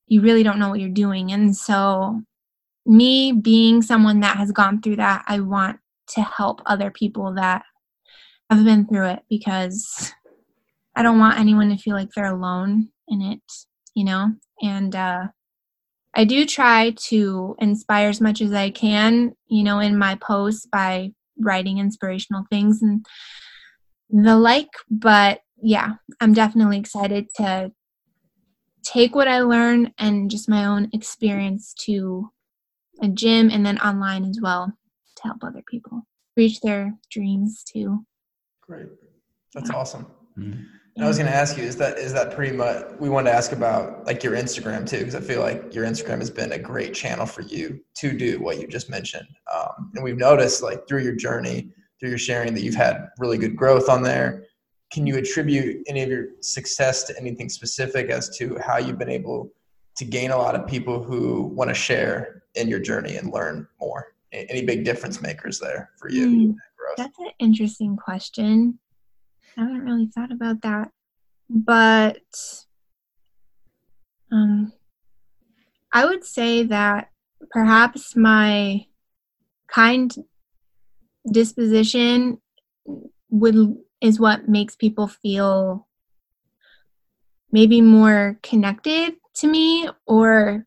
you 0.07 0.21
really 0.21 0.43
don't 0.43 0.59
know 0.59 0.69
what 0.69 0.81
you're 0.81 0.89
doing. 0.91 1.33
And 1.33 1.57
so, 1.57 2.23
me 2.87 3.33
being 3.33 3.83
someone 3.83 4.21
that 4.21 4.37
has 4.37 4.53
gone 4.53 4.81
through 4.81 4.97
that, 4.97 5.25
I 5.27 5.41
want 5.41 5.79
to 6.09 6.23
help 6.23 6.63
other 6.67 6.91
people 6.91 7.35
that 7.35 7.63
have 8.51 8.65
been 8.65 8.87
through 8.87 9.07
it 9.09 9.21
because 9.29 10.13
I 10.97 11.03
don't 11.03 11.19
want 11.19 11.39
anyone 11.39 11.69
to 11.69 11.77
feel 11.77 11.95
like 11.95 12.09
they're 12.15 12.35
alone 12.35 12.89
in 13.09 13.21
it, 13.21 13.43
you 13.95 14.05
know? 14.05 14.33
And 14.63 14.97
uh, 14.97 15.29
I 16.15 16.25
do 16.25 16.47
try 16.47 16.95
to 17.09 17.57
inspire 17.59 18.09
as 18.09 18.21
much 18.21 18.41
as 18.41 18.53
I 18.53 18.71
can, 18.71 19.33
you 19.49 19.63
know, 19.63 19.81
in 19.81 19.99
my 19.99 20.15
posts 20.17 20.67
by 20.67 21.13
writing 21.39 21.79
inspirational 21.79 22.45
things 22.51 22.83
and 22.83 23.05
the 24.11 24.37
like. 24.37 24.71
But 24.91 25.41
yeah, 25.63 25.95
I'm 26.21 26.35
definitely 26.35 26.79
excited 26.79 27.29
to 27.37 27.73
take 28.85 29.15
what 29.15 29.29
I 29.29 29.41
learn 29.41 29.93
and 29.99 30.31
just 30.31 30.49
my 30.49 30.65
own 30.65 30.89
experience 30.93 31.75
to 31.85 32.31
a 33.03 33.09
gym 33.09 33.51
and 33.51 33.65
then 33.65 33.79
online 33.79 34.25
as 34.25 34.39
well 34.43 34.73
to 35.17 35.23
help 35.23 35.45
other 35.45 35.63
people 35.69 36.03
reach 36.37 36.61
their 36.61 36.95
dreams 37.11 37.63
too. 37.65 38.05
Great. 38.63 38.89
That's 39.55 39.71
awesome. 39.71 40.07
Mm-hmm. 40.39 40.63
I 41.01 41.07
was 41.07 41.17
going 41.17 41.31
to 41.31 41.37
ask 41.37 41.57
you, 41.57 41.63
is 41.63 41.77
that 41.77 41.97
is 41.97 42.13
that 42.13 42.35
pretty 42.35 42.57
much? 42.57 42.85
We 42.99 43.09
wanted 43.09 43.31
to 43.31 43.37
ask 43.37 43.53
about 43.53 44.05
like 44.05 44.25
your 44.25 44.33
Instagram 44.33 44.89
too, 44.89 44.99
because 44.99 45.15
I 45.15 45.21
feel 45.21 45.41
like 45.41 45.73
your 45.73 45.85
Instagram 45.85 46.19
has 46.19 46.31
been 46.31 46.53
a 46.53 46.59
great 46.59 46.93
channel 46.93 47.25
for 47.25 47.43
you 47.43 47.81
to 47.99 48.17
do 48.17 48.41
what 48.41 48.59
you 48.61 48.67
just 48.67 48.91
mentioned. 48.91 49.29
Um, 49.55 49.93
and 49.95 50.03
we've 50.03 50.17
noticed 50.17 50.63
like 50.63 50.89
through 50.89 51.03
your 51.03 51.15
journey, 51.15 51.71
through 52.01 52.09
your 52.09 52.19
sharing, 52.19 52.53
that 52.55 52.63
you've 52.63 52.75
had 52.75 53.09
really 53.19 53.39
good 53.39 53.55
growth 53.55 53.89
on 53.89 54.03
there. 54.03 54.45
Can 54.93 55.07
you 55.07 55.17
attribute 55.19 55.85
any 55.87 56.03
of 56.03 56.09
your 56.09 56.27
success 56.41 57.05
to 57.05 57.19
anything 57.19 57.49
specific 57.49 58.11
as 58.11 58.37
to 58.39 58.59
how 58.67 58.79
you've 58.79 58.99
been 58.99 59.11
able 59.11 59.53
to 59.99 60.05
gain 60.05 60.33
a 60.33 60.37
lot 60.37 60.57
of 60.57 60.67
people 60.67 61.03
who 61.03 61.43
want 61.43 61.69
to 61.69 61.75
share 61.75 62.43
in 62.57 62.67
your 62.67 62.81
journey 62.81 63.17
and 63.17 63.33
learn 63.33 63.69
more? 63.81 64.15
Any 64.33 64.63
big 64.63 64.85
difference 64.85 65.23
makers 65.23 65.61
there 65.61 65.91
for 65.99 66.11
you? 66.11 66.27
Mm, 66.27 66.55
that's 66.97 67.19
an 67.19 67.31
interesting 67.39 67.97
question. 67.97 68.79
I 69.57 69.63
haven't 69.63 69.85
really 69.85 70.07
thought 70.07 70.33
about 70.33 70.63
that. 70.63 70.91
But 71.51 72.23
um, 74.31 74.73
I 75.93 76.05
would 76.05 76.25
say 76.25 76.65
that 76.65 77.11
perhaps 77.51 78.15
my 78.15 78.87
kind 79.69 80.15
disposition 81.31 82.39
would 83.31 83.77
is 84.01 84.21
what 84.21 84.49
makes 84.49 84.77
people 84.77 85.09
feel 85.09 85.89
maybe 87.51 87.81
more 87.81 88.39
connected 88.43 89.15
to 89.35 89.47
me 89.49 89.89
or 90.07 90.67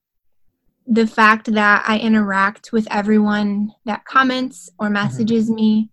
the 0.87 1.07
fact 1.07 1.53
that 1.53 1.83
I 1.87 1.99
interact 1.99 2.71
with 2.73 2.87
everyone 2.91 3.71
that 3.85 4.05
comments 4.05 4.69
or 4.79 4.87
mm-hmm. 4.87 4.93
messages 4.93 5.45
mm-hmm. 5.45 5.55
me 5.55 5.90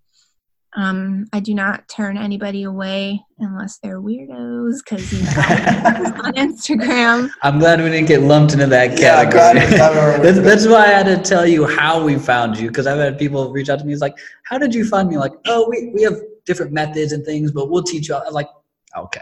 um, 0.78 1.26
I 1.32 1.40
do 1.40 1.54
not 1.54 1.88
turn 1.88 2.16
anybody 2.16 2.62
away 2.62 3.20
unless 3.40 3.78
they're 3.78 4.00
weirdos 4.00 4.76
because 4.84 5.12
you 5.12 5.24
know, 5.24 5.30
on 6.22 6.34
Instagram. 6.34 7.30
I'm 7.42 7.58
glad 7.58 7.80
we 7.80 7.90
didn't 7.90 8.06
get 8.06 8.22
lumped 8.22 8.52
into 8.52 8.68
that 8.68 8.96
category. 8.96 9.58
Yeah, 9.76 10.18
that's, 10.22 10.38
that's 10.38 10.68
why 10.68 10.84
I 10.84 10.90
had 10.90 11.06
to 11.06 11.18
tell 11.20 11.44
you 11.44 11.66
how 11.66 12.04
we 12.04 12.16
found 12.16 12.56
you 12.56 12.68
because 12.68 12.86
I've 12.86 12.98
had 12.98 13.18
people 13.18 13.50
reach 13.50 13.68
out 13.68 13.80
to 13.80 13.84
me. 13.84 13.92
It's 13.92 14.00
like, 14.00 14.16
how 14.44 14.56
did 14.56 14.72
you 14.72 14.86
find 14.86 15.08
me? 15.08 15.18
Like, 15.18 15.32
oh, 15.48 15.68
we, 15.68 15.90
we 15.92 16.02
have 16.02 16.16
different 16.46 16.70
methods 16.70 17.10
and 17.10 17.24
things, 17.24 17.50
but 17.50 17.68
we'll 17.68 17.82
teach 17.82 18.08
you. 18.08 18.14
I'm 18.14 18.32
like, 18.32 18.48
okay, 18.96 19.20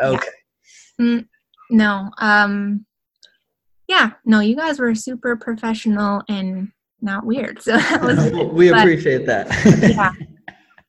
okay. 0.00 0.28
Yeah. 1.00 1.04
Mm, 1.04 1.26
no, 1.70 2.10
um, 2.18 2.86
yeah, 3.88 4.12
no, 4.24 4.38
you 4.38 4.54
guys 4.54 4.78
were 4.78 4.94
super 4.94 5.34
professional 5.34 6.22
and 6.28 6.68
not 7.02 7.26
weird. 7.26 7.60
So 7.60 7.76
that 7.76 8.00
was 8.00 8.30
we 8.52 8.70
but, 8.70 8.78
appreciate 8.78 9.26
that. 9.26 9.48
yeah 9.82 10.12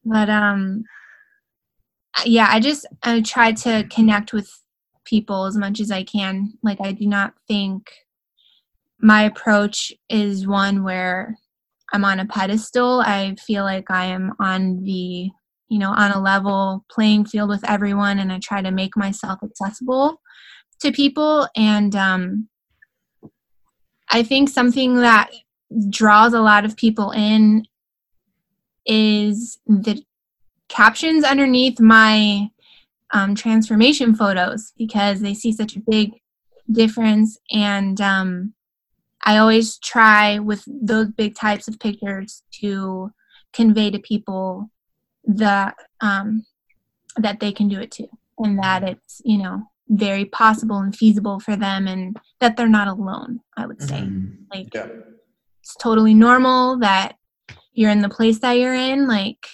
but 0.05 0.29
um 0.29 0.83
yeah 2.23 2.47
i 2.49 2.59
just 2.59 2.85
i 3.03 3.19
try 3.21 3.51
to 3.51 3.85
connect 3.89 4.31
with 4.31 4.49
people 5.05 5.45
as 5.45 5.55
much 5.55 5.79
as 5.79 5.91
i 5.91 6.03
can. 6.03 6.53
Like 6.63 6.79
i 6.81 6.91
do 6.91 7.07
not 7.07 7.33
think 7.47 7.91
my 8.99 9.23
approach 9.23 9.91
is 10.09 10.47
one 10.47 10.83
where 10.83 11.37
i'm 11.93 12.05
on 12.05 12.19
a 12.19 12.25
pedestal. 12.25 13.01
I 13.01 13.35
feel 13.35 13.63
like 13.63 13.89
i 13.91 14.05
am 14.05 14.33
on 14.39 14.83
the 14.83 15.29
you 15.69 15.79
know 15.79 15.91
on 15.91 16.11
a 16.11 16.21
level 16.21 16.85
playing 16.91 17.25
field 17.25 17.49
with 17.49 17.67
everyone 17.69 18.19
and 18.19 18.31
i 18.31 18.39
try 18.39 18.61
to 18.61 18.71
make 18.71 18.95
myself 18.95 19.39
accessible 19.43 20.21
to 20.81 20.91
people. 20.91 21.47
And 21.55 21.95
um 21.95 22.49
i 24.09 24.23
think 24.23 24.49
something 24.49 24.95
that 24.95 25.31
draws 25.89 26.33
a 26.33 26.41
lot 26.41 26.65
of 26.65 26.77
people 26.77 27.11
in 27.11 27.65
is 28.85 29.59
the 29.67 30.03
captions 30.69 31.23
underneath 31.23 31.79
my 31.79 32.49
um, 33.11 33.35
transformation 33.35 34.15
photos 34.15 34.73
because 34.77 35.21
they 35.21 35.33
see 35.33 35.51
such 35.51 35.75
a 35.75 35.79
big 35.79 36.19
difference 36.71 37.37
and 37.51 38.01
um, 38.01 38.53
i 39.23 39.37
always 39.37 39.77
try 39.77 40.39
with 40.39 40.63
those 40.67 41.09
big 41.11 41.35
types 41.35 41.67
of 41.67 41.79
pictures 41.79 42.43
to 42.51 43.11
convey 43.53 43.91
to 43.91 43.99
people 43.99 44.69
the 45.23 45.73
um, 46.01 46.45
that 47.17 47.39
they 47.39 47.51
can 47.51 47.67
do 47.67 47.79
it 47.79 47.91
too 47.91 48.09
and 48.39 48.59
that 48.59 48.83
it's 48.83 49.21
you 49.23 49.37
know 49.37 49.63
very 49.87 50.25
possible 50.25 50.79
and 50.79 50.95
feasible 50.95 51.39
for 51.39 51.55
them 51.55 51.87
and 51.87 52.17
that 52.39 52.57
they're 52.57 52.67
not 52.67 52.87
alone 52.87 53.39
i 53.55 53.65
would 53.65 53.81
say 53.81 54.01
mm-hmm. 54.01 54.33
like 54.51 54.73
yeah. 54.73 54.87
it's 55.61 55.75
totally 55.75 56.13
normal 56.13 56.77
that 56.79 57.15
you're 57.75 57.91
in 57.91 58.01
the 58.01 58.09
place 58.09 58.39
that 58.39 58.53
you're 58.53 58.73
in 58.73 59.07
like 59.07 59.45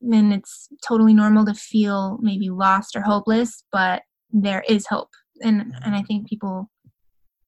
then 0.00 0.32
it's 0.32 0.68
totally 0.86 1.12
normal 1.12 1.44
to 1.44 1.52
feel 1.52 2.18
maybe 2.22 2.48
lost 2.48 2.96
or 2.96 3.02
hopeless 3.02 3.64
but 3.70 4.02
there 4.32 4.64
is 4.68 4.86
hope. 4.86 5.10
And 5.42 5.74
and 5.84 5.94
i 5.94 6.02
think 6.02 6.28
people 6.28 6.70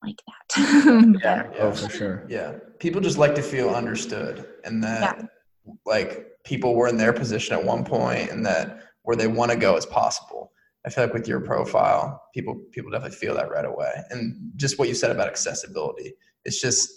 like 0.03 0.21
that. 0.27 1.19
Yeah, 1.23 1.49
yeah, 1.55 1.59
oh 1.61 1.73
for 1.73 1.89
sure. 1.89 2.27
Yeah. 2.29 2.55
People 2.81 3.01
just 3.01 3.19
like 3.19 3.35
to 3.37 3.43
feel 3.43 3.71
understood 3.71 4.47
and 4.65 4.83
that 4.83 5.17
yeah. 5.19 5.73
like 5.87 6.27
people 6.45 6.75
were 6.75 6.89
in 6.89 6.97
their 6.97 7.13
position 7.13 7.55
at 7.55 7.65
one 7.65 7.85
point 7.85 8.31
and 8.31 8.45
that 8.45 8.83
where 9.03 9.17
they 9.17 9.29
want 9.29 9.53
to 9.53 9.57
go 9.57 9.77
is 9.77 9.87
possible. 9.87 10.51
I 10.85 10.91
feel 10.91 11.05
like 11.05 11.15
with 11.15 11.29
your 11.29 11.41
profile 11.41 12.21
people 12.35 12.61
people 12.73 12.91
definitely 12.91 13.17
feel 13.17 13.35
that 13.35 13.51
right 13.51 13.65
away. 13.65 13.93
And 14.11 14.51
just 14.57 14.79
what 14.79 14.89
you 14.89 14.95
said 14.95 15.11
about 15.11 15.29
accessibility 15.29 16.15
it's 16.45 16.61
just 16.61 16.91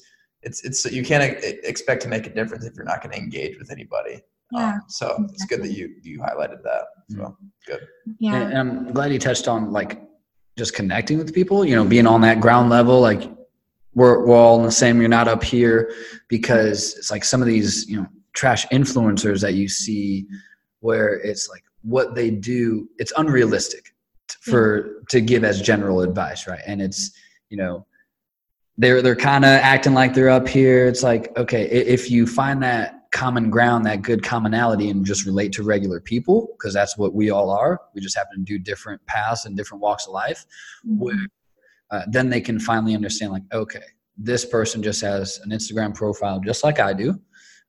it's 0.46 0.64
it's 0.64 0.86
you 0.86 1.04
can't 1.04 1.38
expect 1.44 2.02
to 2.04 2.08
make 2.08 2.28
a 2.28 2.30
difference 2.30 2.66
if 2.66 2.76
you're 2.76 2.86
not 2.86 3.02
going 3.02 3.12
to 3.14 3.18
engage 3.18 3.58
with 3.58 3.72
anybody. 3.72 4.22
Yeah. 4.52 4.74
Um, 4.74 4.82
so 4.88 5.08
exactly. 5.08 5.34
it's 5.34 5.46
good 5.46 5.64
that 5.64 5.72
you 5.72 5.96
you 6.04 6.20
highlighted 6.20 6.64
that. 6.64 6.84
So 7.10 7.18
mm-hmm. 7.18 7.46
good. 7.66 7.88
Yeah. 8.20 8.36
And 8.36 8.58
I'm 8.58 8.94
glad 8.94 9.12
you 9.12 9.20
touched 9.20 9.48
on 9.48 9.72
like 9.72 10.02
just 10.58 10.74
connecting 10.76 11.18
with 11.18 11.34
people. 11.34 11.66
You 11.66 11.76
know, 11.76 11.84
being 11.84 12.08
on 12.08 12.22
that 12.22 12.40
ground 12.40 12.70
level, 12.70 13.02
like 13.02 13.24
we're 13.96 14.26
we're 14.26 14.38
all 14.38 14.60
in 14.60 14.66
the 14.66 14.72
same. 14.72 15.00
You're 15.00 15.10
not 15.10 15.28
up 15.28 15.44
here 15.44 15.92
because 16.30 16.96
it's 16.96 17.10
like 17.10 17.24
some 17.24 17.42
of 17.42 17.48
these 17.48 17.90
you 17.90 17.98
know 17.98 18.08
trash 18.34 18.68
influencers 18.68 19.42
that 19.42 19.56
you 19.56 19.68
see 19.68 20.28
where 20.82 21.20
it's 21.22 21.50
like 21.50 21.64
what 21.82 22.14
they 22.14 22.30
do. 22.30 22.88
It's 23.00 23.14
unrealistic 23.18 23.96
for 24.42 25.02
to 25.10 25.22
give 25.22 25.44
as 25.44 25.60
general 25.60 26.02
advice, 26.02 26.48
right? 26.48 26.62
And 26.68 26.84
it's 26.84 27.12
you 27.50 27.58
know 27.58 27.88
they're 28.78 29.02
they're 29.02 29.16
kind 29.16 29.46
of 29.46 29.52
acting 29.52 29.94
like 29.94 30.14
they're 30.14 30.30
up 30.30 30.48
here. 30.48 30.88
It's 30.88 31.04
like 31.04 31.36
okay, 31.38 31.64
if 31.70 32.10
you 32.12 32.28
find 32.28 32.62
that 32.64 33.06
common 33.12 33.50
ground, 33.50 33.86
that 33.86 34.02
good 34.02 34.22
commonality, 34.24 34.90
and 34.90 35.06
just 35.06 35.26
relate 35.26 35.54
to 35.54 35.64
regular 35.64 36.02
people, 36.02 36.50
because 36.58 36.74
that's 36.74 36.98
what 36.98 37.14
we 37.14 37.30
all 37.30 37.50
are. 37.50 37.80
We 37.94 38.02
just 38.02 38.18
happen 38.18 38.40
to 38.40 38.44
do 38.44 38.60
different 38.60 39.06
paths 39.06 39.46
and 39.46 39.56
different 39.56 39.82
walks 39.82 40.06
of 40.06 40.14
life. 40.14 40.46
Mm-hmm. 40.86 41.00
Where, 41.00 41.28
uh, 41.92 42.02
then 42.12 42.30
they 42.30 42.42
can 42.42 42.60
finally 42.60 42.94
understand, 42.94 43.32
like, 43.32 43.44
okay, 43.54 43.84
this 44.18 44.46
person 44.46 44.84
just 44.84 45.02
has 45.02 45.40
an 45.44 45.52
Instagram 45.52 45.94
profile 45.96 46.40
just 46.40 46.64
like 46.64 46.80
I 46.80 46.94
do. 46.94 47.20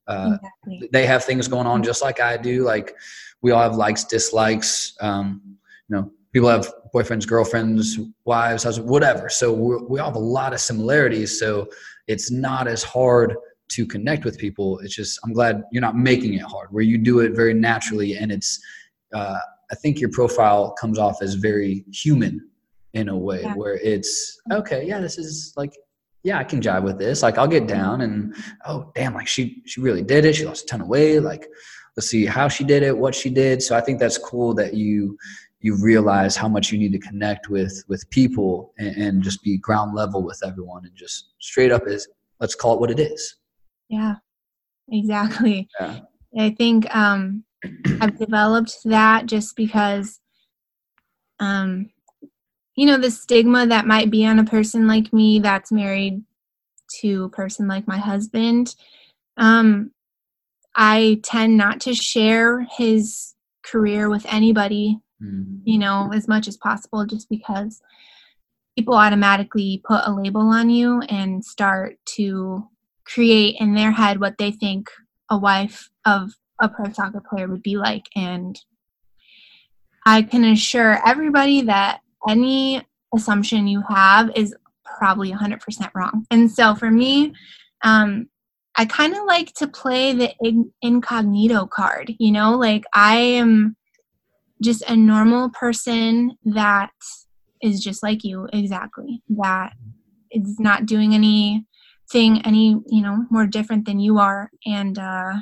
Uh, 0.07 0.39
exactly. 0.67 0.89
They 0.93 1.07
have 1.07 1.25
things 1.25 1.49
going 1.49 1.67
on 1.67 1.83
just 1.83 2.03
like 2.03 2.21
I 2.21 2.37
do. 2.37 2.63
Like 2.63 2.95
we 3.43 3.51
all 3.51 3.63
have 3.63 3.77
likes, 3.77 4.05
dislikes. 4.05 4.95
Um, 5.01 5.41
you 5.89 5.97
know, 5.97 6.13
people 6.33 6.49
have 6.49 6.73
boyfriends, 6.97 7.27
girlfriends, 7.27 7.99
wives, 8.25 8.65
husbands, 8.65 8.91
whatever. 8.91 9.29
So 9.29 9.53
we 9.53 9.99
all 10.01 10.07
have 10.07 10.17
a 10.17 10.19
lot 10.19 10.53
of 10.55 10.61
similarities. 10.61 11.39
So 11.39 11.69
it's 12.07 12.31
not 12.31 12.67
as 12.69 12.83
hard 12.83 13.37
to 13.69 13.87
connect 13.87 14.25
with 14.25 14.39
people. 14.39 14.79
It's 14.79 14.95
just 14.95 15.19
I'm 15.25 15.33
glad 15.33 15.63
you're 15.73 15.83
not 15.83 15.97
making 15.97 16.35
it 16.35 16.43
hard, 16.43 16.69
where 16.71 16.85
you 16.85 16.99
do 16.99 17.21
it 17.21 17.33
very 17.33 17.55
naturally, 17.55 18.17
and 18.17 18.31
it's 18.31 18.61
uh, 19.13 19.39
I 19.71 19.75
think 19.75 20.01
your 20.01 20.11
profile 20.11 20.73
comes 20.81 20.99
off 20.99 21.21
as 21.21 21.35
very 21.35 21.85
human 21.93 22.49
in 22.95 23.09
a 23.09 23.17
way 23.17 23.43
yeah. 23.43 23.55
where 23.55 23.75
it's 23.75 24.41
okay. 24.53 24.87
Yeah, 24.87 25.01
this 25.01 25.19
is 25.19 25.53
like 25.57 25.73
yeah, 26.23 26.39
I 26.39 26.45
can 26.45 26.61
jive 26.61 26.83
with 26.83 26.99
this. 26.99 27.23
Like 27.23 27.39
I'll 27.39 27.49
get 27.49 27.67
down 27.67 28.01
and 28.01 28.35
oh 28.67 28.91
damn, 28.95 29.15
like 29.15 29.29
she 29.29 29.63
she 29.67 29.81
really 29.81 30.03
did 30.03 30.25
it. 30.25 30.35
She 30.35 30.45
lost 30.45 30.65
a 30.65 30.67
ton 30.67 30.81
of 30.81 30.89
weight. 30.89 31.21
Like 31.21 31.47
let's 31.97 32.09
see 32.09 32.27
how 32.27 32.49
she 32.49 32.65
did 32.65 32.83
it, 32.83 32.97
what 32.97 33.15
she 33.15 33.31
did. 33.31 33.63
So 33.63 33.77
I 33.77 33.81
think 33.81 33.99
that's 33.99 34.19
cool 34.19 34.55
that 34.55 34.75
you 34.75 35.19
you 35.61 35.77
realize 35.83 36.37
how 36.37 36.49
much 36.49 36.71
you 36.71 36.79
need 36.79 36.93
to 36.93 36.99
connect 36.99 37.49
with 37.49 37.83
with 37.89 38.09
people 38.11 38.73
and, 38.79 38.97
and 38.97 39.23
just 39.23 39.43
be 39.43 39.59
ground 39.59 39.95
level 39.95 40.23
with 40.23 40.41
everyone 40.45 40.85
and 40.85 40.95
just 40.95 41.33
straight 41.41 41.73
up 41.73 41.87
is 41.87 42.09
let's 42.41 42.55
call 42.55 42.75
it 42.75 42.81
what 42.81 42.91
it 42.91 43.01
is. 43.01 43.37
Yeah, 43.89 44.17
exactly. 44.91 45.69
Yeah. 45.81 46.01
I 46.39 46.51
think 46.51 46.95
um, 46.95 47.45
I've 48.01 48.19
developed 48.19 48.79
that 48.85 49.27
just 49.27 49.57
because, 49.57 50.21
um, 51.41 51.91
you 52.75 52.87
know, 52.87 52.99
the 52.99 53.11
stigma 53.11 53.67
that 53.67 53.87
might 53.87 54.11
be 54.11 54.27
on 54.27 54.39
a 54.39 54.45
person 54.45 54.87
like 54.87 55.13
me 55.13 55.39
that's 55.39 55.73
married 55.73 56.23
to 57.01 57.25
a 57.25 57.31
person 57.31 57.67
like 57.67 57.89
my 57.89 57.99
husband. 57.99 58.75
Um, 59.37 59.93
I 60.75 61.21
tend 61.23 61.57
not 61.57 61.81
to 61.83 61.95
share 61.95 62.67
his 62.77 63.35
career 63.65 64.11
with 64.11 64.27
anybody, 64.29 65.01
mm-hmm. 65.23 65.57
you 65.65 65.79
know, 65.79 66.11
as 66.13 66.29
much 66.29 66.49
as 66.49 66.57
possible, 66.57 67.07
just 67.07 67.29
because 67.29 67.81
people 68.77 68.95
automatically 68.95 69.83
put 69.87 70.03
a 70.05 70.13
label 70.13 70.43
on 70.43 70.71
you 70.71 71.01
and 71.03 71.45
start 71.45 71.97
to 72.05 72.69
create 73.05 73.57
in 73.61 73.75
their 73.75 73.93
head 73.93 74.21
what 74.21 74.37
they 74.39 74.51
think 74.51 74.91
a 75.31 75.39
wife 75.39 75.89
of 76.05 76.33
a 76.61 76.69
pro 76.69 76.91
soccer 76.93 77.23
player 77.29 77.49
would 77.49 77.63
be 77.63 77.77
like. 77.77 78.07
And 78.15 78.61
I 80.05 80.23
can 80.23 80.45
assure 80.45 81.01
everybody 81.07 81.63
that 81.63 82.01
any 82.29 82.83
assumption 83.15 83.67
you 83.67 83.83
have 83.89 84.31
is 84.37 84.55
probably 84.85 85.33
100% 85.33 85.91
wrong. 85.95 86.27
And 86.31 86.51
so 86.51 86.75
for 86.75 86.91
me, 86.91 87.35
um, 87.83 88.29
I 88.77 88.85
kind 88.85 89.15
of 89.15 89.25
like 89.25 89.53
to 89.55 89.69
play 89.69 90.13
the 90.13 90.33
incognito 90.83 91.67
card, 91.67 92.15
you 92.19 92.31
know, 92.31 92.57
like 92.57 92.85
I 92.93 93.17
am 93.17 93.77
just 94.63 94.83
a 94.89 94.97
normal 94.97 95.51
person 95.51 96.37
that 96.45 96.91
is 97.63 97.83
just 97.83 98.03
like 98.03 98.25
you, 98.25 98.49
exactly, 98.53 99.23
that 99.29 99.73
is 100.31 100.59
not 100.59 100.87
doing 100.87 101.15
anything 101.15 102.43
any, 102.45 102.77
you 102.87 103.03
know, 103.03 103.27
more 103.31 103.47
different 103.47 103.87
than 103.87 104.01
you 104.01 104.19
are. 104.19 104.51
And, 104.65 104.99
uh, 104.99 105.35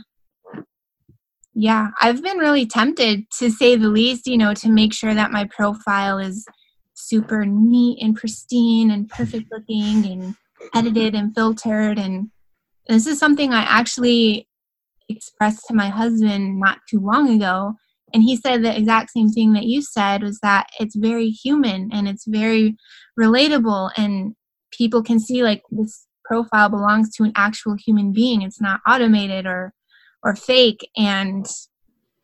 yeah, 1.55 1.89
I've 2.03 2.23
been 2.23 2.39
really 2.39 2.67
tempted 2.67 3.31
to 3.39 3.51
say 3.51 3.77
the 3.77 3.89
least, 3.89 4.27
you 4.27 4.37
know, 4.37 4.55
to 4.55 4.69
make 4.69 4.93
sure 4.93 5.15
that 5.15 5.31
my 5.31 5.45
profile 5.45 6.19
is 6.19 6.45
super 6.95 7.45
neat 7.47 8.03
and 8.03 8.17
pristine 8.17 8.91
and 8.91 9.09
perfect 9.09 9.53
looking 9.53 10.05
and 10.07 10.35
edited 10.75 11.15
and 11.15 11.35
filtered 11.35 11.99
and 11.99 12.31
this 12.89 13.07
is 13.07 13.19
something 13.19 13.53
I 13.53 13.63
actually 13.63 14.49
expressed 15.09 15.67
to 15.69 15.75
my 15.75 15.89
husband 15.89 16.61
not 16.61 16.79
too 16.89 17.01
long 17.01 17.31
ago. 17.31 17.75
And 18.15 18.23
he 18.23 18.37
said 18.37 18.63
the 18.63 18.77
exact 18.77 19.11
same 19.11 19.29
thing 19.29 19.53
that 19.55 19.65
you 19.65 19.83
said 19.83 20.23
was 20.23 20.39
that 20.41 20.69
it's 20.79 20.95
very 20.95 21.29
human 21.29 21.91
and 21.93 22.09
it's 22.09 22.25
very 22.27 22.77
relatable, 23.21 23.91
and 23.97 24.35
people 24.71 25.03
can 25.03 25.19
see 25.19 25.43
like 25.43 25.63
this 25.71 26.07
profile 26.25 26.69
belongs 26.69 27.15
to 27.17 27.25
an 27.25 27.33
actual 27.37 27.77
human 27.77 28.13
being. 28.13 28.43
It's 28.43 28.61
not 28.61 28.81
automated 28.89 29.47
or 29.47 29.75
or 30.23 30.35
fake. 30.35 30.89
And 30.97 31.47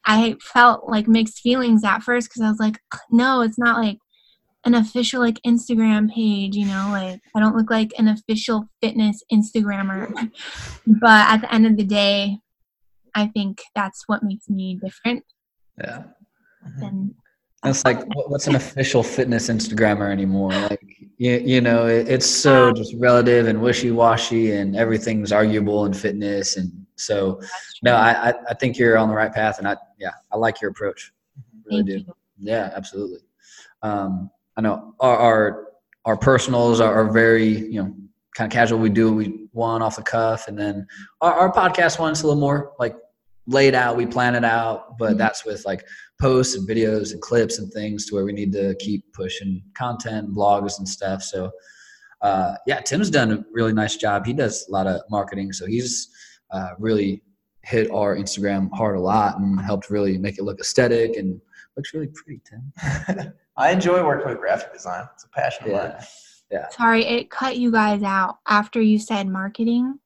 I 0.07 0.37
felt 0.41 0.89
like 0.89 1.07
mixed 1.07 1.41
feelings 1.41 1.85
at 1.85 2.03
first 2.03 2.29
because 2.29 2.43
I 2.43 2.49
was 2.49 2.59
like, 2.59 2.79
no, 3.11 3.43
it's 3.43 3.59
not 3.59 3.79
like 3.79 3.99
an 4.65 4.75
official 4.75 5.21
like 5.21 5.41
Instagram 5.47 6.11
page, 6.11 6.55
you 6.55 6.67
know, 6.67 6.89
like 6.93 7.21
I 7.35 7.41
don't 7.41 7.57
look 7.57 7.71
like 7.71 7.93
an 7.99 8.09
official 8.09 8.69
fitness 8.81 9.23
Instagrammer. 9.33 10.31
but 10.87 11.29
at 11.29 11.43
the 11.43 11.53
end 11.53 11.67
of 11.67 11.77
the 11.77 11.85
day, 11.85 12.39
I 13.15 13.27
think 13.27 13.61
that's 13.75 14.05
what 14.07 14.23
makes 14.23 14.49
me 14.49 14.79
different. 14.83 15.25
Yeah. 15.83 16.03
Mm-hmm. 16.67 17.09
And 17.63 17.71
it's 17.71 17.85
like 17.85 18.03
what's 18.15 18.47
an 18.47 18.55
official 18.55 19.03
fitness 19.03 19.49
Instagrammer 19.49 20.11
anymore? 20.11 20.53
Like 20.53 20.97
you, 21.19 21.33
you 21.33 21.61
know, 21.61 21.81
mm-hmm. 21.81 22.09
it, 22.09 22.09
it's 22.09 22.27
so 22.27 22.69
um, 22.69 22.75
just 22.75 22.95
relative 22.99 23.49
and 23.49 23.61
wishy-washy 23.61 24.53
and 24.53 24.77
everything's 24.77 25.33
arguable 25.33 25.85
in 25.85 25.93
fitness 25.93 26.57
and 26.57 26.73
so 26.97 27.41
no, 27.83 27.95
I 27.95 28.35
I 28.49 28.55
think 28.55 28.79
you're 28.79 28.99
on 28.99 29.09
the 29.09 29.15
right 29.15 29.33
path 29.33 29.59
and 29.59 29.69
I 29.69 29.77
yeah, 29.99 30.13
I 30.33 30.37
like 30.37 30.61
your 30.61 30.71
approach. 30.71 31.13
Mm-hmm. 31.39 31.69
Really 31.69 31.83
Thank 31.83 32.07
do. 32.07 32.07
You. 32.07 32.15
Yeah, 32.39 32.73
absolutely. 32.75 33.21
Um, 33.83 34.31
I 34.57 34.61
know 34.63 34.95
our 35.01 35.17
our, 35.17 35.67
our 36.05 36.17
personals 36.17 36.81
are, 36.81 36.93
are, 36.93 37.11
very 37.11 37.47
you 37.47 37.83
know 37.83 37.95
kind 38.35 38.51
of 38.51 38.53
casual. 38.53 38.79
We 38.79 38.91
do 38.91 39.13
we 39.13 39.49
one 39.53 39.83
off 39.83 39.97
the 39.97 40.03
cuff, 40.03 40.49
and 40.49 40.59
then 40.59 40.87
our, 41.21 41.33
our 41.33 41.53
podcast 41.53 41.99
one's 41.99 42.23
a 42.23 42.27
little 42.27 42.41
more 42.41 42.73
like 42.79 42.97
laid 43.47 43.75
out. 43.75 43.97
We 43.97 44.07
plan 44.07 44.35
it 44.35 44.45
out, 44.45 44.99
but 44.99 45.11
mm-hmm. 45.11 45.19
that's 45.19 45.45
with 45.45 45.65
like 45.65 45.85
posts 46.21 46.55
and 46.57 46.69
videos 46.69 47.13
and 47.13 47.21
clips 47.21 47.59
and 47.59 47.73
things 47.73 48.07
to 48.07 48.15
where 48.15 48.25
we 48.25 48.33
need 48.33 48.53
to 48.53 48.75
keep 48.79 49.13
pushing 49.13 49.63
content, 49.75 50.35
blogs 50.35 50.79
and 50.79 50.89
stuff. 50.89 51.23
So 51.23 51.51
uh, 52.21 52.55
yeah, 52.67 52.81
Tim's 52.81 53.11
done 53.11 53.33
a 53.33 53.45
really 53.53 53.73
nice 53.73 53.97
job. 53.97 54.27
He 54.27 54.33
does 54.33 54.67
a 54.69 54.73
lot 54.73 54.87
of 54.87 55.01
marketing, 55.11 55.53
so 55.53 55.67
he's 55.67 56.11
uh, 56.51 56.71
really 56.79 57.23
hit 57.63 57.91
our 57.91 58.17
Instagram 58.17 58.71
hard 58.73 58.97
a 58.97 59.01
lot 59.01 59.39
and 59.39 59.61
helped 59.61 59.91
really 59.91 60.19
make 60.19 60.39
it 60.39 60.45
look 60.45 60.61
aesthetic 60.61 61.17
and 61.17 61.41
looks 61.77 61.95
really 61.95 62.09
pretty, 62.09 62.41
Tim. 62.45 63.33
I 63.57 63.71
enjoy 63.71 64.05
working 64.05 64.29
with 64.29 64.39
graphic 64.39 64.73
design. 64.73 65.07
It's 65.15 65.25
a 65.25 65.29
passion 65.29 65.65
of 65.65 65.71
yeah. 65.71 65.77
mine. 65.77 66.07
Yeah. 66.51 66.69
Sorry, 66.71 67.05
it 67.05 67.31
cut 67.31 67.57
you 67.59 67.71
guys 67.71 68.03
out 68.03 68.39
after 68.49 68.81
you 68.81 68.99
said 68.99 69.29
marketing. 69.29 69.99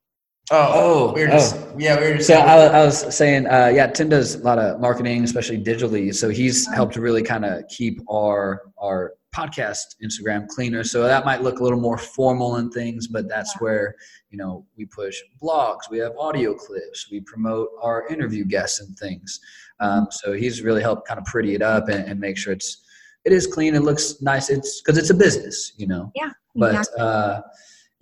Oh, 0.50 0.70
oh, 0.74 1.12
we 1.14 1.22
were 1.22 1.28
just 1.28 1.56
oh. 1.56 1.74
yeah, 1.78 1.98
we 1.98 2.08
were 2.08 2.14
just. 2.16 2.26
So 2.26 2.34
I, 2.34 2.66
I, 2.66 2.84
was 2.84 3.16
saying, 3.16 3.46
uh, 3.46 3.72
yeah, 3.74 3.86
Tim 3.86 4.10
does 4.10 4.34
a 4.34 4.42
lot 4.42 4.58
of 4.58 4.78
marketing, 4.78 5.24
especially 5.24 5.58
digitally. 5.58 6.14
So 6.14 6.28
he's 6.28 6.68
oh. 6.68 6.72
helped 6.72 6.94
to 6.94 7.00
really 7.00 7.22
kind 7.22 7.46
of 7.46 7.66
keep 7.68 8.00
our 8.10 8.62
our 8.78 9.14
podcast 9.34 9.96
Instagram 10.04 10.46
cleaner. 10.48 10.84
So 10.84 11.02
that 11.04 11.24
might 11.24 11.42
look 11.42 11.60
a 11.60 11.62
little 11.62 11.80
more 11.80 11.96
formal 11.96 12.56
and 12.56 12.72
things, 12.72 13.08
but 13.08 13.26
that's 13.26 13.58
where 13.60 13.94
you 14.30 14.36
know 14.36 14.66
we 14.76 14.84
push 14.84 15.16
blogs, 15.42 15.90
we 15.90 15.98
have 15.98 16.12
audio 16.18 16.52
clips, 16.52 17.08
we 17.10 17.20
promote 17.20 17.70
our 17.80 18.06
interview 18.08 18.44
guests 18.44 18.80
and 18.80 18.96
things. 18.98 19.40
Um, 19.80 19.90
mm-hmm. 19.90 20.10
so 20.10 20.32
he's 20.34 20.62
really 20.62 20.82
helped 20.82 21.08
kind 21.08 21.18
of 21.18 21.24
pretty 21.24 21.54
it 21.54 21.62
up 21.62 21.88
and, 21.88 22.04
and 22.06 22.20
make 22.20 22.36
sure 22.36 22.52
it's 22.52 22.84
it 23.24 23.32
is 23.32 23.46
clean. 23.46 23.74
It 23.74 23.82
looks 23.82 24.20
nice. 24.20 24.50
It's 24.50 24.82
because 24.82 24.98
it's 24.98 25.10
a 25.10 25.14
business, 25.14 25.72
you 25.78 25.86
know. 25.86 26.12
Yeah. 26.14 26.30
But 26.54 26.74
exactly. 26.74 27.00
uh, 27.00 27.40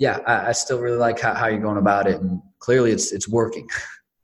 yeah, 0.02 0.18
I, 0.26 0.48
I, 0.48 0.52
still 0.52 0.80
really 0.80 0.96
like 0.96 1.20
how, 1.20 1.32
how 1.32 1.46
you're 1.46 1.60
going 1.60 1.76
about 1.76 2.08
it, 2.08 2.20
and 2.20 2.42
clearly 2.58 2.90
it's 2.90 3.12
it's 3.12 3.28
working. 3.28 3.68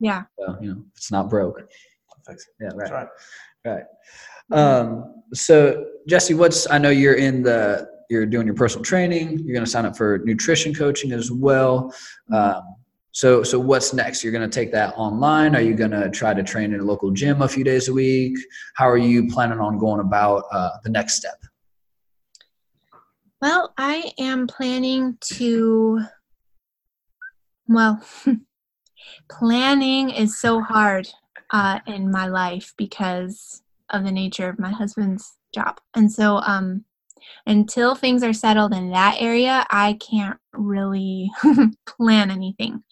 Yeah. 0.01 0.25
so 0.39 0.57
you 0.61 0.75
know, 0.75 0.83
it's 0.97 1.13
not 1.13 1.31
broke. 1.31 1.63
Yeah. 2.61 2.71
Right. 2.75 2.91
right. 2.91 3.09
Right. 3.65 3.85
Um, 4.51 5.23
so 5.33 5.87
Jesse, 6.09 6.35
what's 6.35 6.69
I 6.69 6.79
know 6.79 6.91
you're 6.91 7.15
in 7.15 7.45
the 7.45 7.89
you're 8.11 8.27
doing 8.27 8.47
your 8.47 8.57
personal 8.57 8.85
training. 8.85 9.39
You're 9.39 9.55
going 9.55 9.65
to 9.65 9.71
sign 9.71 9.87
up 9.87 9.97
for 9.97 10.19
nutrition 10.25 10.75
coaching 10.75 11.13
as 11.13 11.31
well. 11.31 11.95
Um, 12.33 12.63
so, 13.13 13.43
so 13.43 13.59
what's 13.59 13.93
next? 13.93 14.25
You're 14.25 14.33
going 14.33 14.49
to 14.49 14.55
take 14.55 14.73
that 14.73 14.95
online? 14.97 15.55
Are 15.55 15.61
you 15.61 15.75
going 15.75 15.91
to 15.91 16.09
try 16.09 16.33
to 16.33 16.43
train 16.43 16.73
in 16.73 16.81
a 16.81 16.85
local 16.85 17.11
gym 17.11 17.43
a 17.43 17.49
few 17.49 17.65
days 17.65 17.89
a 17.89 17.93
week? 17.93 18.37
How 18.75 18.89
are 18.89 18.97
you 18.97 19.29
planning 19.29 19.61
on 19.61 19.79
going 19.79 20.01
about 20.01 20.45
uh, 20.51 20.71
the 20.85 20.91
next 20.91 21.15
step? 21.17 21.39
Well, 23.41 23.73
I 23.79 24.13
am 24.19 24.47
planning 24.49 25.17
to. 25.35 26.01
Well, 27.69 28.03
planning 29.31 30.11
is 30.11 30.41
so 30.41 30.61
hard 30.61 31.09
uh, 31.53 31.79
in 31.87 32.11
my 32.11 32.27
life 32.27 32.75
because 32.77 33.63
of 33.91 34.05
the 34.05 34.11
nature 34.11 34.49
of 34.49 34.59
my 34.59 34.71
husband's 34.71 35.37
job, 35.55 35.81
and 35.95 36.11
so 36.11 36.39
um, 36.39 36.85
until 37.47 37.95
things 37.95 38.23
are 38.25 38.33
settled 38.33 38.75
in 38.75 38.91
that 38.91 39.17
area, 39.21 39.65
I 39.71 39.95
can't 39.95 40.39
really 40.53 41.31
plan 41.87 42.31
anything. 42.31 42.83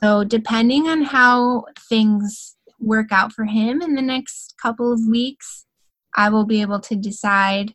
So, 0.00 0.22
depending 0.22 0.88
on 0.88 1.02
how 1.02 1.64
things 1.88 2.56
work 2.78 3.10
out 3.10 3.32
for 3.32 3.44
him 3.44 3.82
in 3.82 3.94
the 3.94 4.02
next 4.02 4.54
couple 4.60 4.92
of 4.92 5.00
weeks, 5.08 5.66
I 6.16 6.28
will 6.28 6.44
be 6.44 6.60
able 6.60 6.80
to 6.80 6.96
decide 6.96 7.74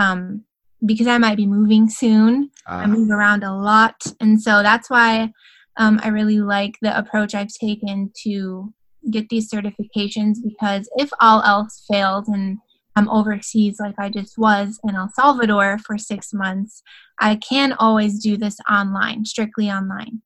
um, 0.00 0.44
because 0.84 1.06
I 1.06 1.18
might 1.18 1.36
be 1.36 1.46
moving 1.46 1.88
soon. 1.88 2.50
Uh. 2.68 2.74
I 2.74 2.84
ah. 2.84 2.86
move 2.86 3.10
around 3.10 3.44
a 3.44 3.54
lot. 3.54 4.02
And 4.20 4.40
so 4.40 4.62
that's 4.62 4.90
why 4.90 5.32
um, 5.76 6.00
I 6.02 6.08
really 6.08 6.40
like 6.40 6.78
the 6.82 6.96
approach 6.96 7.34
I've 7.34 7.52
taken 7.52 8.10
to 8.24 8.72
get 9.10 9.28
these 9.28 9.50
certifications 9.50 10.36
because 10.42 10.88
if 10.96 11.10
all 11.20 11.42
else 11.42 11.84
fails 11.90 12.28
and 12.28 12.58
I'm 12.94 13.08
overseas 13.08 13.80
like 13.80 13.94
I 13.98 14.10
just 14.10 14.36
was 14.36 14.78
in 14.84 14.94
El 14.94 15.10
Salvador 15.14 15.78
for 15.78 15.96
six 15.96 16.32
months, 16.32 16.82
I 17.20 17.36
can 17.36 17.72
always 17.72 18.22
do 18.22 18.36
this 18.36 18.58
online, 18.70 19.24
strictly 19.24 19.70
online. 19.70 20.20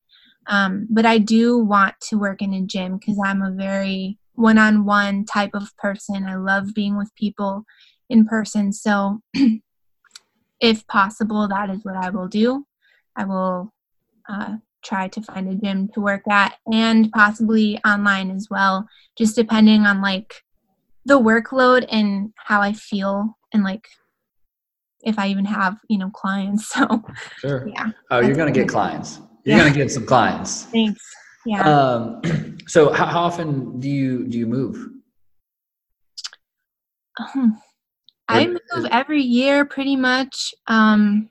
Um, 0.48 0.86
but 0.90 1.06
I 1.06 1.18
do 1.18 1.58
want 1.58 1.94
to 2.08 2.18
work 2.18 2.42
in 2.42 2.54
a 2.54 2.62
gym 2.62 2.98
because 2.98 3.20
I'm 3.24 3.42
a 3.42 3.52
very 3.52 4.18
one-on-one 4.34 5.24
type 5.24 5.50
of 5.54 5.74
person. 5.76 6.24
I 6.24 6.36
love 6.36 6.74
being 6.74 6.96
with 6.96 7.14
people 7.14 7.64
in 8.08 8.26
person. 8.26 8.72
So 8.72 9.20
if 10.60 10.86
possible, 10.86 11.48
that 11.48 11.70
is 11.70 11.84
what 11.84 11.96
I 11.96 12.10
will 12.10 12.28
do. 12.28 12.64
I 13.16 13.24
will 13.24 13.72
uh, 14.28 14.56
try 14.84 15.08
to 15.08 15.22
find 15.22 15.48
a 15.48 15.54
gym 15.54 15.88
to 15.94 16.00
work 16.00 16.22
at 16.28 16.54
and 16.72 17.10
possibly 17.12 17.78
online 17.84 18.30
as 18.30 18.48
well, 18.50 18.86
just 19.16 19.36
depending 19.36 19.82
on 19.82 20.00
like 20.00 20.42
the 21.04 21.20
workload 21.20 21.86
and 21.90 22.32
how 22.36 22.60
I 22.60 22.72
feel 22.72 23.36
and 23.52 23.64
like 23.64 23.86
if 25.02 25.18
I 25.18 25.28
even 25.28 25.44
have, 25.44 25.78
you 25.88 25.98
know, 25.98 26.10
clients. 26.10 26.72
So 26.76 27.02
sure. 27.38 27.68
Yeah. 27.68 27.90
Oh, 28.10 28.20
you're 28.20 28.34
gonna 28.34 28.50
get 28.50 28.68
clients. 28.68 29.20
You're 29.44 29.56
yeah. 29.56 29.64
gonna 29.64 29.74
get 29.74 29.90
some 29.92 30.06
clients. 30.06 30.64
Thanks. 30.64 31.00
Yeah. 31.44 31.62
Um, 31.62 32.58
so 32.66 32.92
how, 32.92 33.06
how 33.06 33.20
often 33.20 33.78
do 33.78 33.88
you 33.88 34.26
do 34.26 34.36
you 34.38 34.46
move? 34.46 34.88
Um, 37.18 37.60
I 38.28 38.46
move 38.46 38.86
every 38.90 39.22
year 39.22 39.64
pretty 39.64 39.96
much. 39.96 40.54
Um, 40.66 41.30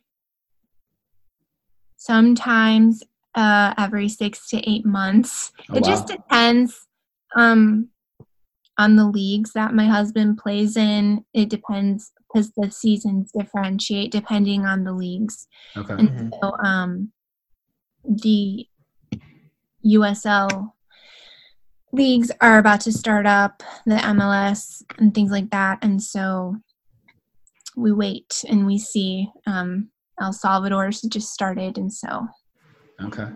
sometimes 1.97 3.03
uh, 3.33 3.73
every 3.77 4.07
six 4.07 4.47
to 4.49 4.69
eight 4.69 4.85
months. 4.85 5.51
Oh, 5.69 5.75
it 5.75 5.83
wow. 5.83 5.89
just 5.89 6.07
depends 6.07 6.87
um, 7.35 7.89
on 8.77 8.95
the 8.95 9.07
leagues 9.07 9.53
that 9.53 9.73
my 9.73 9.85
husband 9.85 10.37
plays 10.37 10.77
in. 10.77 11.25
It 11.33 11.49
depends 11.49 12.11
because 12.27 12.51
the 12.51 12.71
seasons 12.71 13.31
differentiate 13.31 14.11
depending 14.11 14.65
on 14.65 14.83
the 14.83 14.93
leagues. 14.93 15.47
Okay. 15.75 15.93
And 15.93 16.09
mm-hmm. 16.09 16.29
so 16.41 16.57
um, 16.63 17.11
the 18.03 18.67
USL 19.85 20.71
leagues 21.91 22.31
are 22.41 22.57
about 22.57 22.81
to 22.81 22.91
start 22.91 23.25
up, 23.25 23.63
the 23.85 23.95
MLS 23.95 24.83
and 24.97 25.13
things 25.13 25.31
like 25.31 25.49
that. 25.51 25.79
And 25.81 26.01
so 26.01 26.57
we 27.75 27.91
wait 27.91 28.43
and 28.47 28.65
we 28.65 28.77
see. 28.77 29.29
Um, 29.47 29.89
El 30.21 30.33
Salvador's 30.33 31.01
just 31.01 31.33
started, 31.33 31.77
and 31.77 31.91
so. 31.91 32.27
Okay. 33.03 33.27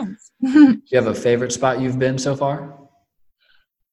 do 0.00 0.16
you 0.86 0.96
have 0.98 1.06
a 1.06 1.14
favorite 1.14 1.52
spot 1.52 1.80
you've 1.80 1.98
been 1.98 2.18
so 2.18 2.36
far? 2.36 2.78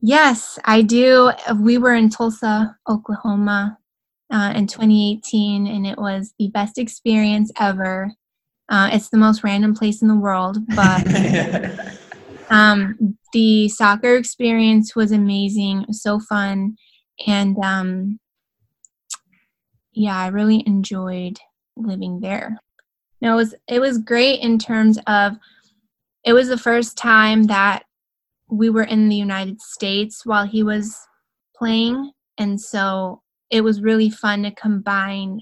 Yes, 0.01 0.59
I 0.65 0.83
do. 0.83 1.31
We 1.59 1.77
were 1.77 1.95
in 1.95 2.09
Tulsa, 2.09 2.77
Oklahoma 2.87 3.79
uh, 4.31 4.53
in 4.55 4.67
2018, 4.67 5.65
and 5.65 5.87
it 5.87 5.97
was 5.97 6.33
the 6.37 6.49
best 6.49 6.77
experience 6.77 7.51
ever. 7.59 8.11
Uh, 8.69 8.89
it's 8.91 9.09
the 9.09 9.17
most 9.17 9.43
random 9.43 9.73
place 9.73 10.01
in 10.01 10.07
the 10.07 10.15
world, 10.15 10.57
but 10.75 11.05
um, 12.49 13.17
the 13.33 13.69
soccer 13.69 14.15
experience 14.15 14.95
was 14.95 15.11
amazing. 15.11 15.81
It 15.81 15.87
was 15.87 16.03
so 16.03 16.19
fun, 16.19 16.75
and 17.25 17.57
um, 17.63 18.19
yeah, 19.95 20.17
I 20.17 20.27
really 20.27 20.63
enjoyed 20.67 21.39
living 21.77 22.19
there. 22.19 22.59
No, 23.21 23.33
it 23.33 23.35
was 23.35 23.55
it 23.67 23.79
was 23.79 23.97
great 23.97 24.41
in 24.41 24.59
terms 24.59 24.99
of 25.07 25.37
it 26.23 26.33
was 26.33 26.49
the 26.49 26.57
first 26.57 26.97
time 26.97 27.43
that 27.43 27.83
we 28.49 28.69
were 28.69 28.83
in 28.83 29.09
the 29.09 29.15
United 29.15 29.61
States 29.61 30.25
while 30.25 30.45
he 30.45 30.63
was 30.63 30.95
playing, 31.55 32.11
and 32.37 32.59
so 32.59 33.21
it 33.49 33.63
was 33.63 33.81
really 33.81 34.09
fun 34.09 34.43
to 34.43 34.51
combine 34.51 35.41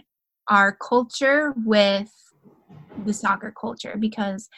our 0.49 0.76
culture 0.76 1.54
with 1.66 2.12
the 3.06 3.14
soccer 3.14 3.54
culture 3.60 3.95
because 3.97 4.49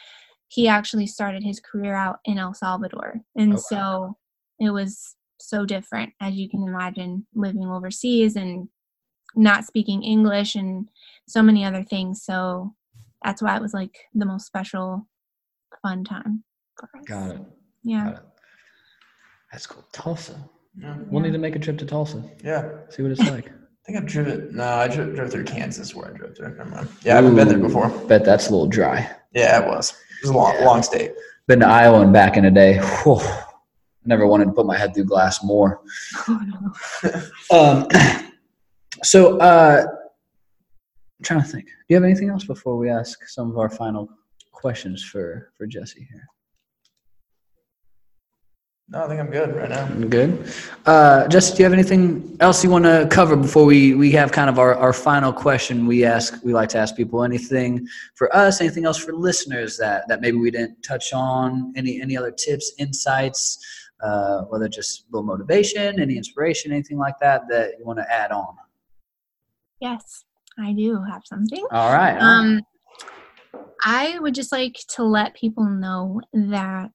he 0.48 0.68
actually 0.68 1.06
started 1.06 1.42
his 1.42 1.60
career 1.60 1.94
out 1.94 2.18
in 2.24 2.38
El 2.38 2.54
Salvador. 2.54 3.20
And 3.34 3.54
okay. 3.54 3.62
so 3.68 4.16
it 4.60 4.70
was 4.70 5.16
so 5.40 5.64
different 5.64 6.12
as 6.20 6.34
you 6.34 6.48
can 6.48 6.62
imagine 6.62 7.26
living 7.34 7.66
overseas 7.66 8.36
and 8.36 8.68
not 9.36 9.64
speaking 9.64 10.02
English 10.02 10.54
and 10.54 10.88
so 11.28 11.42
many 11.42 11.64
other 11.64 11.84
things. 11.84 12.22
So 12.22 12.74
that's 13.22 13.42
why 13.42 13.56
it 13.56 13.62
was 13.62 13.74
like 13.74 13.96
the 14.14 14.26
most 14.26 14.46
special, 14.46 15.06
fun 15.82 16.04
time 16.04 16.42
for 16.76 16.88
us. 16.96 17.04
Got 17.06 17.30
it. 17.32 17.40
Yeah. 17.84 18.04
Got 18.04 18.14
it. 18.14 18.22
That's 19.52 19.66
cool. 19.66 19.84
Tulsa. 19.92 20.36
Yeah. 20.78 20.96
We'll 21.06 21.22
need 21.22 21.32
to 21.32 21.38
make 21.38 21.56
a 21.56 21.58
trip 21.58 21.78
to 21.78 21.86
Tulsa. 21.86 22.22
Yeah. 22.42 22.70
See 22.90 23.02
what 23.02 23.12
it's 23.12 23.20
like. 23.20 23.46
I 23.86 23.86
think 23.86 23.98
I've 23.98 24.06
driven. 24.06 24.56
No, 24.56 24.64
I 24.64 24.88
drove, 24.88 25.14
drove 25.14 25.30
through 25.30 25.44
Kansas 25.44 25.94
where 25.94 26.12
I 26.12 26.16
drove 26.16 26.36
through. 26.36 26.56
Never 26.56 26.68
mind. 26.68 26.88
Yeah, 27.04 27.12
I 27.12 27.16
haven't 27.16 27.36
been 27.36 27.46
there 27.46 27.58
before. 27.58 27.88
Bet 28.08 28.24
that's 28.24 28.48
a 28.48 28.50
little 28.50 28.66
dry. 28.66 29.08
Yeah, 29.32 29.62
it 29.62 29.68
was. 29.68 29.90
It 29.90 30.22
was 30.22 30.30
a 30.30 30.36
long, 30.36 30.54
yeah. 30.58 30.64
long 30.64 30.82
state. 30.82 31.12
Been 31.46 31.60
to 31.60 31.68
Iowa 31.68 32.00
and 32.00 32.12
back 32.12 32.36
in 32.36 32.46
a 32.46 32.50
day. 32.50 32.78
Whew. 33.04 33.20
Never 34.04 34.26
wanted 34.26 34.46
to 34.46 34.52
put 34.52 34.66
my 34.66 34.76
head 34.76 34.92
through 34.92 35.04
glass 35.04 35.44
more. 35.44 35.82
Oh, 36.28 36.72
no. 37.50 37.56
um, 37.56 38.25
so, 39.02 39.38
uh, 39.38 39.86
I'm 41.18 41.24
trying 41.24 41.42
to 41.42 41.46
think. 41.46 41.66
Do 41.66 41.72
you 41.88 41.96
have 41.96 42.04
anything 42.04 42.28
else 42.28 42.44
before 42.44 42.76
we 42.76 42.90
ask 42.90 43.26
some 43.28 43.50
of 43.50 43.58
our 43.58 43.70
final 43.70 44.08
questions 44.52 45.02
for 45.02 45.52
for 45.56 45.66
Jesse 45.66 46.06
here? 46.10 46.26
No, 48.88 49.04
I 49.04 49.08
think 49.08 49.18
I'm 49.18 49.30
good 49.30 49.56
right 49.56 49.68
now. 49.68 49.84
I'm 49.84 50.08
good. 50.08 50.48
Uh, 50.84 51.26
Jesse, 51.26 51.56
do 51.56 51.58
you 51.58 51.64
have 51.64 51.72
anything 51.72 52.36
else 52.38 52.62
you 52.62 52.70
want 52.70 52.84
to 52.84 53.08
cover 53.10 53.34
before 53.34 53.64
we, 53.64 53.94
we 53.94 54.12
have 54.12 54.30
kind 54.30 54.48
of 54.48 54.60
our, 54.60 54.76
our 54.76 54.92
final 54.92 55.32
question? 55.32 55.86
We 55.88 56.04
ask 56.04 56.38
we 56.44 56.52
like 56.52 56.68
to 56.68 56.78
ask 56.78 56.94
people 56.94 57.24
anything 57.24 57.84
for 58.14 58.34
us, 58.34 58.60
anything 58.60 58.84
else 58.84 58.98
for 58.98 59.12
listeners 59.12 59.76
that, 59.78 60.06
that 60.06 60.20
maybe 60.20 60.36
we 60.36 60.52
didn't 60.52 60.80
touch 60.84 61.12
on, 61.12 61.72
any 61.74 62.00
any 62.00 62.16
other 62.16 62.30
tips, 62.30 62.74
insights, 62.78 63.58
uh, 64.00 64.42
whether 64.42 64.68
just 64.68 65.00
a 65.00 65.04
little 65.10 65.26
motivation, 65.26 65.98
any 65.98 66.16
inspiration, 66.16 66.70
anything 66.70 66.98
like 66.98 67.18
that 67.20 67.48
that 67.48 67.72
you 67.80 67.84
want 67.84 67.98
to 67.98 68.12
add 68.12 68.30
on. 68.30 68.54
Yes, 69.80 70.24
I 70.58 70.72
do 70.72 71.02
have 71.02 71.22
something. 71.24 71.66
All 71.70 71.92
right. 71.92 72.18
Um, 72.18 72.62
I 73.84 74.18
would 74.18 74.34
just 74.34 74.52
like 74.52 74.76
to 74.94 75.04
let 75.04 75.34
people 75.34 75.64
know 75.64 76.20
that 76.32 76.90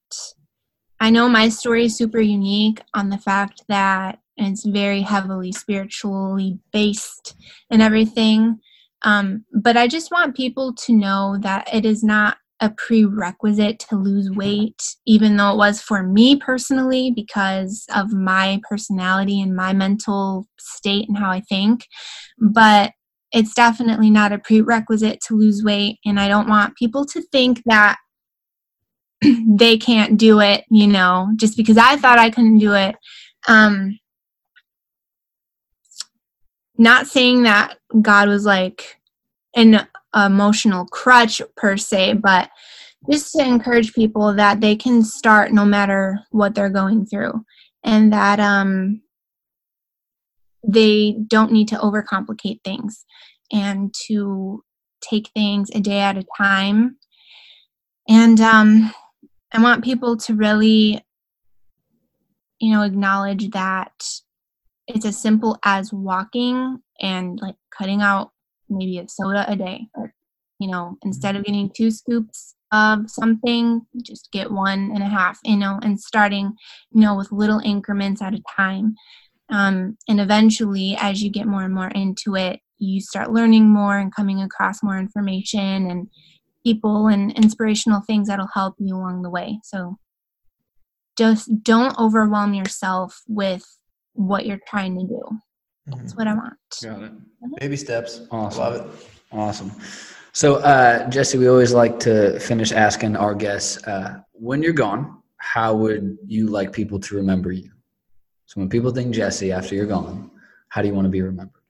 I 1.00 1.10
know 1.10 1.30
my 1.30 1.50
story 1.50 1.86
is 1.86 1.98
super 1.98 2.20
unique 2.20 2.82
on 2.94 3.10
the 3.10 3.18
fact 3.18 3.64
that 3.68 4.20
it's 4.38 4.66
very 4.66 5.02
heavily 5.02 5.52
spiritually 5.52 6.60
based 6.72 7.36
and 7.70 7.82
everything. 7.82 8.60
Um, 9.04 9.46
but 9.52 9.78
I 9.78 9.88
just 9.88 10.12
want 10.12 10.36
people 10.36 10.74
to 10.74 10.94
know 10.94 11.38
that 11.42 11.74
it 11.74 11.86
is 11.86 12.04
not 12.04 12.38
a 12.62 12.70
prerequisite 12.70 13.80
to 13.80 13.96
lose 13.96 14.30
weight, 14.30 14.96
even 15.08 15.36
though 15.36 15.52
it 15.52 15.58
was 15.58 15.82
for 15.82 16.04
me 16.04 16.36
personally 16.36 17.12
because 17.12 17.86
of 17.94 18.14
my 18.14 18.62
personality 18.70 19.42
and 19.42 19.56
my 19.56 19.74
mental 19.74 20.48
state 20.60 21.10
and 21.10 21.18
how 21.18 21.32
I 21.32 21.42
think. 21.42 21.88
But 22.40 22.92
it's 23.32 23.56
definitely 23.56 24.12
not 24.12 24.32
a 24.32 24.38
prerequisite 24.38 25.22
to 25.28 25.36
lose 25.36 25.64
weight. 25.64 25.98
And 26.06 26.20
I 26.20 26.28
don't 26.28 26.50
want 26.50 26.76
people 26.76 27.06
to 27.08 27.22
think 27.32 27.64
that 27.66 27.98
they 29.22 29.78
can't 29.78 30.18
do 30.18 30.40
it, 30.40 30.66
you 30.70 30.88
know, 30.88 31.30
just 31.38 31.58
because 31.58 31.78
I 31.78 31.98
thought 31.98 32.20
I 32.20 32.30
couldn't 32.30 32.60
do 32.60 32.74
it. 32.74 32.96
Um, 33.48 33.98
not 36.78 37.08
saying 37.08 37.44
that 37.44 37.78
God 38.02 38.28
was 38.28 38.46
like 38.46 38.98
an 39.56 39.88
emotional 40.16 40.86
crutch 40.86 41.42
per 41.56 41.78
se, 41.78 42.14
but 42.14 42.50
just 43.10 43.32
to 43.34 43.44
encourage 43.44 43.94
people 43.94 44.34
that 44.34 44.62
they 44.62 44.76
can 44.76 45.04
start 45.04 45.52
no 45.52 45.66
matter 45.66 46.20
what 46.32 46.54
they're 46.54 46.70
going 46.70 47.06
through 47.06 47.44
and 47.84 48.14
that 48.14 48.40
um, 48.40 49.02
they 50.68 51.16
don't 51.28 51.52
need 51.52 51.68
to 51.70 51.78
overcomplicate 51.78 52.60
things 52.64 53.06
and 53.52 53.94
to 54.08 54.64
take 55.02 55.30
things 55.30 55.70
a 55.74 55.80
day 55.80 56.00
at 56.00 56.18
a 56.18 56.26
time. 56.38 56.98
And 58.08 58.40
um, 58.40 58.94
I 59.52 59.62
want 59.62 59.84
people 59.84 60.18
to 60.18 60.36
really, 60.36 61.04
you 62.60 62.72
know, 62.72 62.84
acknowledge 62.84 63.50
that 63.52 63.94
it's 64.88 65.06
as 65.06 65.20
simple 65.20 65.58
as 65.64 65.92
walking 65.92 66.80
and 67.00 67.40
like 67.42 67.56
cutting 67.76 68.02
out 68.02 68.32
maybe 68.72 68.98
a 68.98 69.08
soda 69.08 69.46
a 69.48 69.56
day 69.56 69.88
or 69.96 70.14
you 70.60 70.70
know 70.70 70.98
instead 71.04 71.36
of 71.36 71.44
getting 71.44 71.70
two 71.76 71.92
scoops 71.92 72.56
of 72.72 73.10
something 73.10 73.82
just 74.02 74.32
get 74.32 74.52
one 74.52 74.92
and 74.94 75.04
a 75.04 75.08
half 75.08 75.38
you 75.44 75.58
know 75.58 75.80
and 75.84 76.00
starting 76.00 76.54
you 76.92 77.02
know 77.02 77.16
with 77.16 77.32
little 77.32 77.60
increments 77.60 78.22
at 78.22 78.34
a 78.34 78.42
time. 78.56 78.96
Um, 79.50 79.98
and 80.08 80.22
eventually 80.22 80.96
as 80.98 81.22
you 81.22 81.30
get 81.30 81.46
more 81.46 81.64
and 81.64 81.76
more 81.76 81.90
into 81.90 82.38
it 82.38 82.62
you 82.78 83.00
start 83.00 83.32
learning 83.32 83.70
more 83.70 83.98
and 83.98 84.16
coming 84.16 84.42
across 84.42 84.82
more 84.82 84.98
information 84.98 85.90
and 85.92 86.08
people 86.64 87.08
and 87.08 87.32
inspirational 87.38 88.02
things 88.02 88.28
that'll 88.28 88.50
help 88.54 88.76
you 88.80 88.96
along 88.96 89.22
the 89.22 89.30
way. 89.30 89.60
So 89.64 89.98
just 91.18 91.64
don't 91.64 91.98
overwhelm 92.00 92.54
yourself 92.54 93.22
with 93.28 93.64
what 94.14 94.46
you're 94.46 94.60
trying 94.68 94.98
to 95.00 95.06
do 95.06 95.22
that's 95.98 96.16
what 96.16 96.28
I 96.28 96.34
want. 96.34 96.54
Got 96.84 97.04
it. 97.04 97.12
Mm-hmm. 97.12 97.54
Baby 97.60 97.78
steps. 97.78 98.22
Awesome. 98.32 98.60
Love 98.60 98.76
it. 98.76 99.08
Awesome. 99.32 99.72
So, 100.34 100.56
uh, 100.56 101.10
Jesse, 101.10 101.38
we 101.38 101.48
always 101.48 101.74
like 101.74 102.00
to 102.02 102.40
finish 102.40 102.72
asking 102.72 103.18
our 103.18 103.36
guests 103.36 103.86
uh, 103.86 104.20
when 104.32 104.64
you're 104.64 104.74
gone, 104.74 105.22
how 105.38 105.76
would 105.76 106.18
you 106.26 106.48
like 106.48 106.72
people 106.72 107.00
to 107.00 107.16
remember 107.16 107.52
you? 107.52 107.72
So 108.46 108.60
when 108.60 108.70
people 108.70 108.92
think 108.92 109.14
Jesse 109.14 109.52
after 109.52 109.76
you're 109.76 109.86
gone, 109.86 110.32
how 110.70 110.82
do 110.82 110.88
you 110.88 110.94
want 110.94 111.06
to 111.06 111.10
be 111.10 111.22
remembered? 111.22 111.62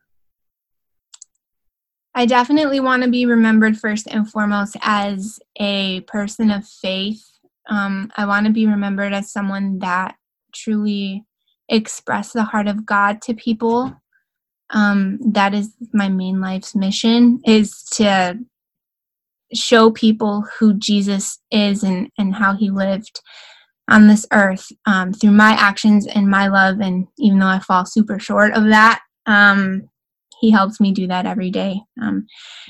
I 2.13 2.25
definitely 2.25 2.79
want 2.79 3.03
to 3.03 3.09
be 3.09 3.25
remembered 3.25 3.77
first 3.77 4.07
and 4.07 4.29
foremost 4.29 4.75
as 4.81 5.39
a 5.59 6.01
person 6.01 6.51
of 6.51 6.67
faith. 6.67 7.23
Um, 7.69 8.11
I 8.17 8.25
want 8.25 8.45
to 8.47 8.51
be 8.51 8.67
remembered 8.67 9.13
as 9.13 9.31
someone 9.31 9.79
that 9.79 10.15
truly 10.53 11.25
expressed 11.69 12.33
the 12.33 12.43
heart 12.43 12.67
of 12.67 12.85
God 12.85 13.21
to 13.23 13.33
people. 13.33 13.95
Um, 14.71 15.19
that 15.33 15.53
is 15.53 15.73
my 15.93 16.09
main 16.09 16.39
life's 16.39 16.75
mission 16.75 17.41
is 17.45 17.83
to 17.93 18.37
show 19.53 19.91
people 19.91 20.45
who 20.57 20.73
Jesus 20.75 21.39
is 21.51 21.83
and, 21.83 22.09
and 22.17 22.33
how 22.33 22.55
he 22.55 22.69
lived 22.69 23.21
on 23.89 24.07
this 24.07 24.25
earth 24.31 24.71
um, 24.85 25.11
through 25.11 25.31
my 25.31 25.51
actions 25.51 26.07
and 26.07 26.29
my 26.29 26.47
love. 26.47 26.79
And 26.79 27.07
even 27.19 27.39
though 27.39 27.47
I 27.47 27.59
fall 27.59 27.85
super 27.85 28.19
short 28.19 28.53
of 28.53 28.65
that, 28.65 29.01
um, 29.25 29.89
he 30.39 30.49
helps 30.49 30.79
me 30.79 30.91
do 30.91 31.07
that 31.07 31.25
every 31.25 31.51
day. 31.51 31.79
Um, 32.01 32.25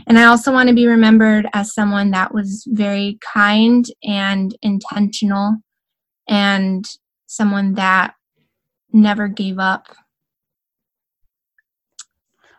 and 0.07 0.19
I 0.19 0.25
also 0.25 0.51
want 0.51 0.67
to 0.69 0.75
be 0.75 0.87
remembered 0.87 1.47
as 1.53 1.73
someone 1.73 2.11
that 2.11 2.33
was 2.33 2.65
very 2.67 3.17
kind 3.33 3.85
and 4.03 4.55
intentional 4.61 5.55
and 6.27 6.85
someone 7.27 7.75
that 7.75 8.13
never 8.91 9.29
gave 9.29 9.57
up. 9.57 9.87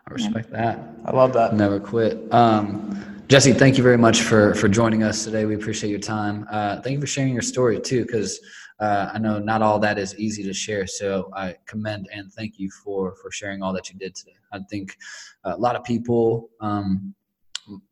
I 0.07 0.13
respect 0.13 0.49
yeah. 0.51 0.75
that. 0.75 0.79
I 1.05 1.11
love 1.11 1.33
that. 1.33 1.55
Never 1.55 1.79
quit. 1.79 2.31
Um, 2.33 3.23
Jesse, 3.27 3.53
thank 3.53 3.77
you 3.77 3.83
very 3.83 3.97
much 3.97 4.21
for 4.21 4.53
for 4.55 4.67
joining 4.67 5.01
us 5.03 5.23
today. 5.23 5.45
We 5.45 5.55
appreciate 5.55 5.89
your 5.89 5.99
time. 5.99 6.45
Uh, 6.51 6.81
thank 6.81 6.95
you 6.95 7.01
for 7.01 7.07
sharing 7.07 7.33
your 7.33 7.41
story 7.41 7.79
too, 7.79 8.05
because 8.05 8.39
uh, 8.79 9.11
I 9.13 9.17
know 9.17 9.39
not 9.39 9.61
all 9.61 9.79
that 9.79 9.97
is 9.97 10.17
easy 10.19 10.43
to 10.43 10.53
share. 10.53 10.85
So 10.87 11.31
I 11.35 11.55
commend 11.65 12.09
and 12.13 12.31
thank 12.33 12.59
you 12.59 12.69
for 12.83 13.15
for 13.15 13.31
sharing 13.31 13.63
all 13.63 13.73
that 13.73 13.89
you 13.89 13.97
did 13.97 14.13
today. 14.13 14.35
I 14.51 14.59
think 14.69 14.97
a 15.45 15.57
lot 15.57 15.75
of 15.75 15.83
people 15.83 16.49
um, 16.59 17.15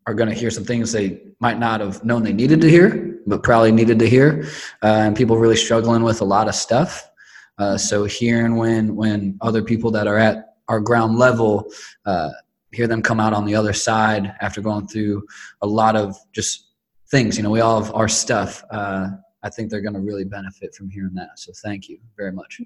are 0.05 0.14
going 0.14 0.30
to 0.30 0.36
hear 0.36 0.51
some 0.51 0.66
things 0.66 0.91
they 0.91 1.22
might 1.39 1.59
not 1.59 1.80
have 1.80 2.03
known 2.03 2.24
they 2.24 2.34
needed 2.34 2.59
to 2.62 2.70
hear, 2.70 3.20
but 3.26 3.41
probably 3.41 3.72
needed 3.72 3.99
to 3.99 4.09
hear, 4.09 4.43
uh, 4.84 4.88
and 4.88 5.16
people 5.16 5.38
really 5.38 5.55
struggling 5.55 6.03
with 6.03 6.22
a 6.22 6.26
lot 6.26 6.47
of 6.49 6.55
stuff. 6.55 7.09
Uh, 7.57 7.78
so 7.78 8.03
hearing 8.03 8.57
when 8.57 8.95
when 8.95 9.38
other 9.41 9.64
people 9.64 9.91
that 9.91 10.07
are 10.07 10.18
at 10.18 10.51
our 10.72 10.80
ground 10.80 11.17
level 11.17 11.69
uh, 12.05 12.30
hear 12.72 12.88
them 12.88 13.01
come 13.01 13.19
out 13.19 13.34
on 13.34 13.45
the 13.45 13.53
other 13.53 13.74
side 13.74 14.34
after 14.39 14.61
going 14.61 14.88
through 14.88 15.24
a 15.61 15.67
lot 15.67 15.95
of 15.97 16.15
just 16.32 16.69
things. 17.09 17.36
You 17.36 17.43
know, 17.43 17.49
we 17.49 17.59
all 17.59 17.84
have 17.84 17.93
our 17.93 18.07
stuff. 18.07 18.63
Uh, 18.72 19.09
I 19.43 19.49
think 19.49 19.69
they're 19.69 19.82
going 19.82 19.95
to 19.95 19.99
really 19.99 20.24
benefit 20.24 20.74
from 20.74 20.89
hearing 20.89 21.13
that. 21.15 21.38
So 21.38 21.51
thank 21.63 21.89
you 21.89 21.99
very 22.15 22.32
much. 22.32 22.61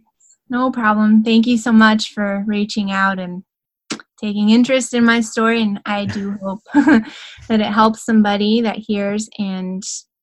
No 0.49 0.69
problem. 0.69 1.23
Thank 1.23 1.47
you 1.47 1.57
so 1.57 1.71
much 1.71 2.13
for 2.13 2.43
reaching 2.45 2.91
out 2.91 3.17
and 3.17 3.43
taking 4.21 4.51
interest 4.51 4.93
in 4.93 5.03
my 5.03 5.21
story. 5.21 5.63
And 5.63 5.81
I 5.87 6.05
do 6.05 6.37
hope 6.43 6.59
that 6.75 7.59
it 7.59 7.61
helps 7.65 8.05
somebody 8.05 8.61
that 8.61 8.77
hears 8.77 9.27
and 9.39 9.81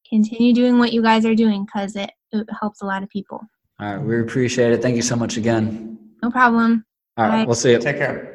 continue 0.09 0.55
doing 0.55 0.79
what 0.79 0.93
you 0.93 1.03
guys 1.03 1.27
are 1.27 1.35
doing 1.35 1.65
because 1.65 1.97
it, 1.97 2.13
it 2.31 2.47
helps 2.61 2.83
a 2.83 2.87
lot 2.87 3.03
of 3.03 3.09
people. 3.09 3.41
All 3.81 3.97
right. 3.97 3.99
We 4.01 4.21
appreciate 4.21 4.71
it. 4.73 4.81
Thank 4.81 4.95
you 4.95 5.03
so 5.03 5.17
much 5.17 5.37
again. 5.37 5.99
No 6.23 6.31
problem. 6.31 6.85
All 7.17 7.27
right. 7.27 7.41
Bye. 7.43 7.45
We'll 7.45 7.55
see 7.55 7.73
you. 7.73 7.79
Take 7.79 7.99
care. 7.99 8.32